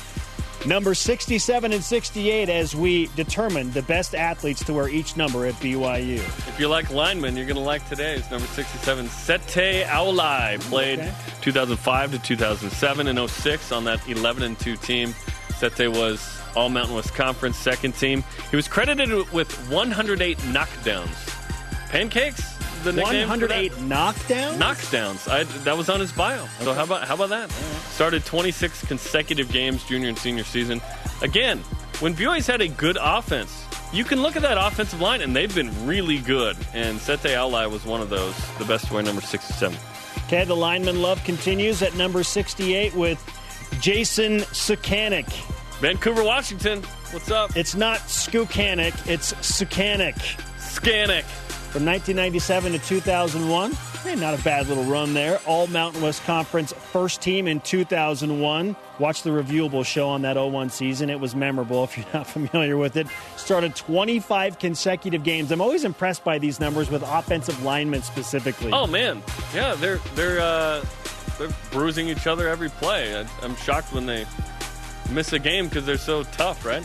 Number 0.67 0.93
67 0.95 1.73
and 1.73 1.83
68 1.85 2.49
as 2.49 2.75
we 2.75 3.07
determine 3.17 3.71
the 3.71 3.83
best 3.83 4.15
athletes 4.15 4.65
to 4.65 4.73
wear 4.75 4.89
each 4.89 5.17
number 5.17 5.47
at 5.47 5.55
BYU. 5.55 6.17
If 6.19 6.57
you 6.59 6.69
like 6.69 6.91
linemen, 6.91 7.37
you're 7.37 7.47
going 7.47 7.57
to 7.57 7.63
like 7.63 7.89
today's 7.89 8.29
number 8.31 8.47
67, 8.49 9.09
Sete 9.09 9.85
Aulai. 9.87 10.59
Played 10.63 10.99
Okay. 10.99 11.15
2005 11.43 12.11
to 12.13 12.19
2007 12.19 13.07
and 13.07 13.31
06 13.31 13.73
on 13.73 13.85
that 13.85 14.07
11 14.09 14.43
and 14.43 14.59
2 14.59 14.77
team. 14.77 15.15
Sete 15.57 15.89
was 15.91 16.39
All 16.57 16.69
Mountain 16.69 16.97
West 16.97 17.15
Conference 17.15 17.57
second 17.57 17.93
team. 17.93 18.25
He 18.51 18.57
was 18.57 18.67
credited 18.69 19.11
with 19.33 19.53
108 19.71 20.39
knockdowns. 20.39 21.35
Pancakes? 21.91 22.58
The 22.85 22.93
nickname 22.93 23.29
for 23.29 23.47
that? 23.47 23.71
108 23.71 23.73
knockdowns? 23.73 24.57
knockdowns. 24.59 25.29
I, 25.31 25.45
that 25.65 25.77
was 25.77 25.89
on 25.89 26.01
his 26.01 26.13
bio. 26.13 26.47
So 26.61 26.73
how 26.75 26.85
about 26.85 27.07
how 27.07 27.15
about 27.15 27.31
that? 27.31 27.51
Started 27.51 28.25
26 28.25 28.87
consecutive 28.87 29.51
games 29.51 29.85
junior 29.85 30.09
and 30.09 30.19
senior 30.19 30.45
season. 30.45 30.81
Again, 31.23 31.59
when 32.01 32.15
BYU's 32.15 32.47
had 32.47 32.61
a 32.61 32.69
good 32.69 32.97
offense, 33.01 33.65
you 33.93 34.05
can 34.05 34.23
look 34.23 34.37
at 34.37 34.43
that 34.43 34.57
offensive 34.59 35.01
line 35.01 35.21
and 35.21 35.35
they've 35.35 35.55
been 35.55 35.87
really 35.87 36.19
good. 36.19 36.57
And 36.75 37.01
Sete 37.01 37.21
Aulai 37.35 37.71
was 37.71 37.85
one 37.85 38.01
of 38.01 38.11
those, 38.11 38.35
the 38.59 38.65
best 38.65 38.87
to 38.87 38.95
wear 38.95 39.03
number 39.03 39.23
67. 39.23 39.77
Okay, 40.27 40.45
the 40.45 40.55
lineman 40.55 41.01
love 41.03 41.23
continues 41.25 41.83
at 41.83 41.97
number 41.97 42.23
68 42.23 42.95
with 42.95 43.19
Jason 43.81 44.41
Sukanik. 44.41 45.29
Vancouver, 45.81 46.23
Washington. 46.23 46.83
What's 47.13 47.31
up? 47.31 47.57
It's 47.57 47.75
not 47.75 47.99
Skukanik, 48.01 49.09
it's 49.09 49.33
Sukanik. 49.35 50.17
Scannick. 50.59 51.25
From 51.71 51.85
1997 51.85 52.73
to 52.73 52.79
2001, 52.79 53.73
hey, 54.03 54.15
not 54.15 54.33
a 54.33 54.43
bad 54.43 54.69
little 54.69 54.85
run 54.85 55.13
there. 55.13 55.39
All 55.47 55.67
Mountain 55.67 56.01
West 56.01 56.25
Conference 56.25 56.73
first 56.73 57.21
team 57.21 57.47
in 57.47 57.61
2001. 57.61 58.75
Watch 58.99 59.23
the 59.23 59.29
reviewable 59.29 59.85
show 59.85 60.09
on 60.09 60.23
that 60.23 60.39
01 60.39 60.71
season. 60.71 61.11
It 61.11 61.21
was 61.21 61.37
memorable 61.37 61.85
if 61.85 61.99
you're 61.99 62.07
not 62.15 62.27
familiar 62.27 62.79
with 62.79 62.97
it. 62.97 63.07
Started 63.37 63.77
25 63.77 64.59
consecutive 64.59 65.23
games. 65.23 65.53
I'm 65.53 65.61
always 65.61 65.85
impressed 65.85 66.25
by 66.25 66.39
these 66.39 66.59
numbers 66.59 66.91
with 66.91 67.03
offensive 67.03 67.63
linemen 67.63 68.01
specifically. 68.01 68.71
Oh 68.73 68.87
man, 68.87 69.23
yeah, 69.55 69.75
they're 69.75 69.99
they're 70.15 70.41
uh, 70.41 70.83
they're 71.39 71.55
bruising 71.71 72.09
each 72.09 72.27
other 72.27 72.49
every 72.49 72.71
play. 72.71 73.15
I, 73.15 73.27
I'm 73.43 73.55
shocked 73.57 73.93
when 73.93 74.07
they 74.07 74.25
miss 75.11 75.35
a 75.35 75.39
game 75.39 75.69
because 75.69 75.85
they're 75.85 75.99
so 75.99 76.23
tough, 76.23 76.65
right? 76.65 76.85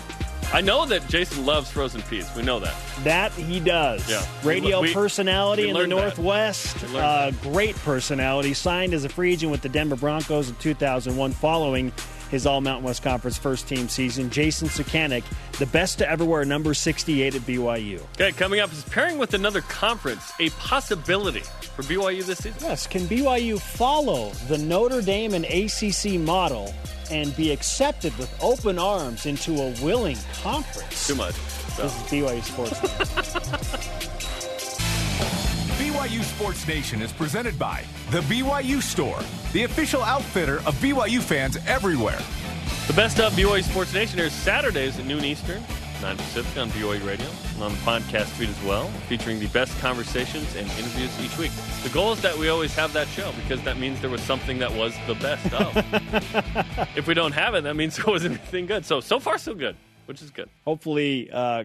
I 0.54 0.62
know 0.62 0.86
that 0.86 1.08
Jason 1.10 1.48
loves 1.48 1.72
frozen 1.72 2.04
peas. 2.04 2.30
We 2.36 2.44
know 2.44 2.60
that. 2.60 2.76
That 3.04 3.32
he 3.32 3.60
does. 3.60 4.08
Yeah. 4.08 4.24
Radio 4.44 4.82
We- 4.82 4.94
personality 4.94 5.64
we 5.64 5.70
in 5.70 5.76
the. 5.76 5.88
Northwest. 5.88 6.78
Uh, 6.94 7.32
great 7.42 7.76
personality. 7.78 8.54
Signed 8.54 8.94
as 8.94 9.04
a 9.04 9.10
free 9.10 9.34
agent 9.34 9.52
with 9.52 9.62
the 9.62 9.70
Denver 9.70 9.96
Broncos 9.96 10.50
in 10.50 10.56
2001 10.58 11.32
following 11.32 11.92
his 12.34 12.48
All 12.48 12.62
Mountain 12.62 12.84
West 12.84 13.04
Conference 13.04 13.38
first 13.38 13.68
team 13.68 13.88
season. 13.88 14.32
Jason 14.32 14.68
Sukanik, 14.68 15.24
the 15.60 15.68
best 15.68 16.00
to 16.00 16.10
ever 16.10 16.26
wear 16.26 16.44
number 16.44 16.74
68 16.74 17.36
at 17.36 17.42
BYU. 17.42 18.02
Okay, 18.16 18.32
coming 18.32 18.60
up 18.60 18.72
is 18.72 18.84
pairing 18.86 19.20
with 19.20 19.36
another 19.36 19.62
conference, 19.62 20.32
a 20.40 20.50
possibility 20.52 21.42
for 21.42 21.84
BYU 21.84 22.26
this 22.26 22.40
season. 22.40 22.60
Yes, 22.60 22.88
can 22.88 23.04
BYU 23.04 23.62
follow 23.62 24.32
the 24.48 24.58
Notre 24.58 25.04
Dame 25.04 25.36
and 25.36 25.46
ACC 25.46 26.20
model 26.20 26.74
and 27.12 27.36
be 27.38 27.52
accepted 27.52 28.18
with 28.18 28.36
open 28.42 28.80
arms 28.80 29.28
into 29.28 29.54
a 29.62 29.70
willing 29.84 30.18
conference? 30.42 31.06
Too 31.06 31.14
much. 31.14 31.36
So. 31.36 31.84
This 31.84 31.96
is 31.96 32.02
BYU 32.10 32.44
Sports. 32.44 34.10
BYU 36.04 36.22
Sports 36.22 36.68
Nation 36.68 37.02
is 37.02 37.14
presented 37.14 37.58
by 37.58 37.82
The 38.10 38.20
BYU 38.22 38.82
Store, 38.82 39.22
the 39.54 39.64
official 39.64 40.02
outfitter 40.02 40.58
of 40.66 40.76
BYU 40.82 41.22
fans 41.22 41.58
everywhere. 41.66 42.20
The 42.88 42.94
best 42.94 43.22
of 43.22 43.32
BYU 43.32 43.64
Sports 43.64 43.94
Nation 43.94 44.20
airs 44.20 44.34
Saturdays 44.34 45.00
at 45.00 45.06
noon 45.06 45.24
Eastern, 45.24 45.64
9 46.02 46.18
Pacific 46.18 46.58
on 46.62 46.70
BYU 46.72 47.08
Radio, 47.08 47.26
and 47.54 47.64
on 47.64 47.72
the 47.72 47.78
podcast 47.78 48.26
feed 48.26 48.50
as 48.50 48.64
well, 48.64 48.90
featuring 49.08 49.40
the 49.40 49.48
best 49.48 49.80
conversations 49.80 50.54
and 50.58 50.68
interviews 50.72 51.18
each 51.22 51.38
week. 51.38 51.52
The 51.84 51.90
goal 51.90 52.12
is 52.12 52.22
that 52.22 52.38
we 52.38 52.50
always 52.50 52.76
have 52.76 52.92
that 52.92 53.08
show 53.08 53.32
because 53.42 53.62
that 53.64 53.78
means 53.78 54.02
there 54.02 54.10
was 54.10 54.22
something 54.24 54.60
that 54.60 54.74
was 54.74 54.94
the 55.08 55.16
best 55.16 55.54
of. 55.54 55.78
if 56.98 57.08
we 57.08 57.14
don't 57.14 57.32
have 57.32 57.56
it, 57.56 57.64
that 57.64 57.78
means 57.78 57.96
there 57.96 58.12
wasn't 58.12 58.40
anything 58.40 58.66
good. 58.66 58.86
So, 58.86 59.00
so 59.00 59.22
far, 59.22 59.38
so 59.38 59.54
good, 59.56 59.78
which 60.08 60.22
is 60.22 60.32
good. 60.32 60.50
hopefully 60.66 61.32
uh, 61.32 61.64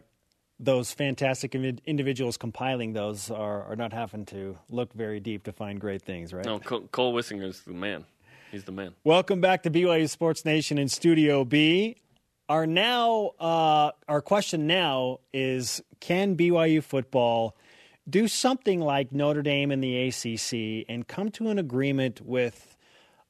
those 0.61 0.93
fantastic 0.93 1.55
individuals 1.55 2.37
compiling 2.37 2.93
those 2.93 3.31
are, 3.31 3.63
are 3.65 3.77
not 3.77 3.93
having 3.93 4.25
to 4.27 4.59
look 4.71 4.93
very 4.93 5.21
deep 5.21 5.45
to 5.45 5.53
find 5.53 5.81
great 5.81 6.03
things, 6.03 6.33
right? 6.33 6.45
No, 6.45 6.59
Cole, 6.59 6.89
Cole 6.91 7.13
Wissinger's 7.13 7.61
the 7.61 7.73
man. 7.73 8.05
He's 8.51 8.65
the 8.65 8.73
man. 8.73 8.95
Welcome 9.05 9.41
back 9.41 9.63
to 9.65 9.71
BYU 9.71 10.09
Sports 10.09 10.45
Nation 10.45 10.79
in 10.79 10.89
Studio 10.89 11.45
B. 11.45 11.97
Our 12.49 12.67
now, 12.67 13.33
uh, 13.39 13.91
our 14.09 14.23
question 14.23 14.67
now 14.67 15.19
is: 15.33 15.83
Can 16.01 16.35
BYU 16.37 16.83
football 16.83 17.55
do 18.09 18.27
something 18.27 18.81
like 18.81 19.13
Notre 19.13 19.43
Dame 19.43 19.71
and 19.71 19.85
the 19.85 20.09
ACC 20.09 20.87
and 20.89 21.07
come 21.07 21.31
to 21.33 21.51
an 21.51 21.59
agreement 21.59 22.23
with 22.23 22.75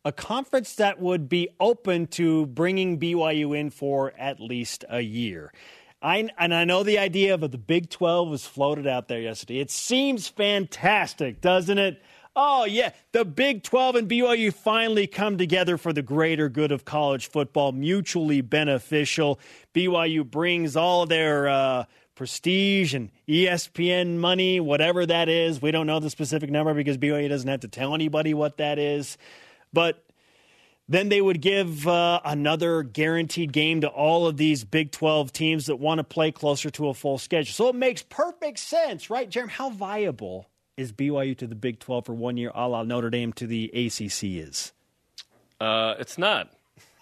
a 0.05 0.13
conference 0.13 0.77
that 0.77 1.01
would 1.01 1.29
be 1.29 1.49
open 1.59 2.07
to 2.07 2.47
bringing 2.47 3.01
BYU 3.01 3.59
in 3.59 3.71
for 3.71 4.13
at 4.17 4.39
least 4.39 4.85
a 4.89 5.01
year? 5.01 5.53
I, 6.01 6.29
and 6.39 6.55
I 6.55 6.65
know 6.65 6.83
the 6.83 6.99
idea 6.99 7.35
of 7.35 7.41
the 7.41 7.59
Big 7.59 7.91
12 7.91 8.29
was 8.29 8.47
floated 8.47 8.87
out 8.87 9.09
there 9.09 9.21
yesterday. 9.21 9.59
It 9.59 9.71
seems 9.71 10.29
fantastic, 10.29 11.41
doesn't 11.41 11.79
it? 11.79 12.01
Oh, 12.37 12.67
yeah, 12.67 12.93
the 13.11 13.25
Big 13.25 13.65
12 13.65 13.97
and 13.97 14.09
BYU 14.09 14.53
finally 14.53 15.09
come 15.09 15.39
together 15.39 15.77
for 15.77 15.93
the 15.93 16.03
greater 16.03 16.49
good 16.49 16.71
of 16.71 16.85
college 16.85 17.29
football, 17.29 17.73
mutually 17.73 18.43
beneficial. 18.43 19.41
BYU 19.75 20.29
brings 20.29 20.77
all 20.77 21.05
their 21.05 21.49
uh, 21.49 21.85
prestige 22.15 22.95
and 22.95 23.11
ESPN 23.29 24.19
money, 24.19 24.61
whatever 24.61 25.05
that 25.05 25.29
is. 25.29 25.61
We 25.61 25.73
don't 25.73 25.89
know 25.89 25.99
the 25.99 26.11
specific 26.11 26.49
number 26.49 26.75
because 26.75 26.97
BYU 26.97 27.29
doesn't 27.29 27.49
have 27.49 27.61
to 27.61 27.69
tell 27.69 27.93
anybody 27.93 28.35
what 28.35 28.59
that 28.59 28.79
is. 28.79 29.19
But 29.73 30.05
Then 30.89 31.11
they 31.11 31.21
would 31.21 31.43
give 31.43 31.87
uh, 31.87 32.21
another 32.25 32.83
guaranteed 32.83 33.53
game 33.53 33.83
to 33.83 33.89
all 33.89 34.27
of 34.27 34.39
these 34.39 34.65
Big 34.65 34.91
12 34.91 35.33
teams 35.33 35.67
that 35.67 35.77
want 35.77 35.99
to 35.99 36.05
play 36.05 36.33
closer 36.33 36.71
to 36.71 36.89
a 36.89 36.95
full 36.95 37.19
schedule. 37.19 37.53
So 37.53 37.69
it 37.69 37.75
makes 37.75 38.03
perfect 38.03 38.59
sense, 38.59 39.11
right, 39.11 39.29
Jeremy? 39.29 39.53
How 39.53 39.69
viable 39.69 40.49
is 40.79 40.93
BYU 40.93 41.37
to 41.39 41.47
the 41.47 41.55
Big 41.55 41.79
12 41.79 42.07
for 42.07 42.15
one 42.15 42.39
year, 42.39 42.51
a 42.55 42.67
la 42.67 42.85
Notre 42.85 43.11
Dame 43.11 43.35
to 43.35 43.47
the 43.47 43.67
ACC 43.75 44.47
is? 44.47 44.73
Uh, 45.61 45.95
it's 45.99 46.17
not. 46.17 46.53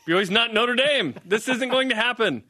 BYU's 0.08 0.30
not 0.30 0.52
Notre 0.52 0.74
Dame. 0.74 1.14
This 1.24 1.48
isn't 1.48 1.68
going 1.68 1.90
to 1.90 1.96
happen. 1.96 2.42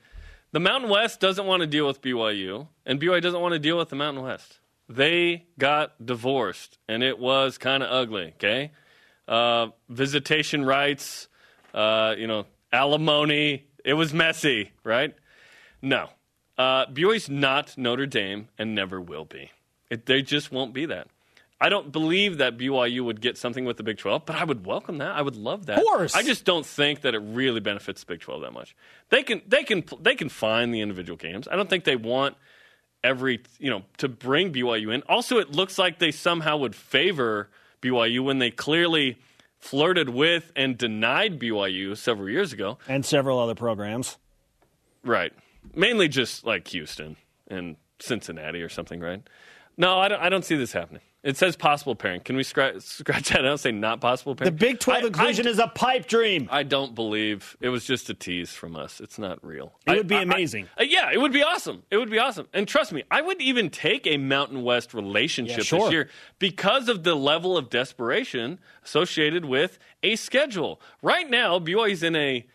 The 0.53 0.61
Mountain 0.61 0.89
West 0.89 1.21
doesn't 1.21 1.45
want 1.45 1.61
to 1.61 1.67
deal 1.67 1.87
with 1.87 2.01
BYU, 2.01 2.69
and 2.87 2.99
BYU 2.99 3.21
doesn't 3.21 3.41
want 3.41 3.53
to 3.53 3.59
deal 3.59 3.77
with 3.77 3.91
the 3.91 3.97
Mountain 3.97 4.23
West. 4.23 4.59
They 4.89 5.45
got 5.59 6.07
divorced, 6.07 6.79
and 6.89 7.03
it 7.03 7.19
was 7.19 7.59
kind 7.59 7.83
of 7.83 7.91
ugly, 7.91 8.33
okay? 8.37 8.71
Uh, 9.29 9.69
visitation 9.89 10.65
rights, 10.65 11.29
uh, 11.75 12.15
you 12.17 12.27
know, 12.27 12.47
alimony. 12.73 13.67
It 13.85 13.95
was 13.95 14.13
messy, 14.13 14.73
right? 14.85 15.15
No. 15.83 16.09
Uh, 16.59 16.87
BYU's 16.87 17.29
not 17.29 17.77
Notre 17.77 18.07
Dame 18.07 18.49
and 18.59 18.75
never 18.75 19.01
will 19.01 19.25
be. 19.25 19.51
It, 19.91 20.07
they 20.07 20.23
just 20.23 20.51
won't 20.51 20.73
be 20.73 20.87
that. 20.87 21.09
I 21.59 21.71
don't 21.71 21.91
believe 21.91 22.39
that 22.39 22.59
BYU 22.59 23.03
would 23.05 23.21
get 23.21 23.39
something 23.39 23.65
with 23.65 23.79
the 23.79 23.83
Big 23.83 23.97
12, 23.97 24.27
but 24.27 24.37
I 24.37 24.45
would 24.45 24.67
welcome 24.67 24.99
that. 24.99 25.17
I 25.17 25.23
would 25.23 25.37
love 25.37 25.67
that. 25.67 25.79
Of 25.79 25.85
course. 25.85 26.15
I 26.15 26.23
just 26.23 26.45
don't 26.45 26.67
think 26.67 27.01
that 27.03 27.15
it 27.15 27.21
really 27.21 27.61
benefits 27.61 28.01
the 28.05 28.13
Big 28.13 28.21
12 28.21 28.43
that 28.43 28.53
much. 28.53 28.77
They 29.09 29.23
can 29.23 29.41
they 29.47 29.65
can 29.65 29.85
they 30.01 30.15
can 30.15 30.29
find 30.29 30.75
the 30.75 30.83
individual 30.83 31.17
games. 31.17 31.49
I 31.51 31.57
don't 31.57 31.71
think 31.71 31.85
they 31.85 31.97
want 31.97 32.37
every, 33.03 33.41
you 33.59 33.71
know, 33.71 33.83
to 33.99 34.09
bring 34.09 34.53
BYU 34.53 34.93
in. 34.93 35.03
Also, 35.09 35.39
it 35.39 35.53
looks 35.53 35.79
like 35.79 35.99
they 35.99 36.11
somehow 36.11 36.59
would 36.59 36.75
favor 36.75 37.49
BYU 37.83 38.25
when 38.25 38.39
they 38.39 38.51
clearly 38.51 39.19
flirted 39.59 40.09
with 40.09 40.53
and 40.55 40.77
denied 40.77 41.39
BYU 41.39 41.97
several 41.97 42.29
years 42.29 42.53
ago. 42.53 42.79
And 42.89 43.05
several 43.05 43.39
other 43.39 43.55
programs. 43.55 44.19
Right. 45.05 45.33
Mainly 45.75 46.09
just 46.09 46.45
like 46.45 46.69
Houston 46.69 47.17
and 47.49 47.77
Cincinnati 47.99 48.63
or 48.63 48.69
something, 48.69 49.01
right? 49.01 49.23
No, 49.79 49.99
I 49.99 50.09
don't, 50.09 50.21
I 50.23 50.29
don't 50.29 50.45
see 50.45 50.57
this 50.57 50.73
happening. 50.73 51.03
It 51.23 51.37
says 51.37 51.57
possible 51.57 51.97
pairing. 51.97 52.21
Can 52.21 52.37
we 52.37 52.45
scratch, 52.45 52.83
scratch 52.83 53.31
that 53.31 53.45
out? 53.45 53.59
Say 53.59 53.73
not 53.73 54.01
possible 54.01 54.37
pairing. 54.37 54.55
The 54.55 54.57
Big 54.59 54.79
12 54.79 55.03
I- 55.03 55.07
inclusion 55.09 55.47
I, 55.47 55.51
is 55.51 55.59
a 55.59 55.67
pipe 55.67 56.07
dream. 56.07 56.49
I 56.53 56.63
don't 56.63 56.95
believe 56.95 57.57
it 57.61 57.69
was 57.69 57.85
just 57.85 58.09
a 58.09 58.15
tease 58.15 58.51
from 58.53 58.77
us. 58.77 59.01
It's 59.01 59.19
not 59.19 59.45
real. 59.45 59.73
It 59.87 59.91
I- 59.91 59.97
would 59.97 60.07
be 60.07 60.15
amazing. 60.17 60.69
uh, 60.81 60.85
yeah, 60.85 61.11
it 61.13 61.19
would 61.21 61.33
be 61.33 61.43
awesome. 61.43 61.83
It 61.91 61.97
would 61.99 62.11
be 62.11 62.19
awesome. 62.21 62.47
And 62.55 62.67
trust 62.69 62.93
me, 62.93 63.03
I 63.11 63.21
would 63.23 63.41
even 63.43 63.71
take 63.71 64.07
a 64.07 64.19
Mountain 64.19 64.63
West 64.63 64.95
relationship 64.95 65.59
Yeah, 65.59 65.65
sure. 65.65 65.81
this 65.81 65.91
year 65.93 66.09
because 66.39 66.89
of 66.89 67.03
the 67.03 67.17
level 67.17 67.57
of 67.59 67.69
desperation 67.71 68.61
associated 68.85 69.45
with 69.45 69.79
a 70.05 70.15
schedule. 70.17 70.81
Right 71.03 71.29
now, 71.29 71.59
BYU's 71.59 72.05
in 72.05 72.15
a 72.15 72.47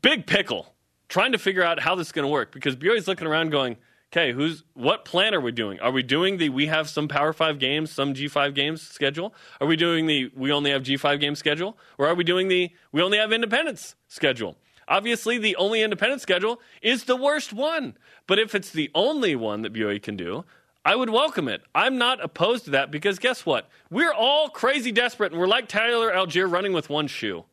big 0.00 0.26
pickle 0.26 0.74
trying 1.08 1.32
to 1.32 1.38
figure 1.38 1.62
out 1.62 1.80
how 1.80 1.94
this 1.94 2.08
is 2.08 2.12
going 2.12 2.24
to 2.24 2.32
work 2.32 2.50
because 2.52 2.76
BYU's 2.76 3.06
looking 3.06 3.26
around 3.26 3.50
going, 3.50 3.76
okay, 4.12 4.32
who's 4.32 4.62
what 4.74 5.04
plan 5.04 5.34
are 5.34 5.40
we 5.40 5.52
doing? 5.52 5.80
Are 5.80 5.90
we 5.90 6.02
doing 6.02 6.36
the 6.36 6.50
we 6.50 6.66
have 6.66 6.88
some 6.88 7.08
Power 7.08 7.32
5 7.32 7.58
games, 7.58 7.90
some 7.90 8.14
G5 8.14 8.54
games 8.54 8.82
schedule? 8.82 9.34
Are 9.60 9.66
we 9.66 9.76
doing 9.76 10.06
the 10.06 10.30
we 10.36 10.52
only 10.52 10.70
have 10.70 10.82
G5 10.82 11.18
game 11.18 11.34
schedule? 11.34 11.78
Or 11.98 12.06
are 12.06 12.14
we 12.14 12.24
doing 12.24 12.48
the 12.48 12.70
we 12.92 13.02
only 13.02 13.18
have 13.18 13.32
independence 13.32 13.94
schedule? 14.08 14.56
Obviously, 14.88 15.38
the 15.38 15.56
only 15.56 15.80
independent 15.80 16.20
schedule 16.20 16.60
is 16.82 17.04
the 17.04 17.16
worst 17.16 17.52
one. 17.52 17.96
But 18.26 18.38
if 18.38 18.54
it's 18.54 18.70
the 18.70 18.90
only 18.94 19.34
one 19.34 19.62
that 19.62 19.72
BYU 19.72 20.02
can 20.02 20.16
do, 20.16 20.44
I 20.84 20.96
would 20.96 21.10
welcome 21.10 21.48
it. 21.48 21.62
I'm 21.74 21.96
not 21.96 22.22
opposed 22.22 22.64
to 22.64 22.72
that 22.72 22.90
because 22.90 23.18
guess 23.18 23.46
what? 23.46 23.70
We're 23.90 24.12
all 24.12 24.48
crazy 24.48 24.92
desperate 24.92 25.32
and 25.32 25.40
we're 25.40 25.46
like 25.46 25.68
Tyler 25.68 26.12
Allgeier 26.12 26.50
running 26.50 26.72
with 26.72 26.90
one 26.90 27.06
shoe. 27.06 27.44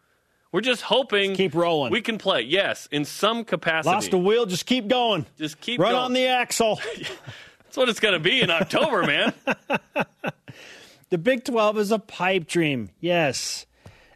We're 0.51 0.61
just 0.61 0.81
hoping 0.81 1.35
keep 1.35 1.53
rolling. 1.53 1.91
we 1.91 2.01
can 2.01 2.17
play. 2.17 2.41
Yes, 2.41 2.87
in 2.91 3.05
some 3.05 3.43
capacity. 3.45 3.93
Lost 3.93 4.13
a 4.13 4.17
wheel, 4.17 4.45
just 4.45 4.65
keep 4.65 4.87
going. 4.87 5.25
Just 5.37 5.59
keep 5.61 5.79
Run 5.79 5.91
going. 5.91 6.03
on 6.05 6.13
the 6.13 6.25
axle. 6.25 6.79
That's 6.97 7.77
what 7.77 7.87
it's 7.87 7.99
going 7.99 8.15
to 8.15 8.19
be 8.19 8.41
in 8.41 8.49
October, 8.49 9.03
man. 9.03 9.31
the 11.09 11.19
Big 11.19 11.43
12 11.43 11.77
is 11.77 11.91
a 11.91 11.99
pipe 11.99 12.47
dream. 12.47 12.89
Yes. 12.99 13.67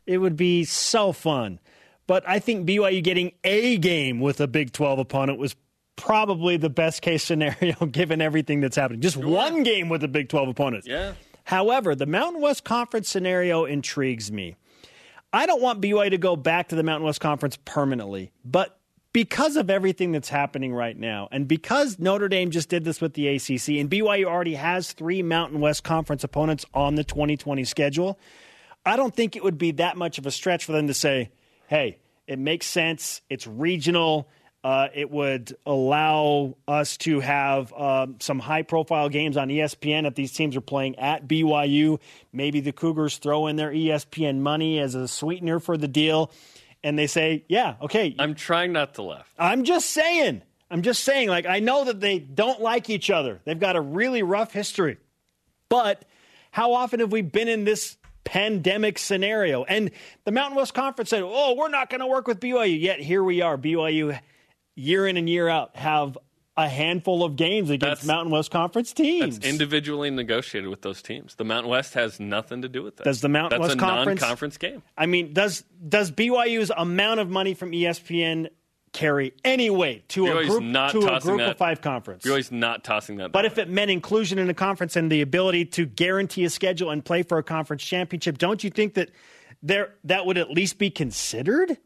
It 0.08 0.18
would 0.18 0.36
be 0.36 0.64
so 0.64 1.12
fun. 1.12 1.60
But 2.08 2.28
I 2.28 2.40
think 2.40 2.68
BYU 2.68 3.04
getting 3.04 3.34
a 3.44 3.78
game 3.78 4.20
with 4.20 4.42
a 4.42 4.48
Big 4.48 4.74
12 4.74 4.98
opponent 5.00 5.38
was 5.38 5.56
probably 5.96 6.58
the 6.58 6.70
best 6.72 7.04
case 7.04 7.24
scenario 7.24 7.76
given 7.92 8.22
everything 8.22 8.60
that's 8.60 8.76
happening. 8.76 9.02
Just 9.02 9.18
one 9.18 9.62
game 9.62 9.88
with 9.88 10.04
a 10.04 10.08
Big 10.08 10.30
12 10.30 10.50
opponent. 10.50 10.86
Yeah. 10.88 11.14
However, 11.46 11.94
the 11.94 12.08
Mountain 12.08 12.42
West 12.42 12.64
Conference 12.64 13.08
scenario 13.08 13.66
intrigues 13.66 14.32
me. 14.32 14.56
I 15.34 15.48
don't 15.48 15.62
want 15.62 15.82
BYU 15.82 16.12
to 16.12 16.18
go 16.20 16.36
back 16.36 16.70
to 16.70 16.76
the 16.76 16.84
Mountain 16.84 17.06
West 17.06 17.20
Conference 17.20 17.58
permanently, 17.66 18.32
but 18.46 18.80
because 19.14 19.56
of 19.56 19.72
everything 19.72 20.12
that's 20.12 20.30
happening 20.30 20.74
right 20.74 20.98
now, 20.98 21.28
and 21.32 21.48
because 21.48 21.98
Notre 21.98 22.28
Dame 22.28 22.52
just 22.52 22.70
did 22.70 22.84
this 22.84 23.02
with 23.02 23.16
the 23.16 23.28
ACC, 23.28 23.80
and 23.80 23.90
BYU 23.90 24.26
already 24.26 24.54
has 24.54 24.92
three 24.92 25.24
Mountain 25.24 25.60
West 25.60 25.84
Conference 25.84 26.24
opponents 26.24 26.66
on 26.74 26.96
the 26.96 27.04
2020 27.04 27.64
schedule, 27.64 28.20
I 28.86 28.96
don't 28.96 29.16
think 29.16 29.36
it 29.36 29.44
would 29.44 29.58
be 29.58 29.72
that 29.72 29.98
much 29.98 30.20
of 30.20 30.28
a 30.28 30.32
stretch 30.32 30.66
for 30.66 30.72
them 30.72 30.86
to 30.88 30.94
say, 30.94 31.32
hey, 31.68 31.98
it 32.28 32.38
makes 32.38 32.68
sense, 32.68 33.22
it's 33.30 33.48
regional. 33.48 34.30
Uh, 34.64 34.88
it 34.94 35.12
would 35.12 35.56
allow 35.66 36.56
us 36.70 36.96
to 36.96 37.20
have 37.20 37.74
um, 37.74 38.16
some 38.20 38.40
high 38.40 38.62
profile 38.62 39.10
games 39.10 39.36
on 39.36 39.50
ESPN 39.50 40.08
if 40.08 40.16
these 40.16 40.32
teams 40.32 40.56
are 40.56 40.62
playing 40.62 40.98
at 40.98 41.28
BYU. 41.28 42.00
Maybe 42.32 42.62
the 42.62 42.72
Cougars 42.72 43.18
throw 43.18 43.48
in 43.48 43.58
their 43.58 43.72
ESPN 43.72 44.40
money 44.40 44.80
as 44.80 44.96
a 44.96 45.08
sweetener 45.08 45.60
for 45.60 45.76
the 45.76 45.90
deal. 45.90 46.32
And 46.82 46.98
they 46.98 47.08
say, 47.08 47.44
yeah, 47.50 47.76
okay. 47.82 48.16
I'm 48.18 48.36
trying 48.36 48.72
not 48.72 48.94
to 48.96 49.02
laugh. 49.02 49.34
I'm 49.38 49.66
just 49.66 49.90
saying. 49.90 50.42
I'm 50.72 50.82
just 50.82 51.04
saying. 51.04 51.28
Like, 51.28 51.46
I 51.46 51.60
know 51.60 51.86
that 51.86 52.00
they 52.00 52.20
don't 52.20 52.62
like 52.62 52.90
each 52.90 53.10
other, 53.10 53.42
they've 53.46 53.60
got 53.60 53.76
a 53.76 53.82
really 53.82 54.24
rough 54.24 54.54
history. 54.54 54.98
But 55.68 56.06
how 56.52 56.74
often 56.74 57.00
have 57.00 57.12
we 57.12 57.22
been 57.22 57.48
in 57.48 57.66
this 57.66 57.98
pandemic 58.24 58.98
scenario? 58.98 59.64
And 59.64 59.92
the 60.24 60.32
Mountain 60.32 60.56
West 60.56 60.74
Conference 60.74 61.10
said, 61.10 61.24
oh, 61.24 61.56
we're 61.58 61.70
not 61.70 61.90
going 61.90 62.02
to 62.02 62.08
work 62.08 62.28
with 62.28 62.40
BYU. 62.40 62.80
Yet 62.80 63.00
here 63.00 63.24
we 63.24 63.42
are. 63.42 63.58
BYU, 63.58 64.20
year 64.76 65.08
in 65.08 65.18
and 65.18 65.30
year 65.30 65.48
out, 65.48 65.76
have 65.76 66.18
a 66.56 66.70
handful 66.70 67.24
of 67.24 67.36
games 67.36 67.70
against 67.72 68.02
That's- 68.02 68.06
Mountain 68.06 68.32
West 68.32 68.52
Conference 68.52 68.94
teams. 68.94 69.38
It's 69.38 69.46
individually 69.46 70.12
negotiated 70.12 70.70
with 70.70 70.84
those 70.84 71.02
teams. 71.02 71.34
The 71.36 71.44
Mountain 71.44 71.72
West 71.72 71.96
has 71.96 72.20
nothing 72.20 72.62
to 72.62 72.70
do 72.70 72.84
with 72.84 72.98
that. 72.98 73.06
Does 73.06 73.22
the 73.22 73.30
Mountain 73.30 73.60
That's 73.60 73.70
West 73.70 73.78
a 73.78 73.80
Conference- 73.80 74.22
non-conference 74.22 74.58
game. 74.58 74.84
I 74.98 75.08
mean, 75.08 75.34
does 75.34 75.64
does 75.88 76.12
BYU's 76.12 76.72
amount 76.78 77.20
of 77.22 77.30
money 77.30 77.56
from 77.56 77.72
ESPN 77.74 78.50
carry 78.92 79.34
any 79.44 79.72
weight 79.72 80.08
to 80.10 80.28
a 80.28 80.46
group 80.46 80.62
not 80.62 80.92
to 80.92 81.00
a 81.12 81.20
group 81.20 81.40
that- 81.40 81.50
of 81.52 81.58
five 81.58 81.82
conference? 81.82 82.24
BYU's 82.24 82.52
not 82.52 82.84
tossing 82.84 83.16
that. 83.18 83.32
But 83.32 83.42
down. 83.42 83.52
if 83.52 83.58
it 83.58 83.68
meant 83.70 83.90
inclusion 83.90 84.38
in 84.38 84.48
a 84.48 84.54
conference 84.54 84.96
and 84.96 85.12
the 85.12 85.22
ability 85.22 85.66
to 85.66 85.88
guarantee 85.88 86.44
a 86.44 86.50
schedule 86.52 86.92
and 86.92 87.04
play 87.04 87.24
for 87.24 87.40
a 87.40 87.44
conference 87.44 87.84
championship, 87.84 88.38
don't 88.38 88.64
you 88.64 88.70
think 88.70 88.94
that 88.94 89.10
there 89.64 89.96
that 90.04 90.28
would 90.28 90.38
at 90.38 90.52
least 90.52 90.78
be 90.78 90.92
considered? 90.92 91.78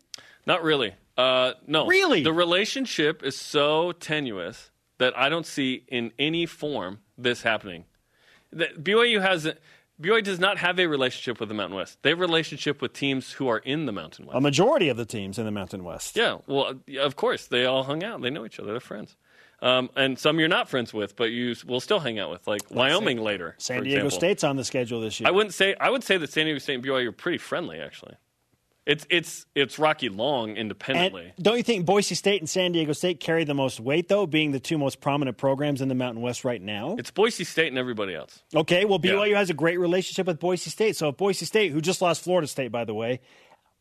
Not 0.46 0.62
really. 0.62 0.94
Uh, 1.18 1.54
no. 1.66 1.88
Really? 1.88 2.24
The 2.24 2.34
relationship 2.34 3.24
is 3.24 3.36
so 3.36 3.92
tenuous 3.94 4.70
that 5.00 5.18
I 5.18 5.30
don't 5.30 5.46
see 5.46 5.84
in 5.88 6.12
any 6.20 6.46
form 6.46 7.00
this 7.18 7.42
happening. 7.42 7.86
That 8.52 8.84
BYU 8.84 9.22
has 9.22 9.48
BYU 10.00 10.24
does 10.24 10.40
not 10.40 10.60
have 10.60 10.80
a 10.80 10.86
relationship 10.86 11.40
with 11.40 11.50
the 11.50 11.56
Mountain 11.56 11.76
West. 11.76 11.98
They 12.04 12.10
have 12.10 12.20
a 12.20 12.22
relationship 12.22 12.82
with 12.82 12.94
teams 12.94 13.34
who 13.34 13.48
are 13.48 13.58
in 13.58 13.88
the 13.88 13.92
Mountain 13.92 14.28
West. 14.28 14.38
A 14.38 14.42
majority 14.42 14.90
of 14.90 14.98
the 14.98 15.06
teams 15.06 15.40
in 15.40 15.46
the 15.46 15.52
Mountain 15.52 15.84
West. 15.84 16.16
yeah, 16.16 16.38
well, 16.46 16.80
of 17.00 17.16
course 17.16 17.48
they 17.48 17.66
all 17.66 17.84
hung 17.84 18.04
out. 18.04 18.22
They 18.22 18.30
know 18.30 18.46
each 18.46 18.60
other. 18.60 18.72
They're 18.72 18.80
friends. 18.80 19.16
Um, 19.60 19.90
and 19.96 20.20
some 20.20 20.40
you're 20.40 20.48
not 20.48 20.70
friends 20.70 20.94
with, 20.94 21.16
but 21.16 21.32
you 21.32 21.56
will 21.66 21.80
still 21.80 22.00
hang 22.00 22.20
out 22.20 22.30
with, 22.30 22.48
like 22.48 22.62
Wyoming 22.70 23.20
later. 23.20 23.56
San 23.58 23.82
Diego 23.82 24.06
example. 24.06 24.20
State's 24.20 24.44
on 24.44 24.56
the 24.56 24.64
schedule 24.64 25.02
this 25.02 25.20
year. 25.20 25.28
I 25.28 25.32
wouldn't 25.32 25.56
say. 25.56 25.74
I 25.80 25.90
would 25.90 26.04
say 26.04 26.18
that 26.18 26.32
San 26.32 26.46
Diego 26.46 26.60
State 26.60 26.76
and 26.76 26.84
BYU 26.84 27.08
are 27.08 27.12
pretty 27.12 27.40
friendly, 27.40 27.80
actually. 27.80 28.14
It's 28.88 29.06
it's 29.10 29.46
it's 29.54 29.78
Rocky 29.78 30.08
Long 30.08 30.52
and 30.52 30.58
independently. 30.60 31.34
don't 31.42 31.58
you 31.58 31.64
think 31.64 31.86
Boise 31.86 32.16
State 32.16 32.40
and 32.42 32.50
San 32.50 32.72
Diego 32.72 32.94
State 32.94 33.20
carry 33.20 33.44
the 33.44 33.54
most 33.54 33.82
weight, 33.82 34.08
though, 34.08 34.26
being 34.26 34.52
the 34.54 34.62
two 34.62 34.78
most 34.78 35.02
prominent 35.02 35.38
programs 35.38 35.82
in 35.82 35.90
the 35.90 35.94
Mountain 35.96 36.22
West 36.22 36.46
right 36.46 36.62
now? 36.62 36.96
It's 36.98 37.12
Boise 37.12 37.44
State 37.44 37.68
and 37.68 37.78
everybody 37.78 38.16
else. 38.16 38.42
Okay, 38.56 38.86
well, 38.86 38.98
BYU 38.98 39.32
Yeah. 39.32 39.40
has 39.40 39.50
a 39.50 39.54
great 39.54 39.78
relationship 39.78 40.26
with 40.26 40.40
Boise 40.40 40.70
State. 40.70 40.96
So 40.96 41.10
if 41.10 41.18
Boise 41.18 41.46
State, 41.46 41.74
who 41.74 41.82
just 41.82 42.02
lost 42.02 42.24
Florida 42.24 42.48
State, 42.48 42.72
by 42.72 42.86
the 42.86 42.94
way, 42.94 43.20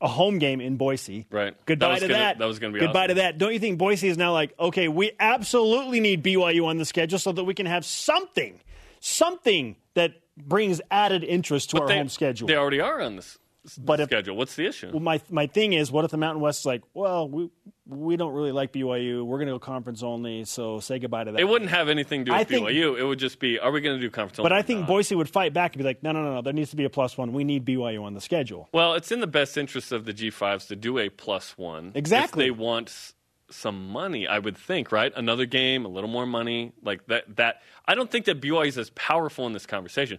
a 0.00 0.08
home 0.08 0.38
game 0.40 0.60
in 0.60 0.76
Boise. 0.76 1.24
Right. 1.30 1.54
Goodbye 1.66 1.88
That 1.94 2.00
to 2.00 2.08
gonna- 2.08 2.18
that. 2.18 2.38
that 2.38 2.44
was 2.46 2.58
gonna 2.58 2.72
be 2.74 2.80
Goodbye 2.80 3.04
awesome. 3.04 3.08
to 3.08 3.14
that. 3.22 3.38
Don't 3.38 3.52
you 3.52 3.60
think 3.60 3.78
Boise 3.78 4.08
is 4.08 4.18
now 4.18 4.32
like, 4.32 4.52
okay, 4.58 4.88
we 4.88 5.12
absolutely 5.20 6.00
need 6.00 6.22
BYU 6.24 6.66
on 6.66 6.78
the 6.78 6.84
schedule 6.84 7.18
so 7.20 7.30
that 7.32 7.44
we 7.44 7.54
can 7.54 7.66
have 7.66 7.84
something, 7.84 8.60
something 9.00 9.76
that 9.94 10.14
brings 10.36 10.80
added 10.90 11.24
interest 11.24 11.70
to 11.70 11.80
our 11.80 11.86
they, 11.88 11.96
home 11.96 12.08
schedule. 12.08 12.48
They 12.48 12.56
already 12.56 12.80
are 12.80 13.00
on 13.00 13.16
this. 13.16 13.38
But 13.78 14.00
if- 14.00 14.08
schedule. 14.08 14.36
What's 14.36 14.54
the 14.54 14.66
issue? 14.66 14.90
Well, 14.90 15.00
my 15.00 15.20
my 15.30 15.46
thing 15.46 15.72
is, 15.72 15.90
what 15.90 16.04
if 16.04 16.10
the 16.10 16.16
Mountain 16.16 16.40
West 16.40 16.60
is 16.60 16.66
like, 16.66 16.82
well, 16.94 17.28
we 17.28 17.50
we 17.88 18.16
don't 18.16 18.32
really 18.32 18.52
like 18.52 18.72
BYU. 18.72 19.24
We're 19.24 19.38
going 19.38 19.46
to 19.48 19.54
go 19.54 19.58
conference 19.58 20.02
only. 20.02 20.44
So 20.44 20.80
say 20.80 20.98
goodbye 20.98 21.24
to 21.24 21.32
that. 21.32 21.40
it 21.40 21.44
wouldn't 21.44 21.70
have 21.70 21.88
anything 21.88 22.24
to 22.24 22.30
do 22.30 22.34
I 22.34 22.40
with 22.40 22.48
think- 22.48 22.68
BYU. 22.68 22.98
It 22.98 23.04
would 23.04 23.18
just 23.18 23.38
be, 23.38 23.58
are 23.60 23.70
we 23.70 23.80
going 23.80 23.96
to 23.96 24.00
do 24.00 24.10
conference? 24.10 24.38
Only? 24.40 24.48
But 24.50 24.56
I 24.56 24.62
think 24.62 24.80
not? 24.80 24.88
Boise 24.88 25.14
would 25.14 25.28
fight 25.30 25.52
back 25.52 25.74
and 25.74 25.78
be 25.78 25.84
like, 25.84 26.02
no, 26.02 26.10
no, 26.12 26.22
no, 26.24 26.34
no. 26.34 26.42
There 26.42 26.52
needs 26.52 26.70
to 26.70 26.76
be 26.76 26.84
a 26.84 26.90
plus 26.90 27.16
one. 27.16 27.32
We 27.32 27.44
need 27.44 27.64
BYU 27.64 28.02
on 28.02 28.14
the 28.14 28.20
schedule. 28.20 28.68
Well, 28.72 28.94
it's 28.94 29.12
in 29.12 29.20
the 29.20 29.26
best 29.28 29.56
interest 29.56 29.92
of 29.92 30.04
the 30.04 30.12
G5s 30.12 30.66
to 30.68 30.76
do 30.76 30.98
a 30.98 31.08
plus 31.10 31.56
one. 31.56 31.92
Exactly. 31.94 32.46
If 32.46 32.46
they 32.48 32.50
want 32.60 33.12
some 33.50 33.88
money, 33.90 34.26
I 34.26 34.40
would 34.40 34.56
think, 34.56 34.90
right? 34.90 35.12
Another 35.14 35.46
game, 35.46 35.84
a 35.84 35.88
little 35.88 36.10
more 36.10 36.26
money, 36.26 36.72
like 36.82 37.06
that. 37.06 37.36
That 37.36 37.62
I 37.86 37.94
don't 37.94 38.10
think 38.10 38.24
that 38.24 38.40
BYU 38.40 38.66
is 38.66 38.78
as 38.78 38.90
powerful 38.90 39.46
in 39.46 39.52
this 39.52 39.66
conversation 39.66 40.18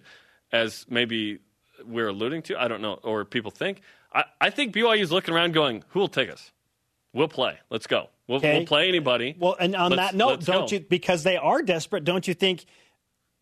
as 0.54 0.86
maybe 0.90 1.40
we're 1.86 2.08
alluding 2.10 2.42
to. 2.44 2.62
I 2.62 2.68
don't 2.68 2.82
know, 2.82 2.96
or 3.04 3.26
people 3.26 3.52
think. 3.52 3.82
I, 4.14 4.24
I 4.42 4.50
think 4.50 4.74
BYU 4.74 5.00
is 5.02 5.12
looking 5.12 5.34
around, 5.34 5.54
going, 5.54 5.84
"Who 5.90 6.00
will 6.00 6.08
take 6.08 6.30
us? 6.30 6.52
We'll 7.14 7.28
play. 7.28 7.58
Let's 7.70 7.88
go. 7.88 8.10
We'll, 8.28 8.38
Okay. 8.40 8.58
we'll 8.58 8.68
play 8.68 8.88
anybody." 8.88 9.36
Well, 9.38 9.56
and 9.60 9.76
on 9.76 9.92
Let's- 9.92 10.12
that 10.12 10.18
note, 10.18 10.46
don't 10.46 10.70
go. 10.70 10.76
you 10.76 10.80
because 10.82 11.24
they 11.24 11.38
are 11.38 11.62
desperate? 11.62 12.04
Don't 12.04 12.28
you 12.28 12.34
think? 12.34 12.66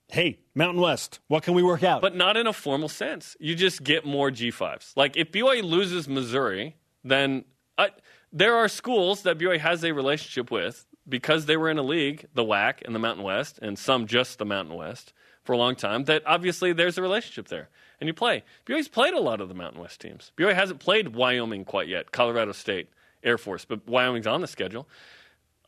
Hey, 0.07 0.37
Mountain 0.53 0.81
West, 0.81 1.19
what 1.29 1.41
can 1.41 1.55
we 1.55 1.63
work 1.63 1.81
out? 1.83 1.99
But 1.99 2.15
not 2.15 2.37
in 2.37 2.45
a 2.45 2.53
formal 2.53 2.89
sense. 2.89 3.35
You 3.39 3.55
just 3.55 3.83
get 3.83 4.05
more 4.05 4.29
G5s. 4.29 4.93
Like 4.95 5.17
if 5.17 5.31
BYU 5.31 5.63
loses 5.63 6.07
Missouri, 6.07 6.75
then 7.03 7.43
I, 7.77 7.89
there 8.31 8.55
are 8.55 8.67
schools 8.67 9.23
that 9.23 9.39
BYU 9.39 9.59
has 9.59 9.83
a 9.83 9.91
relationship 9.93 10.51
with 10.51 10.85
because 11.09 11.47
they 11.47 11.57
were 11.57 11.71
in 11.71 11.79
a 11.79 11.83
league, 11.83 12.27
the 12.35 12.43
WAC 12.43 12.83
and 12.85 12.93
the 12.93 12.99
Mountain 12.99 13.23
West, 13.23 13.57
and 13.63 13.79
some 13.79 14.05
just 14.05 14.37
the 14.37 14.45
Mountain 14.45 14.75
West 14.75 15.11
for 15.43 15.53
a 15.53 15.57
long 15.57 15.75
time. 15.75 16.03
That 16.03 16.21
obviously 16.27 16.71
there's 16.71 16.99
a 16.99 17.01
relationship 17.01 17.47
there, 17.47 17.69
and 17.99 18.07
you 18.07 18.13
play. 18.13 18.43
BYU's 18.65 18.87
played 18.87 19.13
a 19.13 19.19
lot 19.19 19.41
of 19.41 19.49
the 19.49 19.55
Mountain 19.55 19.81
West 19.81 20.01
teams. 20.01 20.31
BYU 20.37 20.53
hasn't 20.53 20.79
played 20.79 21.15
Wyoming 21.15 21.65
quite 21.65 21.87
yet, 21.87 22.11
Colorado 22.11 22.51
State, 22.51 22.89
Air 23.23 23.37
Force, 23.37 23.65
but 23.65 23.87
Wyoming's 23.87 24.27
on 24.27 24.41
the 24.41 24.47
schedule. 24.47 24.87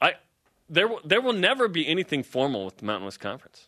I 0.01 0.13
there 0.69 0.88
will- 0.88 1.01
there 1.05 1.21
will 1.21 1.34
never 1.34 1.67
be 1.67 1.88
anything 1.88 2.23
formal 2.23 2.65
with 2.65 2.78
the 2.78 2.86
Mountain 2.86 3.05
West 3.05 3.19
Conference, 3.19 3.67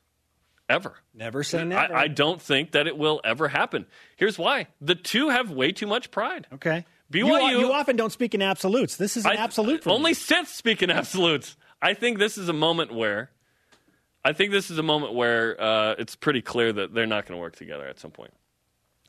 ever. 0.69 0.95
never 1.13 1.43
say 1.43 1.63
never. 1.63 1.95
I, 1.95 2.03
I 2.03 2.07
don't 2.07 2.41
think 2.41 2.71
that 2.71 2.87
it 2.87 2.97
will 2.97 3.21
ever 3.23 3.47
happen. 3.47 3.85
Here's 4.17 4.37
why: 4.37 4.67
the 4.81 4.95
two 4.95 5.29
have 5.29 5.49
way 5.49 5.71
too 5.71 5.87
much 5.87 6.11
pride. 6.11 6.47
okay. 6.53 6.85
BYU 7.11 7.49
you, 7.51 7.59
you 7.61 7.71
often 7.73 7.95
don't 7.95 8.11
speak 8.11 8.35
in 8.35 8.41
absolutes. 8.43 8.95
This 8.97 9.17
is 9.17 9.25
an 9.25 9.31
I- 9.31 9.35
absolute. 9.41 9.83
For 9.83 9.89
only 9.89 10.11
me. 10.11 10.13
Sith 10.13 10.47
speak 10.49 10.83
in 10.83 10.91
absolutes. 10.91 11.55
I 11.81 11.93
think 11.95 12.19
this 12.19 12.37
is 12.37 12.49
a 12.49 12.53
moment 12.53 12.93
where, 12.93 13.31
I 14.23 14.33
think 14.33 14.51
this 14.51 14.69
is 14.69 14.77
a 14.77 14.83
moment 14.83 15.15
where 15.15 15.59
uh, 15.59 15.95
it's 15.97 16.15
pretty 16.15 16.41
clear 16.43 16.71
that 16.73 16.93
they're 16.93 17.07
not 17.07 17.25
going 17.25 17.37
to 17.37 17.41
work 17.41 17.55
together 17.55 17.87
at 17.87 17.97
some 17.99 18.11
point, 18.11 18.31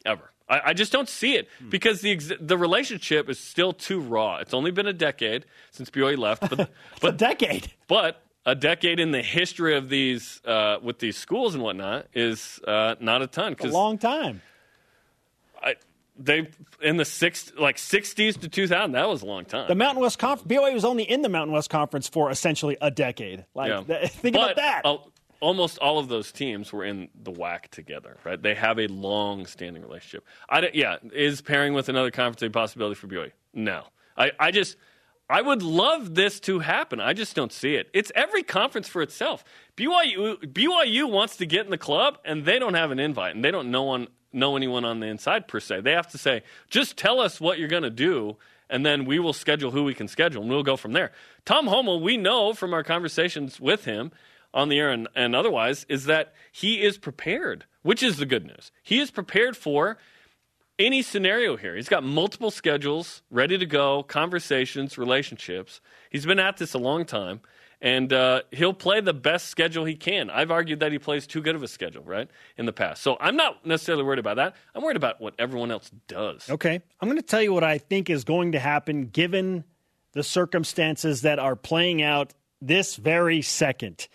ever. 0.04 0.30
I, 0.48 0.60
I 0.66 0.72
just 0.72 0.90
don't 0.92 1.08
see 1.08 1.34
it 1.36 1.48
Hmm. 1.58 1.68
because 1.70 2.00
the 2.00 2.10
ex- 2.12 2.32
the 2.40 2.58
relationship 2.58 3.28
is 3.28 3.38
still 3.38 3.72
too 3.72 4.00
raw. 4.00 4.36
It's 4.38 4.52
only 4.54 4.70
been 4.70 4.86
a 4.86 4.92
decade 4.92 5.44
since 5.70 5.90
BYU 5.90 6.18
left, 6.18 6.42
but 6.48 6.58
a 6.60 6.68
but 7.00 7.16
decade. 7.16 7.72
but 7.86 8.22
a 8.46 8.54
decade 8.54 8.98
in 8.98 9.10
the 9.12 9.22
history 9.22 9.76
of 9.76 9.88
these 9.88 10.40
uh, 10.44 10.78
with 10.82 10.98
these 10.98 11.16
schools 11.16 11.54
and 11.54 11.62
whatnot 11.62 12.06
is 12.14 12.58
uh, 12.66 12.94
not 13.00 13.22
a 13.22 13.26
ton 13.26 13.54
A 13.60 13.66
long 13.68 13.98
time. 13.98 14.42
I, 15.62 15.76
they 16.18 16.48
in 16.82 16.96
the 16.96 17.04
six 17.04 17.52
like 17.58 17.78
sixties 17.78 18.36
to 18.38 18.48
two 18.48 18.66
thousand. 18.66 18.92
That 18.92 19.08
was 19.08 19.22
a 19.22 19.26
long 19.26 19.44
time. 19.44 19.68
The 19.68 19.74
Mountain 19.74 20.02
West 20.02 20.18
Conference. 20.18 20.50
BYU 20.52 20.74
was 20.74 20.84
only 20.84 21.04
in 21.04 21.22
the 21.22 21.28
Mountain 21.28 21.52
West 21.54 21.70
Conference 21.70 22.08
for 22.08 22.30
essentially 22.30 22.76
a 22.80 22.90
decade. 22.90 23.44
Like, 23.54 23.68
Yeah. 23.68 23.82
th- 23.82 24.10
think 24.22 24.34
But 24.36 24.52
about 24.52 24.56
that. 24.56 24.82
Al- 25.42 25.48
almost 25.48 25.78
all 25.78 25.98
of 25.98 26.08
those 26.08 26.32
teams 26.32 26.72
were 26.72 26.84
in 26.84 27.08
the 27.14 27.32
WAC 27.32 27.68
together, 27.68 28.16
right? 28.24 28.40
They 28.40 28.54
have 28.54 28.78
a 28.78 28.86
long-standing 28.88 29.82
relationship. 29.82 30.24
I 30.48 30.60
don't- 30.60 30.74
yeah, 30.74 30.96
is 31.12 31.40
pairing 31.40 31.74
with 31.74 31.88
another 31.88 32.10
conference 32.10 32.42
a 32.42 32.50
possibility 32.50 32.94
for 32.94 33.06
BYU? 33.06 33.32
No, 33.54 33.84
I, 34.16 34.32
I 34.38 34.50
just. 34.50 34.76
I 35.28 35.42
would 35.42 35.62
love 35.62 36.16
this 36.16 36.40
to 36.40 36.58
happen. 36.58 36.98
I 37.00 37.12
just 37.12 37.36
don't 37.36 37.52
see 37.52 37.76
it. 37.76 37.88
It's 37.92 38.10
every 38.16 38.42
conference 38.42 38.88
for 38.88 39.00
itself. 39.00 39.44
BYU 39.76 40.38
BYU 40.38 41.08
wants 41.08 41.36
to 41.36 41.46
get 41.46 41.64
in 41.64 41.70
the 41.70 41.78
club, 41.78 42.18
and 42.24 42.44
they 42.44 42.58
don't 42.58 42.74
have 42.74 42.90
an 42.90 42.98
invite, 42.98 43.36
and 43.36 43.44
they 43.44 43.52
don't 43.52 43.70
know 43.70 43.84
one 43.84 44.08
know 44.32 44.56
anyone 44.56 44.84
on 44.84 44.98
the 44.98 45.06
inside 45.06 45.46
per 45.46 45.60
se. 45.60 45.82
They 45.82 45.92
have 45.92 46.10
to 46.10 46.18
say, 46.18 46.42
just 46.68 46.96
tell 46.96 47.20
us 47.20 47.40
what 47.40 47.58
you're 47.60 47.68
going 47.68 47.84
to 47.84 47.90
do, 47.90 48.36
and 48.68 48.84
then 48.84 49.04
we 49.04 49.18
will 49.20 49.32
schedule 49.32 49.70
who 49.70 49.84
we 49.84 49.94
can 49.94 50.08
schedule, 50.08 50.42
and 50.42 50.50
we'll 50.50 50.62
go 50.64 50.76
from 50.76 50.92
there. 50.92 51.12
Tom 51.44 51.66
Holmoe, 51.68 51.98
we 52.00 52.16
know 52.16 52.52
from 52.52 52.72
our 52.74 52.82
conversations 52.84 53.60
with 53.60 53.84
him 53.84 54.10
on 54.52 54.68
the 54.68 54.78
air 54.78 54.90
and, 54.90 55.08
and 55.14 55.34
otherwise, 55.34 55.86
is 55.88 56.04
that 56.06 56.32
he 56.52 56.82
is 56.82 56.98
prepared, 56.98 57.64
which 57.82 58.02
is 58.02 58.16
the 58.16 58.26
good 58.26 58.46
news. 58.46 58.72
He 58.82 58.98
is 58.98 59.10
prepared 59.10 59.56
for 59.56 59.98
any 60.78 61.02
scenario 61.02 61.56
here. 61.56 61.76
He's 61.76 61.88
got 61.88 62.02
multiple 62.02 62.50
schedules 62.50 63.22
ready 63.30 63.58
to 63.58 63.66
go, 63.66 64.02
conversations, 64.02 64.96
relationships. 64.96 65.80
He's 66.10 66.26
been 66.26 66.38
at 66.38 66.56
this 66.56 66.74
a 66.74 66.78
long 66.78 67.04
time, 67.04 67.40
and 67.82 68.12
uh, 68.12 68.42
he'll 68.50 68.72
play 68.74 69.00
the 69.00 69.12
best 69.14 69.48
schedule 69.48 69.84
he 69.84 69.94
can. 69.94 70.30
I've 70.30 70.50
argued 70.50 70.80
that 70.80 70.90
he 70.90 70.98
plays 70.98 71.26
too 71.26 71.42
good 71.42 71.54
of 71.54 71.62
a 71.62 71.68
schedule, 71.68 72.02
right, 72.02 72.28
in 72.56 72.66
the 72.66 72.72
past. 72.72 73.02
So 73.02 73.16
I'm 73.20 73.36
not 73.36 73.64
necessarily 73.64 74.04
worried 74.04 74.18
about 74.18 74.36
that. 74.36 74.56
I'm 74.74 74.82
worried 74.82 74.96
about 74.96 75.20
what 75.20 75.34
everyone 75.38 75.70
else 75.70 75.90
does. 76.08 76.48
Okay. 76.48 76.80
I'm 77.00 77.08
going 77.08 77.20
to 77.20 77.26
tell 77.26 77.42
you 77.42 77.52
what 77.52 77.64
I 77.64 77.78
think 77.78 78.10
is 78.10 78.24
going 78.24 78.52
to 78.52 78.58
happen 78.58 79.06
given 79.06 79.64
the 80.12 80.22
circumstances 80.22 81.22
that 81.22 81.38
are 81.38 81.56
playing 81.56 82.02
out 82.02 82.32
this 82.60 82.96
very 82.96 83.42
second. 83.42 84.08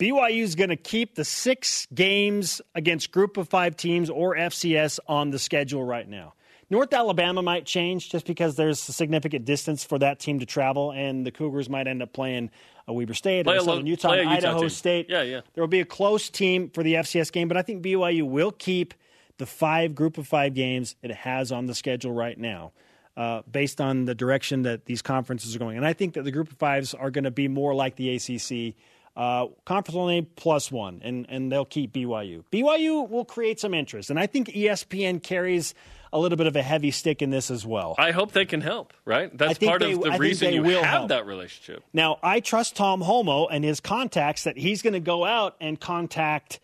BYU 0.00 0.42
is 0.42 0.54
going 0.54 0.70
to 0.70 0.76
keep 0.76 1.14
the 1.14 1.26
six 1.26 1.86
games 1.92 2.62
against 2.74 3.12
group 3.12 3.36
of 3.36 3.50
five 3.50 3.76
teams 3.76 4.08
or 4.08 4.34
FCS 4.34 4.98
on 5.06 5.28
the 5.30 5.38
schedule 5.38 5.84
right 5.84 6.08
now. 6.08 6.32
North 6.70 6.94
Alabama 6.94 7.42
might 7.42 7.66
change 7.66 8.08
just 8.08 8.24
because 8.24 8.56
there's 8.56 8.88
a 8.88 8.92
significant 8.92 9.44
distance 9.44 9.84
for 9.84 9.98
that 9.98 10.18
team 10.18 10.38
to 10.38 10.46
travel, 10.46 10.90
and 10.92 11.26
the 11.26 11.30
Cougars 11.30 11.68
might 11.68 11.86
end 11.86 12.02
up 12.02 12.14
playing 12.14 12.50
a 12.88 12.94
Weber 12.94 13.12
State 13.12 13.44
Play 13.44 13.56
or 13.56 13.58
a 13.58 13.62
Southern 13.62 13.86
Utah, 13.86 14.08
play 14.08 14.20
Utah 14.20 14.30
Idaho 14.30 14.60
team. 14.60 14.68
State. 14.70 15.10
Yeah, 15.10 15.22
yeah. 15.22 15.40
There 15.52 15.62
will 15.62 15.68
be 15.68 15.80
a 15.80 15.84
close 15.84 16.30
team 16.30 16.70
for 16.70 16.82
the 16.82 16.94
FCS 16.94 17.30
game, 17.30 17.48
but 17.48 17.58
I 17.58 17.62
think 17.62 17.84
BYU 17.84 18.22
will 18.22 18.52
keep 18.52 18.94
the 19.36 19.46
five 19.46 19.94
group 19.94 20.16
of 20.16 20.26
five 20.26 20.54
games 20.54 20.96
it 21.02 21.10
has 21.10 21.52
on 21.52 21.66
the 21.66 21.74
schedule 21.74 22.12
right 22.12 22.38
now, 22.38 22.72
uh, 23.18 23.42
based 23.50 23.82
on 23.82 24.06
the 24.06 24.14
direction 24.14 24.62
that 24.62 24.86
these 24.86 25.02
conferences 25.02 25.54
are 25.54 25.58
going. 25.58 25.76
And 25.76 25.84
I 25.84 25.92
think 25.92 26.14
that 26.14 26.22
the 26.22 26.30
group 26.30 26.50
of 26.50 26.56
fives 26.56 26.94
are 26.94 27.10
going 27.10 27.24
to 27.24 27.30
be 27.30 27.48
more 27.48 27.74
like 27.74 27.96
the 27.96 28.14
ACC. 28.14 28.76
Uh, 29.20 29.48
conference 29.66 29.94
only 29.94 30.22
plus 30.22 30.72
one, 30.72 31.02
and, 31.04 31.26
and 31.28 31.52
they'll 31.52 31.66
keep 31.66 31.92
BYU. 31.92 32.42
BYU 32.50 33.06
will 33.06 33.26
create 33.26 33.60
some 33.60 33.74
interest, 33.74 34.08
and 34.08 34.18
I 34.18 34.26
think 34.26 34.48
ESPN 34.48 35.22
carries 35.22 35.74
a 36.10 36.18
little 36.18 36.38
bit 36.38 36.46
of 36.46 36.56
a 36.56 36.62
heavy 36.62 36.90
stick 36.90 37.20
in 37.20 37.28
this 37.28 37.50
as 37.50 37.66
well. 37.66 37.94
I 37.98 38.12
hope 38.12 38.32
they 38.32 38.46
can 38.46 38.62
help, 38.62 38.94
right? 39.04 39.30
That's 39.36 39.58
part 39.58 39.82
they- 39.82 39.92
of 39.92 40.00
the 40.00 40.08
think 40.12 40.20
reason 40.22 40.54
you 40.54 40.62
will 40.62 40.82
have 40.82 40.90
help. 40.90 41.08
that 41.10 41.26
relationship. 41.26 41.84
Now, 41.92 42.18
I 42.22 42.40
trust 42.40 42.76
Tom 42.76 43.02
Holmoe 43.02 43.46
and 43.50 43.62
his 43.62 43.78
contacts 43.78 44.44
that 44.44 44.56
he's 44.56 44.80
going 44.80 44.94
to 44.94 45.00
go 45.00 45.26
out 45.26 45.54
and 45.60 45.78
contact 45.78 46.58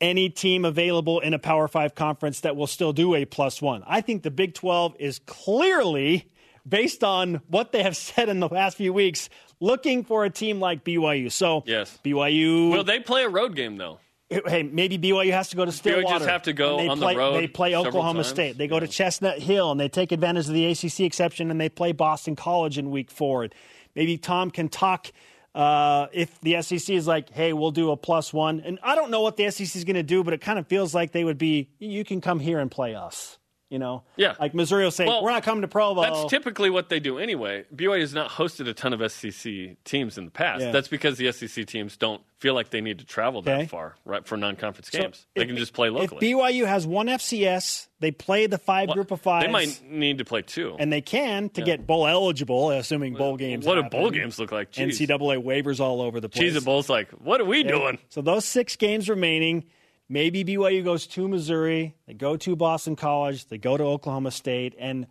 any 0.00 0.28
team 0.28 0.64
available 0.64 1.20
in 1.20 1.32
a 1.32 1.38
Power 1.38 1.68
Five 1.68 1.94
conference 1.94 2.40
that 2.40 2.56
will 2.56 2.66
still 2.66 2.92
do 2.92 3.14
a 3.14 3.24
plus 3.24 3.62
one. 3.62 3.84
I 3.86 4.00
think 4.00 4.24
the 4.24 4.32
Big 4.32 4.54
12 4.54 4.96
is 4.98 5.20
clearly, 5.26 6.26
based 6.66 7.04
on 7.04 7.40
what 7.48 7.72
they 7.72 7.82
have 7.82 7.96
said 8.08 8.28
in 8.28 8.40
the 8.40 8.48
last 8.48 8.76
few 8.76 8.92
weeks, 8.92 9.28
looking 9.60 10.04
for 10.04 10.24
a 10.24 10.30
team 10.30 10.60
like 10.60 10.84
BYU. 10.84 11.30
So, 11.30 11.62
Yes. 11.66 11.98
BYU. 12.04 12.70
Will 12.70 12.84
they 12.84 13.00
play 13.00 13.24
a 13.24 13.28
road 13.28 13.54
game, 13.54 13.76
though? 13.76 14.00
hey, 14.30 14.62
maybe 14.62 14.98
BYU 14.98 15.32
has 15.32 15.50
to 15.50 15.56
go 15.56 15.64
to 15.64 15.72
Stillwater. 15.72 16.18
just 16.18 16.28
have 16.28 16.42
to 16.44 16.52
go 16.52 16.78
on 16.78 16.98
the 16.98 17.06
play, 17.06 17.16
road 17.16 17.34
They 17.34 17.46
play 17.46 17.76
Oklahoma 17.76 18.22
times. 18.22 18.28
State. 18.28 18.58
They 18.58 18.66
go 18.66 18.80
to 18.80 18.88
Chestnut 18.88 19.38
Hill 19.38 19.70
and 19.70 19.78
they 19.78 19.88
take 19.88 20.12
advantage 20.12 20.48
of 20.48 20.54
the 20.54 20.66
ACC 20.66 21.00
exception 21.00 21.50
and 21.50 21.60
they 21.60 21.68
play 21.68 21.92
Boston 21.92 22.34
College 22.36 22.78
in 22.78 22.90
week 22.90 23.10
four. 23.10 23.48
Maybe 23.94 24.18
Tom 24.18 24.50
can 24.50 24.68
talk 24.68 25.12
uh, 25.54 26.08
if 26.12 26.40
the 26.40 26.60
SEC 26.62 26.90
is 26.90 27.06
like, 27.06 27.30
hey, 27.30 27.52
we'll 27.52 27.70
do 27.70 27.90
a 27.92 27.96
plus 27.96 28.32
one. 28.32 28.60
And 28.60 28.78
I 28.82 28.94
don't 28.96 29.10
know 29.10 29.20
what 29.20 29.36
the 29.36 29.50
SEC 29.50 29.76
is 29.76 29.84
going 29.84 29.94
to 29.96 30.02
do, 30.02 30.24
but 30.24 30.34
it 30.34 30.40
kind 30.40 30.58
of 30.58 30.66
feels 30.66 30.94
like 30.94 31.12
they 31.12 31.22
would 31.22 31.38
be, 31.38 31.70
you 31.78 32.04
can 32.04 32.20
come 32.20 32.40
here 32.40 32.58
and 32.58 32.70
play 32.70 32.94
us. 32.94 33.38
You 33.74 33.80
know, 33.80 34.04
Yeah. 34.16 34.34
like 34.38 34.54
Missouri 34.54 34.84
will 34.84 34.92
say, 34.92 35.04
Well, 35.04 35.24
we're 35.24 35.32
not 35.32 35.42
coming 35.42 35.62
to 35.62 35.66
Provo. 35.68 36.02
That's 36.02 36.30
typically 36.30 36.70
what 36.70 36.90
they 36.90 37.00
do 37.00 37.18
anyway. 37.18 37.64
BYU 37.74 37.98
has 38.02 38.14
not 38.14 38.30
hosted 38.30 38.68
a 38.68 38.72
ton 38.72 38.92
of 38.92 39.00
SEC 39.10 39.74
teams 39.82 40.16
in 40.16 40.26
the 40.26 40.30
past. 40.30 40.60
Yeah. 40.62 40.70
That's 40.70 40.86
because 40.86 41.18
the 41.18 41.32
SEC 41.32 41.66
teams 41.66 41.96
don't 41.96 42.22
feel 42.38 42.54
like 42.54 42.70
they 42.70 42.80
need 42.80 43.00
to 43.00 43.04
travel 43.04 43.42
that 43.42 43.56
Okay. 43.56 43.66
far 43.66 43.96
right, 44.04 44.24
for 44.24 44.36
non-conference 44.36 44.92
So 44.92 44.98
games. 45.00 45.26
they 45.34 45.44
can 45.44 45.56
just 45.56 45.72
play 45.72 45.88
locally. 45.90 46.18
If 46.24 46.36
BYU 46.36 46.66
has 46.66 46.86
one 46.86 47.08
FCS, 47.08 47.88
they 47.98 48.12
play 48.12 48.46
the 48.46 48.58
five 48.58 48.86
Well, 48.90 48.94
group 48.94 49.10
of 49.10 49.20
five. 49.20 49.42
They 49.42 49.50
might 49.50 49.82
need 49.90 50.18
to 50.18 50.24
play 50.24 50.42
two. 50.42 50.76
and 50.78 50.92
they 50.92 51.00
can 51.00 51.48
to 51.48 51.62
get 51.62 51.84
bowl 51.84 52.06
eligible, 52.06 52.70
assuming 52.70 53.14
bowl 53.14 53.36
games. 53.36 53.66
what 53.66 53.74
do 53.74 53.82
bowl 53.82 54.10
games 54.10 54.38
look 54.38 54.52
like? 54.52 54.70
Jeez. 54.70 55.00
NCAA 55.00 55.42
waivers 55.42 55.80
all 55.80 56.00
over 56.00 56.20
the 56.20 56.28
place. 56.28 56.54
And 56.54 56.64
Bowl's 56.64 56.88
like, 56.88 57.10
what 57.10 57.40
are 57.40 57.44
we 57.44 57.60
Okay? 57.64 57.68
doing? 57.70 57.98
So 58.08 58.22
those 58.22 58.44
six 58.44 58.76
games 58.76 59.08
remaining. 59.10 59.64
Maybe 60.08 60.44
BYU 60.44 60.84
goes 60.84 61.06
to 61.08 61.26
Missouri, 61.28 61.94
they 62.06 62.14
go 62.14 62.36
to 62.36 62.56
Boston 62.56 62.94
College, 62.94 63.46
they 63.46 63.58
go 63.58 63.76
to 63.76 63.84
Oklahoma 63.84 64.30
State, 64.30 64.74
and 64.78 65.06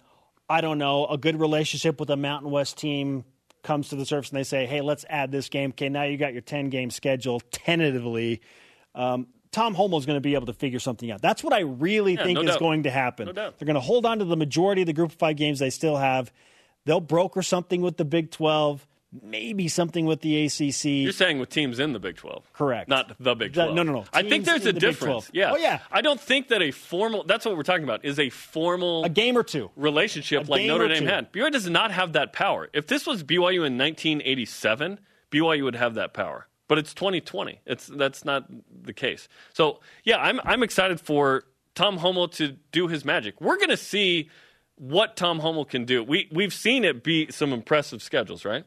I 0.49 0.61
don't 0.61 0.77
know, 0.77 1.07
a 1.07 1.17
good 1.17 1.39
relationship 1.39 1.99
with 1.99 2.09
a 2.11 2.15
Mountain 2.17 2.51
West 2.51 2.77
team 2.77 3.23
comes 3.63 3.89
to 3.89 3.95
the 3.95 4.05
surface 4.05 4.29
and 4.29 4.37
they 4.37 4.43
say, 4.43 4.65
hey, 4.65 4.81
let's 4.81 5.05
add 5.09 5.31
this 5.31 5.49
game. 5.49 5.69
Okay, 5.71 5.89
now 5.89 6.03
you 6.03 6.17
got 6.17 6.33
your 6.33 6.41
10 6.41 6.69
game 6.69 6.91
schedule 6.91 7.39
tentatively. 7.51 8.41
Um, 8.93 9.27
Tom 9.51 9.73
Holmoe 9.75 9.97
is 9.99 10.05
going 10.05 10.17
to 10.17 10.21
be 10.21 10.35
able 10.35 10.47
to 10.47 10.53
figure 10.53 10.79
something 10.79 11.09
out. 11.11 11.21
That's 11.21 11.43
what 11.43 11.53
I 11.53 11.59
really 11.61 12.13
Yeah, 12.15 12.23
think 12.23 12.35
no 12.37 12.41
is 12.41 12.47
doubt. 12.49 12.59
going 12.59 12.83
to 12.83 12.91
happen. 12.91 13.27
No. 13.27 13.33
They're 13.33 13.65
going 13.65 13.75
to 13.75 13.79
hold 13.79 14.05
on 14.05 14.19
to 14.19 14.25
the 14.25 14.35
majority 14.35 14.81
of 14.81 14.87
the 14.87 14.93
Group 14.93 15.11
of 15.11 15.17
Five 15.17 15.37
games 15.37 15.59
they 15.59 15.69
still 15.69 15.95
have. 15.97 16.31
They'll 16.85 16.99
broker 16.99 17.41
something 17.41 17.81
with 17.81 17.97
the 17.97 18.05
Big 18.05 18.29
Twelve, 18.31 18.85
maybe 19.21 19.67
something 19.67 20.05
with 20.05 20.21
the 20.21 20.45
ACC. 20.45 20.85
You're 20.85 21.11
saying 21.11 21.39
with 21.39 21.49
teams 21.49 21.79
in 21.79 21.93
the 21.93 21.99
Big 21.99 22.15
12. 22.17 22.51
Correct. 22.53 22.89
Not 22.89 23.15
the 23.19 23.35
Big 23.35 23.53
The- 23.53 23.63
12. 23.65 23.75
no, 23.75 23.83
no, 23.83 23.91
no. 23.93 24.05
I 24.13 24.23
think 24.23 24.45
there's 24.45 24.65
a 24.65 24.73
the 24.73 24.79
difference. 24.79 25.29
Yeah. 25.33 25.51
Oh, 25.53 25.57
yeah. 25.57 25.79
I 25.91 26.01
don't 26.01 26.19
think 26.19 26.47
that 26.47 26.61
a 26.61 26.71
formal, 26.71 27.23
that's 27.23 27.45
what 27.45 27.55
we're 27.55 27.63
talking 27.63 27.83
about, 27.83 28.03
is 28.05 28.17
a 28.19 28.29
formal 28.29 29.03
a 29.03 29.09
game 29.09 29.37
or 29.37 29.43
two. 29.43 29.69
relationship 29.75 30.47
A 30.47 30.51
like 30.51 30.65
Notre 30.65 30.87
Dame 30.87 31.01
two. 31.03 31.05
had. 31.07 31.31
BYU 31.31 31.51
does 31.51 31.69
not 31.69 31.91
have 31.91 32.13
that 32.13 32.33
power. 32.33 32.69
If 32.73 32.87
this 32.87 33.05
was 33.05 33.23
BYU 33.23 33.65
in 33.65 33.77
1987, 33.77 34.99
BYU 35.31 35.63
would 35.63 35.75
have 35.75 35.95
that 35.95 36.13
power. 36.13 36.47
But 36.67 36.77
it's 36.77 36.93
2020. 36.93 37.59
It's 37.65 37.87
that's 37.87 38.23
not 38.25 38.45
the 38.83 38.93
case. 38.93 39.27
So 39.53 39.81
yeah, 40.03 40.17
I'm 40.17 40.39
I'm 40.43 40.63
excited 40.63 40.99
for 40.99 41.43
Tom 41.75 41.97
Holmoe 41.99 42.27
to 42.37 42.55
do 42.71 42.87
his 42.87 43.03
magic. 43.03 43.39
We're 43.41 43.57
going 43.57 43.69
to 43.69 43.77
see 43.77 44.29
what 44.75 45.15
Tom 45.15 45.39
Holmoe 45.41 45.65
can 45.69 45.85
do. 45.85 46.03
We 46.03 46.29
we've 46.31 46.53
seen 46.53 46.83
it 46.85 47.03
be 47.03 47.29
some 47.31 47.51
impressive 47.53 48.01
schedules, 48.01 48.45
right? 48.45 48.63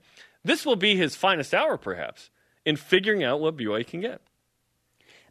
This 0.47 0.64
will 0.64 0.76
be 0.76 0.94
his 0.94 1.16
finest 1.16 1.53
hour, 1.53 1.76
perhaps, 1.76 2.30
in 2.64 2.76
figuring 2.76 3.24
out 3.24 3.40
what 3.40 3.57
BYU 3.57 3.84
can 3.84 4.01
get. 4.01 4.20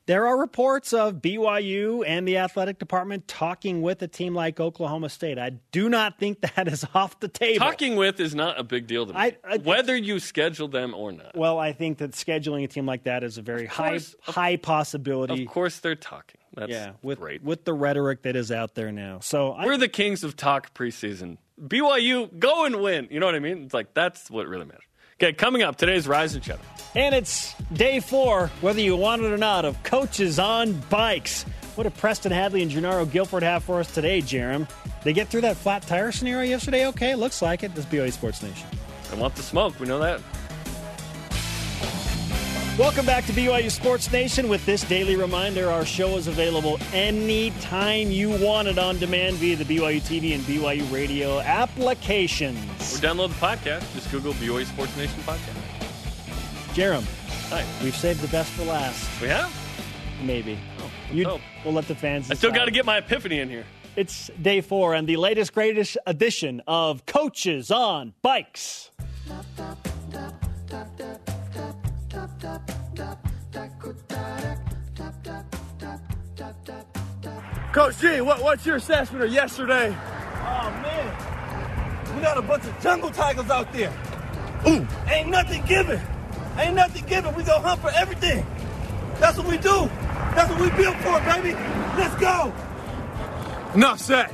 There 0.08 0.28
are 0.28 0.38
reports 0.38 0.92
of 0.94 1.16
BYU 1.16 2.04
and 2.06 2.28
the 2.28 2.38
athletic 2.38 2.78
department 2.78 3.28
talking 3.28 3.82
with 3.82 4.02
a 4.04 4.08
team 4.10 4.36
like 4.36 4.60
Oklahoma 4.60 5.08
State. 5.10 5.40
I 5.40 5.52
do 5.72 5.88
not 5.90 6.20
think 6.20 6.42
that 6.56 6.68
is 6.68 6.86
off 6.94 7.20
the 7.22 7.30
table. 7.30 7.66
Talking 7.66 7.96
with 7.96 8.20
is 8.20 8.36
not 8.36 8.60
a 8.60 8.64
big 8.64 8.88
deal 8.88 9.06
to 9.08 9.14
me, 9.14 9.18
I- 9.20 9.38
I- 9.44 9.58
whether 9.58 9.96
you 9.96 10.20
schedule 10.20 10.68
them 10.68 10.94
or 10.94 11.14
not. 11.14 11.34
Well, 11.34 11.58
I 11.58 11.72
think 11.72 12.00
that 12.00 12.12
scheduling 12.12 12.66
a 12.66 12.68
team 12.68 12.86
like 12.86 13.04
that 13.06 13.24
is 13.24 13.38
a 13.38 13.42
very 13.42 13.66
high. 13.68 13.96
Of- 13.96 14.16
high 14.22 14.58
possibility. 14.58 15.44
Of 15.44 15.50
course, 15.50 15.80
they're 15.80 15.96
talking. 15.96 16.42
That's 16.54 16.72
yeah, 16.72 16.92
with 17.02 17.20
great. 17.20 17.42
with 17.42 17.64
the 17.66 17.74
rhetoric 17.74 18.24
that 18.24 18.36
is 18.36 18.52
out 18.52 18.76
there 18.76 18.92
now. 18.92 19.20
So 19.22 19.54
I, 19.54 19.66
We're 19.66 19.78
the 19.78 19.88
kings 19.88 20.24
of 20.26 20.36
talk 20.36 20.74
preseason. 20.74 21.38
BYU, 21.60 22.38
go 22.38 22.66
and 22.66 22.82
win. 22.82 23.08
You 23.10 23.20
know 23.22 23.26
what 23.26 23.36
I 23.36 23.40
mean? 23.40 23.64
It's 23.64 23.74
like 23.74 23.94
that's 23.94 24.30
what 24.30 24.48
really 24.48 24.66
matters. 24.66 24.84
Okay, 25.18 25.32
coming 25.32 25.64
up 25.64 25.78
today's 25.78 26.10
Rise 26.10 26.36
and 26.36 26.46
and 26.94 27.16
it's 27.16 27.54
day 27.72 28.02
four, 28.02 28.48
whether 28.60 28.82
you 28.82 28.98
want 28.98 29.22
it 29.22 29.32
or 29.32 29.38
not, 29.38 29.64
of 29.64 29.82
coaches 29.82 30.40
on 30.40 30.74
bikes. 30.90 31.44
What 31.76 31.86
did 31.86 31.96
Preston 31.96 32.34
Hadley 32.34 32.62
and 32.62 32.70
Jernaro 32.70 33.10
Gilford 33.10 33.42
have 33.42 33.64
for 33.64 33.80
us 33.80 33.94
today, 33.94 34.20
Jerem? 34.20 34.70
They 35.06 35.14
get 35.14 35.30
through 35.30 35.42
that 35.42 35.56
flat 35.56 35.84
tire 35.84 36.12
scenario 36.12 36.50
yesterday. 36.50 36.88
Okay, 36.88 37.16
looks 37.16 37.42
like 37.42 37.64
it. 37.64 37.74
This 37.74 37.86
is 37.86 37.92
BYU 37.92 38.12
Sports 38.12 38.44
Nation. 38.44 38.68
I 39.10 39.16
want 39.16 39.36
the 39.36 39.42
smoke. 39.42 39.80
We 39.80 39.88
know 39.88 40.00
that. 40.00 40.20
Welcome 42.78 43.06
back 43.06 43.26
to 43.28 43.32
BYU 43.32 43.72
Sports 43.72 44.12
Nation. 44.12 44.50
With 44.50 44.66
this 44.66 44.84
daily 44.84 45.16
reminder, 45.16 45.72
our 45.72 45.86
show 45.86 46.18
is 46.18 46.28
available 46.28 46.78
anytime 46.92 48.12
you 48.12 48.32
want 48.32 48.68
it 48.68 48.78
on 48.78 49.00
demand 49.00 49.38
via 49.38 49.56
the 49.56 49.64
BYU 49.64 50.02
TV 50.02 50.36
and 50.36 50.44
BYU 50.44 50.92
Radio 50.92 51.40
applications. 51.40 52.60
Or 52.94 52.98
download 53.02 53.30
the 53.30 53.36
podcast. 53.36 53.94
Just 53.94 54.12
Google 54.12 54.34
BYU 54.34 54.66
Sports 54.66 54.96
Nation 54.98 55.18
podcast. 55.22 55.56
Jerem, 56.74 57.06
Hi. 57.48 57.64
we've 57.82 57.96
saved 57.96 58.20
the 58.20 58.28
best 58.28 58.52
for 58.52 58.66
last. 58.66 59.22
We 59.22 59.30
have. 59.30 59.54
Maybe. 60.22 60.60
Oh, 60.80 60.92
you, 61.14 61.24
hope. 61.30 61.42
we'll 61.64 61.74
let 61.74 61.88
the 61.88 61.96
fans. 61.96 62.30
I 62.30 62.34
still 62.34 62.52
got 62.52 62.66
to 62.66 62.72
get 62.72 62.84
my 62.86 62.98
epiphany 62.98 63.40
in 63.40 63.48
here. 63.50 63.64
It's 63.96 64.30
day 64.42 64.60
four 64.60 64.96
and 64.96 65.08
the 65.08 65.16
latest, 65.16 65.54
greatest 65.54 65.98
edition 66.06 66.62
of 66.68 67.06
Coaches 67.06 67.72
on 67.72 68.14
Bikes. 68.22 68.92
Coach 77.74 78.00
G, 78.00 78.22
what, 78.22 78.42
what's 78.42 78.66
your 78.66 78.78
assessment 78.78 79.26
of 79.26 79.32
yesterday? 79.32 79.88
Oh 79.90 80.70
man, 80.82 82.16
we 82.16 82.22
got 82.22 82.38
a 82.38 82.42
bunch 82.42 82.64
of 82.64 82.80
jungle 82.82 83.10
tigers 83.10 83.50
out 83.50 83.72
there. 83.74 83.92
Ooh, 84.68 84.88
ain't 85.10 85.30
nothing 85.30 85.64
given. 85.66 86.00
Ain't 86.58 86.76
nothing 86.76 87.06
given. 87.06 87.36
We 87.36 87.44
go 87.44 87.60
hunt 87.60 87.82
for 87.82 87.92
everything. 87.92 88.46
That's 89.20 89.38
what 89.38 89.48
we 89.48 89.58
do. 89.58 89.90
That's 90.34 90.50
what 90.52 90.62
we 90.62 90.70
built 90.82 90.96
for, 90.98 91.20
baby. 91.20 91.54
Let's 91.98 92.16
go. 92.16 92.54
Enough 93.74 94.00
said. 94.00 94.34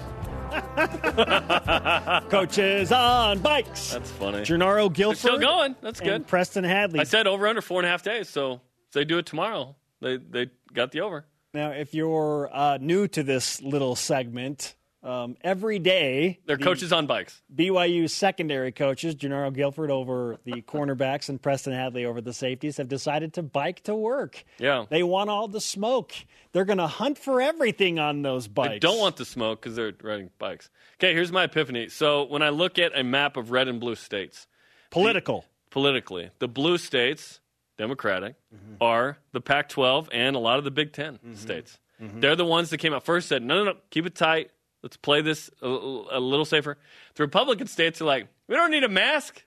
Coaches 2.29 2.91
on 2.91 3.39
Bikes. 3.39 3.93
That's 3.93 4.11
funny. 4.11 4.39
Jernaro 4.39 4.91
Gilford. 4.91 5.13
It's 5.13 5.21
still 5.21 5.39
going. 5.39 5.75
That's 5.81 5.99
good. 5.99 6.27
Preston 6.27 6.63
Hadley. 6.63 6.99
I 6.99 7.03
said 7.03 7.27
over 7.27 7.47
under 7.47 7.61
four 7.61 7.79
and 7.79 7.87
a 7.87 7.89
half 7.89 8.03
days. 8.03 8.29
So 8.29 8.61
if 8.87 8.93
they 8.93 9.05
do 9.05 9.17
it 9.17 9.25
tomorrow, 9.25 9.75
they 10.01 10.17
they 10.17 10.49
got 10.73 10.91
the 10.91 11.01
over. 11.01 11.25
Now, 11.53 11.71
if 11.71 11.93
you're 11.93 12.49
uh, 12.51 12.77
new 12.79 13.07
to 13.09 13.23
this 13.23 13.61
little 13.61 13.95
segment, 13.95 14.75
um, 15.03 15.35
every 15.41 15.79
day 15.79 16.39
They're 16.45 16.57
the 16.57 16.63
coaches 16.63 16.93
on 16.93 17.07
bikes. 17.07 17.41
BYU 17.55 18.09
secondary 18.09 18.71
coaches, 18.71 19.15
Jernaro 19.15 19.51
Gilford 19.53 19.89
over 19.89 20.37
the 20.45 20.61
cornerbacks 20.67 21.27
and 21.29 21.41
Preston 21.41 21.73
Hadley 21.73 22.05
over 22.05 22.21
the 22.21 22.33
safeties, 22.33 22.77
have 22.77 22.87
decided 22.87 23.33
to 23.33 23.43
bike 23.43 23.81
to 23.83 23.95
work. 23.95 24.43
Yeah. 24.59 24.85
They 24.89 25.01
want 25.03 25.29
all 25.29 25.47
the 25.47 25.61
smoke. 25.61 26.13
They're 26.51 26.65
going 26.65 26.77
to 26.77 26.87
hunt 26.87 27.17
for 27.17 27.41
everything 27.41 27.97
on 27.97 28.21
those 28.21 28.47
bikes. 28.47 28.69
They 28.73 28.79
don't 28.79 28.99
want 28.99 29.15
the 29.17 29.25
smoke 29.25 29.61
because 29.61 29.75
they're 29.75 29.93
riding 30.03 30.29
bikes. 30.37 30.69
Okay, 30.99 31.13
here's 31.13 31.31
my 31.31 31.45
epiphany. 31.45 31.89
So 31.89 32.25
when 32.25 32.41
I 32.43 32.49
look 32.49 32.77
at 32.77 32.91
a 32.97 33.03
map 33.03 33.37
of 33.37 33.49
red 33.51 33.67
and 33.67 33.79
blue 33.79 33.95
states, 33.95 34.47
political. 34.91 35.45
politically, 35.71 36.29
the 36.39 36.47
blue 36.47 36.77
states, 36.77 37.39
Democratic, 37.77 38.35
Mm-hmm. 38.53 38.75
are 38.83 39.17
the 39.31 39.39
Pac 39.41 39.69
12 39.69 40.09
and 40.11 40.35
a 40.35 40.39
lot 40.39 40.57
of 40.59 40.65
the 40.65 40.71
Big 40.71 40.91
10 40.91 41.19
states. 41.35 41.79
Mm-hmm. 42.01 42.19
They're 42.19 42.35
the 42.35 42.45
ones 42.45 42.69
that 42.71 42.79
came 42.79 42.93
out 42.93 43.05
first, 43.05 43.29
said, 43.29 43.41
no, 43.41 43.63
no, 43.63 43.71
no, 43.71 43.77
keep 43.89 44.05
it 44.05 44.13
tight. 44.13 44.51
Let's 44.83 44.97
play 44.97 45.21
this 45.21 45.49
a, 45.61 45.67
a 45.67 46.19
little 46.19 46.45
safer. 46.45 46.77
The 47.15 47.23
Republican 47.23 47.67
states 47.67 48.01
are 48.01 48.05
like, 48.05 48.27
we 48.47 48.55
don't 48.55 48.71
need 48.71 48.83
a 48.83 48.89
mask. 48.89 49.43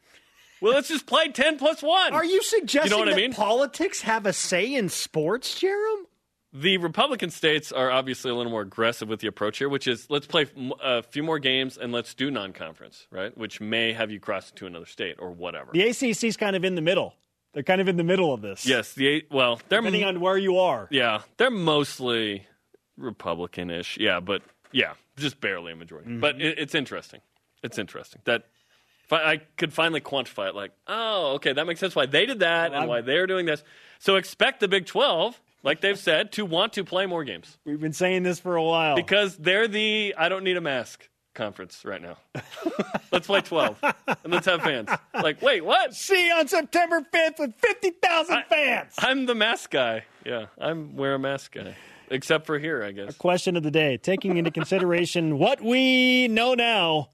Well, 0.61 0.73
let's 0.75 0.89
just 0.89 1.07
play 1.07 1.29
10 1.29 1.59
plus 1.59 1.83
1. 1.83 2.13
Are 2.15 2.25
you 2.25 2.43
suggesting 2.43 2.91
You 2.91 3.05
know 3.05 3.11
what 3.11 3.13
I 3.13 3.17
mean? 3.17 3.33
politics 3.33 4.03
have 4.03 4.25
a 4.27 4.33
say 4.33 4.73
in 4.75 4.89
sports, 4.89 5.61
Jerem? 5.61 6.05
The 6.53 6.79
Republican 6.79 7.31
states 7.31 7.73
are 7.73 7.91
obviously 7.91 8.31
a 8.31 8.35
little 8.35 8.53
more 8.53 8.63
aggressive 8.63 9.09
with 9.09 9.19
the 9.19 9.27
approach 9.27 9.59
here, 9.59 9.69
which 9.69 9.89
is 9.89 10.07
let's 10.09 10.27
play 10.27 10.47
uh, 10.57 10.71
a 10.81 11.03
few 11.03 11.25
more 11.25 11.41
games 11.41 11.77
and 11.77 11.93
let's 11.93 12.15
do 12.15 12.31
non 12.31 12.53
conference, 12.53 13.09
right? 13.11 13.37
Which 13.37 13.61
may 13.61 13.93
have 13.93 14.13
you 14.13 14.21
cross 14.21 14.53
to 14.53 14.67
another 14.67 14.87
state 14.87 15.17
or 15.19 15.33
whatever. 15.33 15.73
The 15.73 15.83
ACC's 15.83 16.37
kind 16.37 16.55
of 16.55 16.65
in 16.65 16.77
the 16.77 16.81
middle. 16.81 17.17
They're 17.55 17.65
kind 17.65 17.81
of 17.81 17.89
in 17.89 17.97
the 17.97 18.05
middle 18.05 18.33
of 18.33 18.41
this. 18.41 18.67
Yes, 18.67 18.93
the 18.95 19.25
well, 19.33 19.61
they're 19.69 19.81
Depending 19.81 20.05
on 20.05 20.21
where 20.21 20.39
you 20.39 20.59
are. 20.59 20.87
Yeah, 20.93 21.23
they're 21.39 21.51
mostly 21.51 22.47
Republican-ish. 22.97 23.99
Yeah, 23.99 24.21
but 24.21 24.43
yeah, 24.73 24.95
just 25.17 25.41
barely 25.41 25.73
a 25.73 25.77
majority. 25.77 26.11
Mm-hmm. 26.11 26.21
But 26.21 26.41
it, 26.41 26.59
it's 26.59 26.75
interesting. 26.75 27.21
It's 27.63 27.79
interesting 27.79 28.21
that 28.25 28.45
if 29.07 29.13
I, 29.13 29.33
I 29.33 29.37
could 29.57 29.73
finally 29.73 30.01
quantify 30.01 30.49
it. 30.49 30.55
Like, 30.55 30.73
oh, 30.87 31.33
okay, 31.35 31.53
that 31.53 31.67
makes 31.67 31.81
sense 31.81 31.95
why 31.95 32.07
they 32.07 32.27
did 32.27 32.41
that 32.41 32.67
and 32.67 32.77
I'm- 32.77 32.89
why 32.89 33.01
they're 33.01 33.27
doing 33.27 33.47
this. 33.47 33.63
So 33.99 34.17
expect 34.17 34.61
the 34.61 34.69
Big 34.69 34.87
Twelve, 34.87 35.41
like 35.63 35.81
they've 35.81 35.99
said, 36.11 36.33
to 36.33 36.45
want 36.45 36.73
to 36.75 36.85
play 36.85 37.07
more 37.07 37.25
games 37.25 37.57
We've 37.65 37.81
been 37.81 37.93
saying 37.93 38.23
this 38.23 38.39
for 38.41 38.57
a 38.57 38.63
while. 38.63 38.97
because 38.97 39.37
they're 39.37 39.69
the 39.69 40.15
I 40.19 40.29
don't 40.29 40.45
need 40.45 40.57
a 40.57 40.61
mask 40.61 41.09
conference 41.35 41.85
right 41.85 42.01
now. 42.01 42.17
let's 43.13 43.27
play 43.27 43.41
twelve 43.41 43.77
and 43.83 44.33
let's 44.33 44.47
have 44.47 44.63
fans. 44.63 44.89
Like, 45.15 45.41
wait, 45.43 45.65
what? 45.65 45.95
See 45.95 46.31
on 46.31 46.47
September 46.49 47.01
5th 47.13 47.39
with 47.41 47.55
50,000 47.57 48.45
fans. 48.49 48.93
I'm 48.99 49.27
the 49.27 49.35
mask 49.35 49.71
guy. 49.71 50.05
Yeah, 50.25 50.47
I'm 50.59 50.97
wear 50.97 51.15
a 51.15 51.19
mask 51.19 51.53
guy. 51.55 51.75
Except 52.11 52.47
for 52.47 52.59
here, 52.59 52.83
I 52.83 52.93
guess. 52.93 53.17
Question 53.17 53.57
of 53.57 53.63
the 53.63 53.71
day 53.71 53.97
taking 53.97 54.37
into 54.37 54.51
consideration 54.51 55.39
what 55.39 55.61
we 55.61 56.29
know 56.29 56.55
now, 56.55 57.11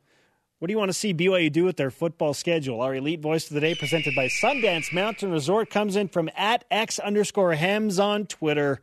what 0.59 0.69
do 0.69 0.73
you 0.73 0.79
want 0.79 0.91
to 0.91 0.95
see 0.95 1.15
BYU 1.15 1.51
do 1.51 1.65
with 1.65 1.77
their 1.77 1.91
football 1.91 2.35
schedule? 2.35 2.83
Our 2.83 2.95
elite 2.95 3.21
voice 3.21 3.49
of 3.49 3.55
the 3.55 3.61
day, 3.61 3.75
presented 3.75 4.15
by 4.15 4.29
Sundance 4.29 4.93
Mountain 4.93 5.33
Resort, 5.33 5.71
comes 5.71 5.97
in 5.97 6.09
from 6.09 6.29
at 6.37 6.65
X 6.71 6.99
underscore 6.99 7.55
Hems 7.55 7.99
on 7.99 8.27
Twitter. 8.27 8.81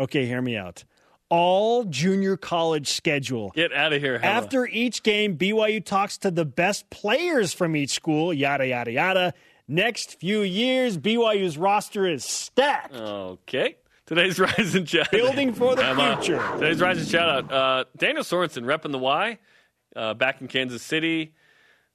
Okay, 0.00 0.26
hear 0.26 0.40
me 0.40 0.56
out. 0.56 0.84
All 1.28 1.84
junior 1.84 2.36
college 2.36 2.88
schedule. 2.88 3.50
Get 3.54 3.72
out 3.72 3.92
of 3.92 4.00
here. 4.02 4.18
Hella. 4.18 4.34
After 4.34 4.66
each 4.66 5.02
game, 5.02 5.36
BYU 5.36 5.84
talks 5.84 6.18
to 6.18 6.30
the 6.30 6.44
best 6.44 6.88
players 6.90 7.52
from 7.52 7.76
each 7.76 7.90
school, 7.90 8.32
yada, 8.32 8.66
yada, 8.66 8.92
yada. 8.92 9.34
Next 9.68 10.18
few 10.18 10.40
years, 10.40 10.98
BYU's 10.98 11.56
roster 11.56 12.06
is 12.06 12.24
stacked. 12.24 12.94
Okay. 12.94 13.76
Today's 14.06 14.38
Rise 14.38 14.74
and 14.74 14.88
Shout. 14.88 15.10
Building 15.10 15.54
for 15.54 15.76
the 15.76 15.84
Emma. 15.84 16.16
future. 16.16 16.42
Today's 16.58 16.80
Rise 16.80 16.98
and 16.98 17.08
Shout 17.08 17.28
out. 17.28 17.52
Uh, 17.52 17.84
Daniel 17.96 18.24
Sorensen 18.24 18.64
repping 18.64 18.92
the 18.92 18.98
Y, 18.98 19.38
uh, 19.96 20.14
back 20.14 20.40
in 20.40 20.48
Kansas 20.48 20.82
City, 20.82 21.34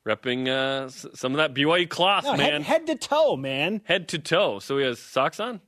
repping 0.08 0.48
uh, 0.48 0.86
s- 0.86 1.06
some 1.14 1.34
of 1.34 1.38
that 1.38 1.54
BYU 1.54 1.88
cloth, 1.90 2.24
No, 2.24 2.38
man. 2.38 2.62
head, 2.62 2.88
head 2.88 2.88
to 2.88 2.96
toe, 2.96 3.36
man. 3.36 3.82
Head 3.84 4.08
to 4.10 4.20
toe. 4.20 4.60
So 4.60 4.78
he 4.78 4.86
has 4.86 5.00
socks 5.00 5.40
on? 5.40 5.60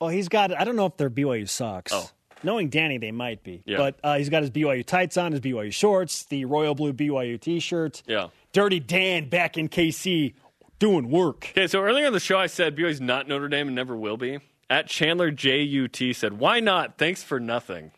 Well, 0.00 0.10
he's 0.10 0.28
got. 0.28 0.52
I 0.58 0.64
don't 0.64 0.76
know 0.76 0.86
if 0.86 0.96
they're 0.96 1.10
BYU 1.10 1.48
socks. 1.48 1.92
Oh. 1.94 2.08
Knowing 2.44 2.70
Danny, 2.70 2.98
they 2.98 3.12
might 3.12 3.44
be. 3.44 3.62
Yeah. 3.66 3.76
But 3.76 4.00
uh, 4.02 4.18
he's 4.18 4.28
got 4.28 4.42
his 4.42 4.50
BYU 4.50 4.84
tights 4.84 5.16
on, 5.16 5.30
his 5.30 5.40
BYU 5.40 5.72
shorts, 5.72 6.24
the 6.24 6.44
royal 6.44 6.74
blue 6.74 6.92
BYU 6.92 7.40
T-shirt. 7.40 8.02
Yeah. 8.06 8.28
Dirty 8.52 8.80
Dan 8.80 9.28
back 9.28 9.56
in 9.56 9.68
KC 9.68 10.34
doing 10.80 11.08
work. 11.08 11.46
Okay, 11.52 11.68
so 11.68 11.80
earlier 11.80 12.06
in 12.06 12.12
the 12.12 12.18
show, 12.18 12.38
I 12.38 12.48
said 12.48 12.74
BYU's 12.76 13.00
not 13.00 13.28
Notre 13.28 13.46
Dame 13.48 13.68
and 13.68 13.76
never 13.76 13.96
will 13.96 14.16
be. 14.16 14.40
At 14.72 14.86
Chandler 14.86 15.30
JUT 15.30 15.98
said, 16.14 16.38
Why 16.38 16.58
not? 16.58 16.96
Thanks 16.96 17.22
for 17.22 17.38
nothing. 17.38 17.92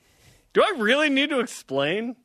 Do 0.53 0.61
I 0.61 0.75
really 0.77 1.09
need 1.09 1.31
to 1.31 1.39
explain 1.39 2.17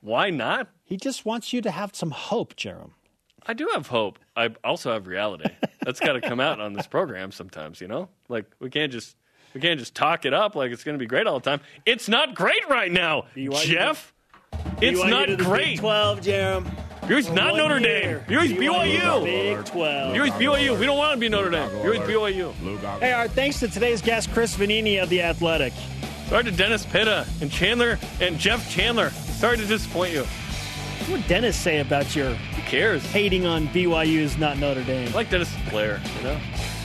why 0.00 0.28
not? 0.28 0.66
He 0.82 0.96
just 0.96 1.24
wants 1.24 1.52
you 1.52 1.60
to 1.60 1.70
have 1.70 1.94
some 1.94 2.10
hope, 2.10 2.56
Jarom. 2.56 2.90
I 3.46 3.54
do 3.54 3.68
have 3.72 3.86
hope. 3.86 4.18
I 4.34 4.50
also 4.64 4.92
have 4.92 5.06
reality. 5.06 5.50
That's 5.84 6.00
got 6.00 6.14
to 6.14 6.20
come 6.20 6.40
out 6.40 6.60
on 6.60 6.72
this 6.72 6.88
program 6.88 7.30
sometimes, 7.30 7.80
you 7.80 7.86
know? 7.86 8.08
Like 8.28 8.46
we 8.58 8.70
can't 8.70 8.90
just 8.90 9.14
we 9.54 9.60
can't 9.60 9.78
just 9.78 9.94
talk 9.94 10.24
it 10.24 10.34
up 10.34 10.56
like 10.56 10.72
it's 10.72 10.82
going 10.82 10.96
to 10.96 11.00
be 11.00 11.06
great 11.06 11.28
all 11.28 11.38
the 11.38 11.48
time. 11.48 11.60
It's 11.86 12.08
not 12.08 12.34
great 12.34 12.68
right 12.68 12.90
now, 12.90 13.26
BYU 13.36 13.62
Jeff. 13.62 14.12
It's 14.80 15.00
BYU 15.00 15.10
not 15.10 15.38
great. 15.38 15.74
Big 15.74 15.78
12, 15.78 16.20
Jarom. 16.22 16.91
You're 17.12 17.34
not 17.34 17.50
One 17.52 17.58
Notre 17.58 17.78
year. 17.78 18.24
Dame. 18.26 18.32
You're 18.32 18.42
BYU. 18.44 19.24
Big 19.24 19.64
12. 19.66 20.14
You're 20.16 20.26
BYU. 20.28 20.78
We 20.80 20.86
don't 20.86 20.96
want 20.96 21.12
to 21.12 21.18
be 21.20 21.28
Notre 21.28 21.50
Dame. 21.50 21.70
You're 21.84 21.96
BYU. 21.96 22.54
Hey, 23.00 23.12
our 23.12 23.28
thanks 23.28 23.60
to 23.60 23.68
today's 23.68 24.00
guest, 24.00 24.32
Chris 24.32 24.56
Vannini 24.56 25.02
of 25.02 25.10
The 25.10 25.20
Athletic. 25.20 25.74
Sorry 26.28 26.44
to 26.44 26.50
Dennis 26.50 26.86
Pitta 26.86 27.26
and 27.42 27.50
Chandler 27.52 27.98
and 28.22 28.38
Jeff 28.38 28.66
Chandler. 28.70 29.10
Sorry 29.10 29.58
to 29.58 29.66
disappoint 29.66 30.14
you. 30.14 30.22
What 30.22 31.10
would 31.10 31.26
Dennis 31.26 31.54
say 31.54 31.80
about 31.80 32.16
your 32.16 32.30
Who 32.30 32.62
cares? 32.62 33.04
hating 33.04 33.44
on 33.44 33.68
BYU 33.68 34.20
is 34.20 34.38
not 34.38 34.56
Notre 34.56 34.82
Dame? 34.82 35.08
I 35.08 35.12
like 35.12 35.28
Dennis 35.28 35.52
Blair, 35.68 36.00
you 36.16 36.22
know? 36.22 36.38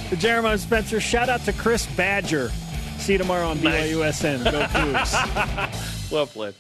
For 0.10 0.18
Jeremiah 0.18 0.58
Spencer, 0.58 1.00
shout 1.00 1.30
out 1.30 1.46
to 1.46 1.54
Chris 1.54 1.86
Badger. 1.96 2.50
See 2.98 3.14
you 3.14 3.18
tomorrow 3.18 3.48
on 3.48 3.64
Nice. 3.64 3.94
BYUSN. 3.94 4.44
Go 4.52 4.62
Cougs. 4.66 6.12
Well 6.12 6.28
played. 6.28 6.54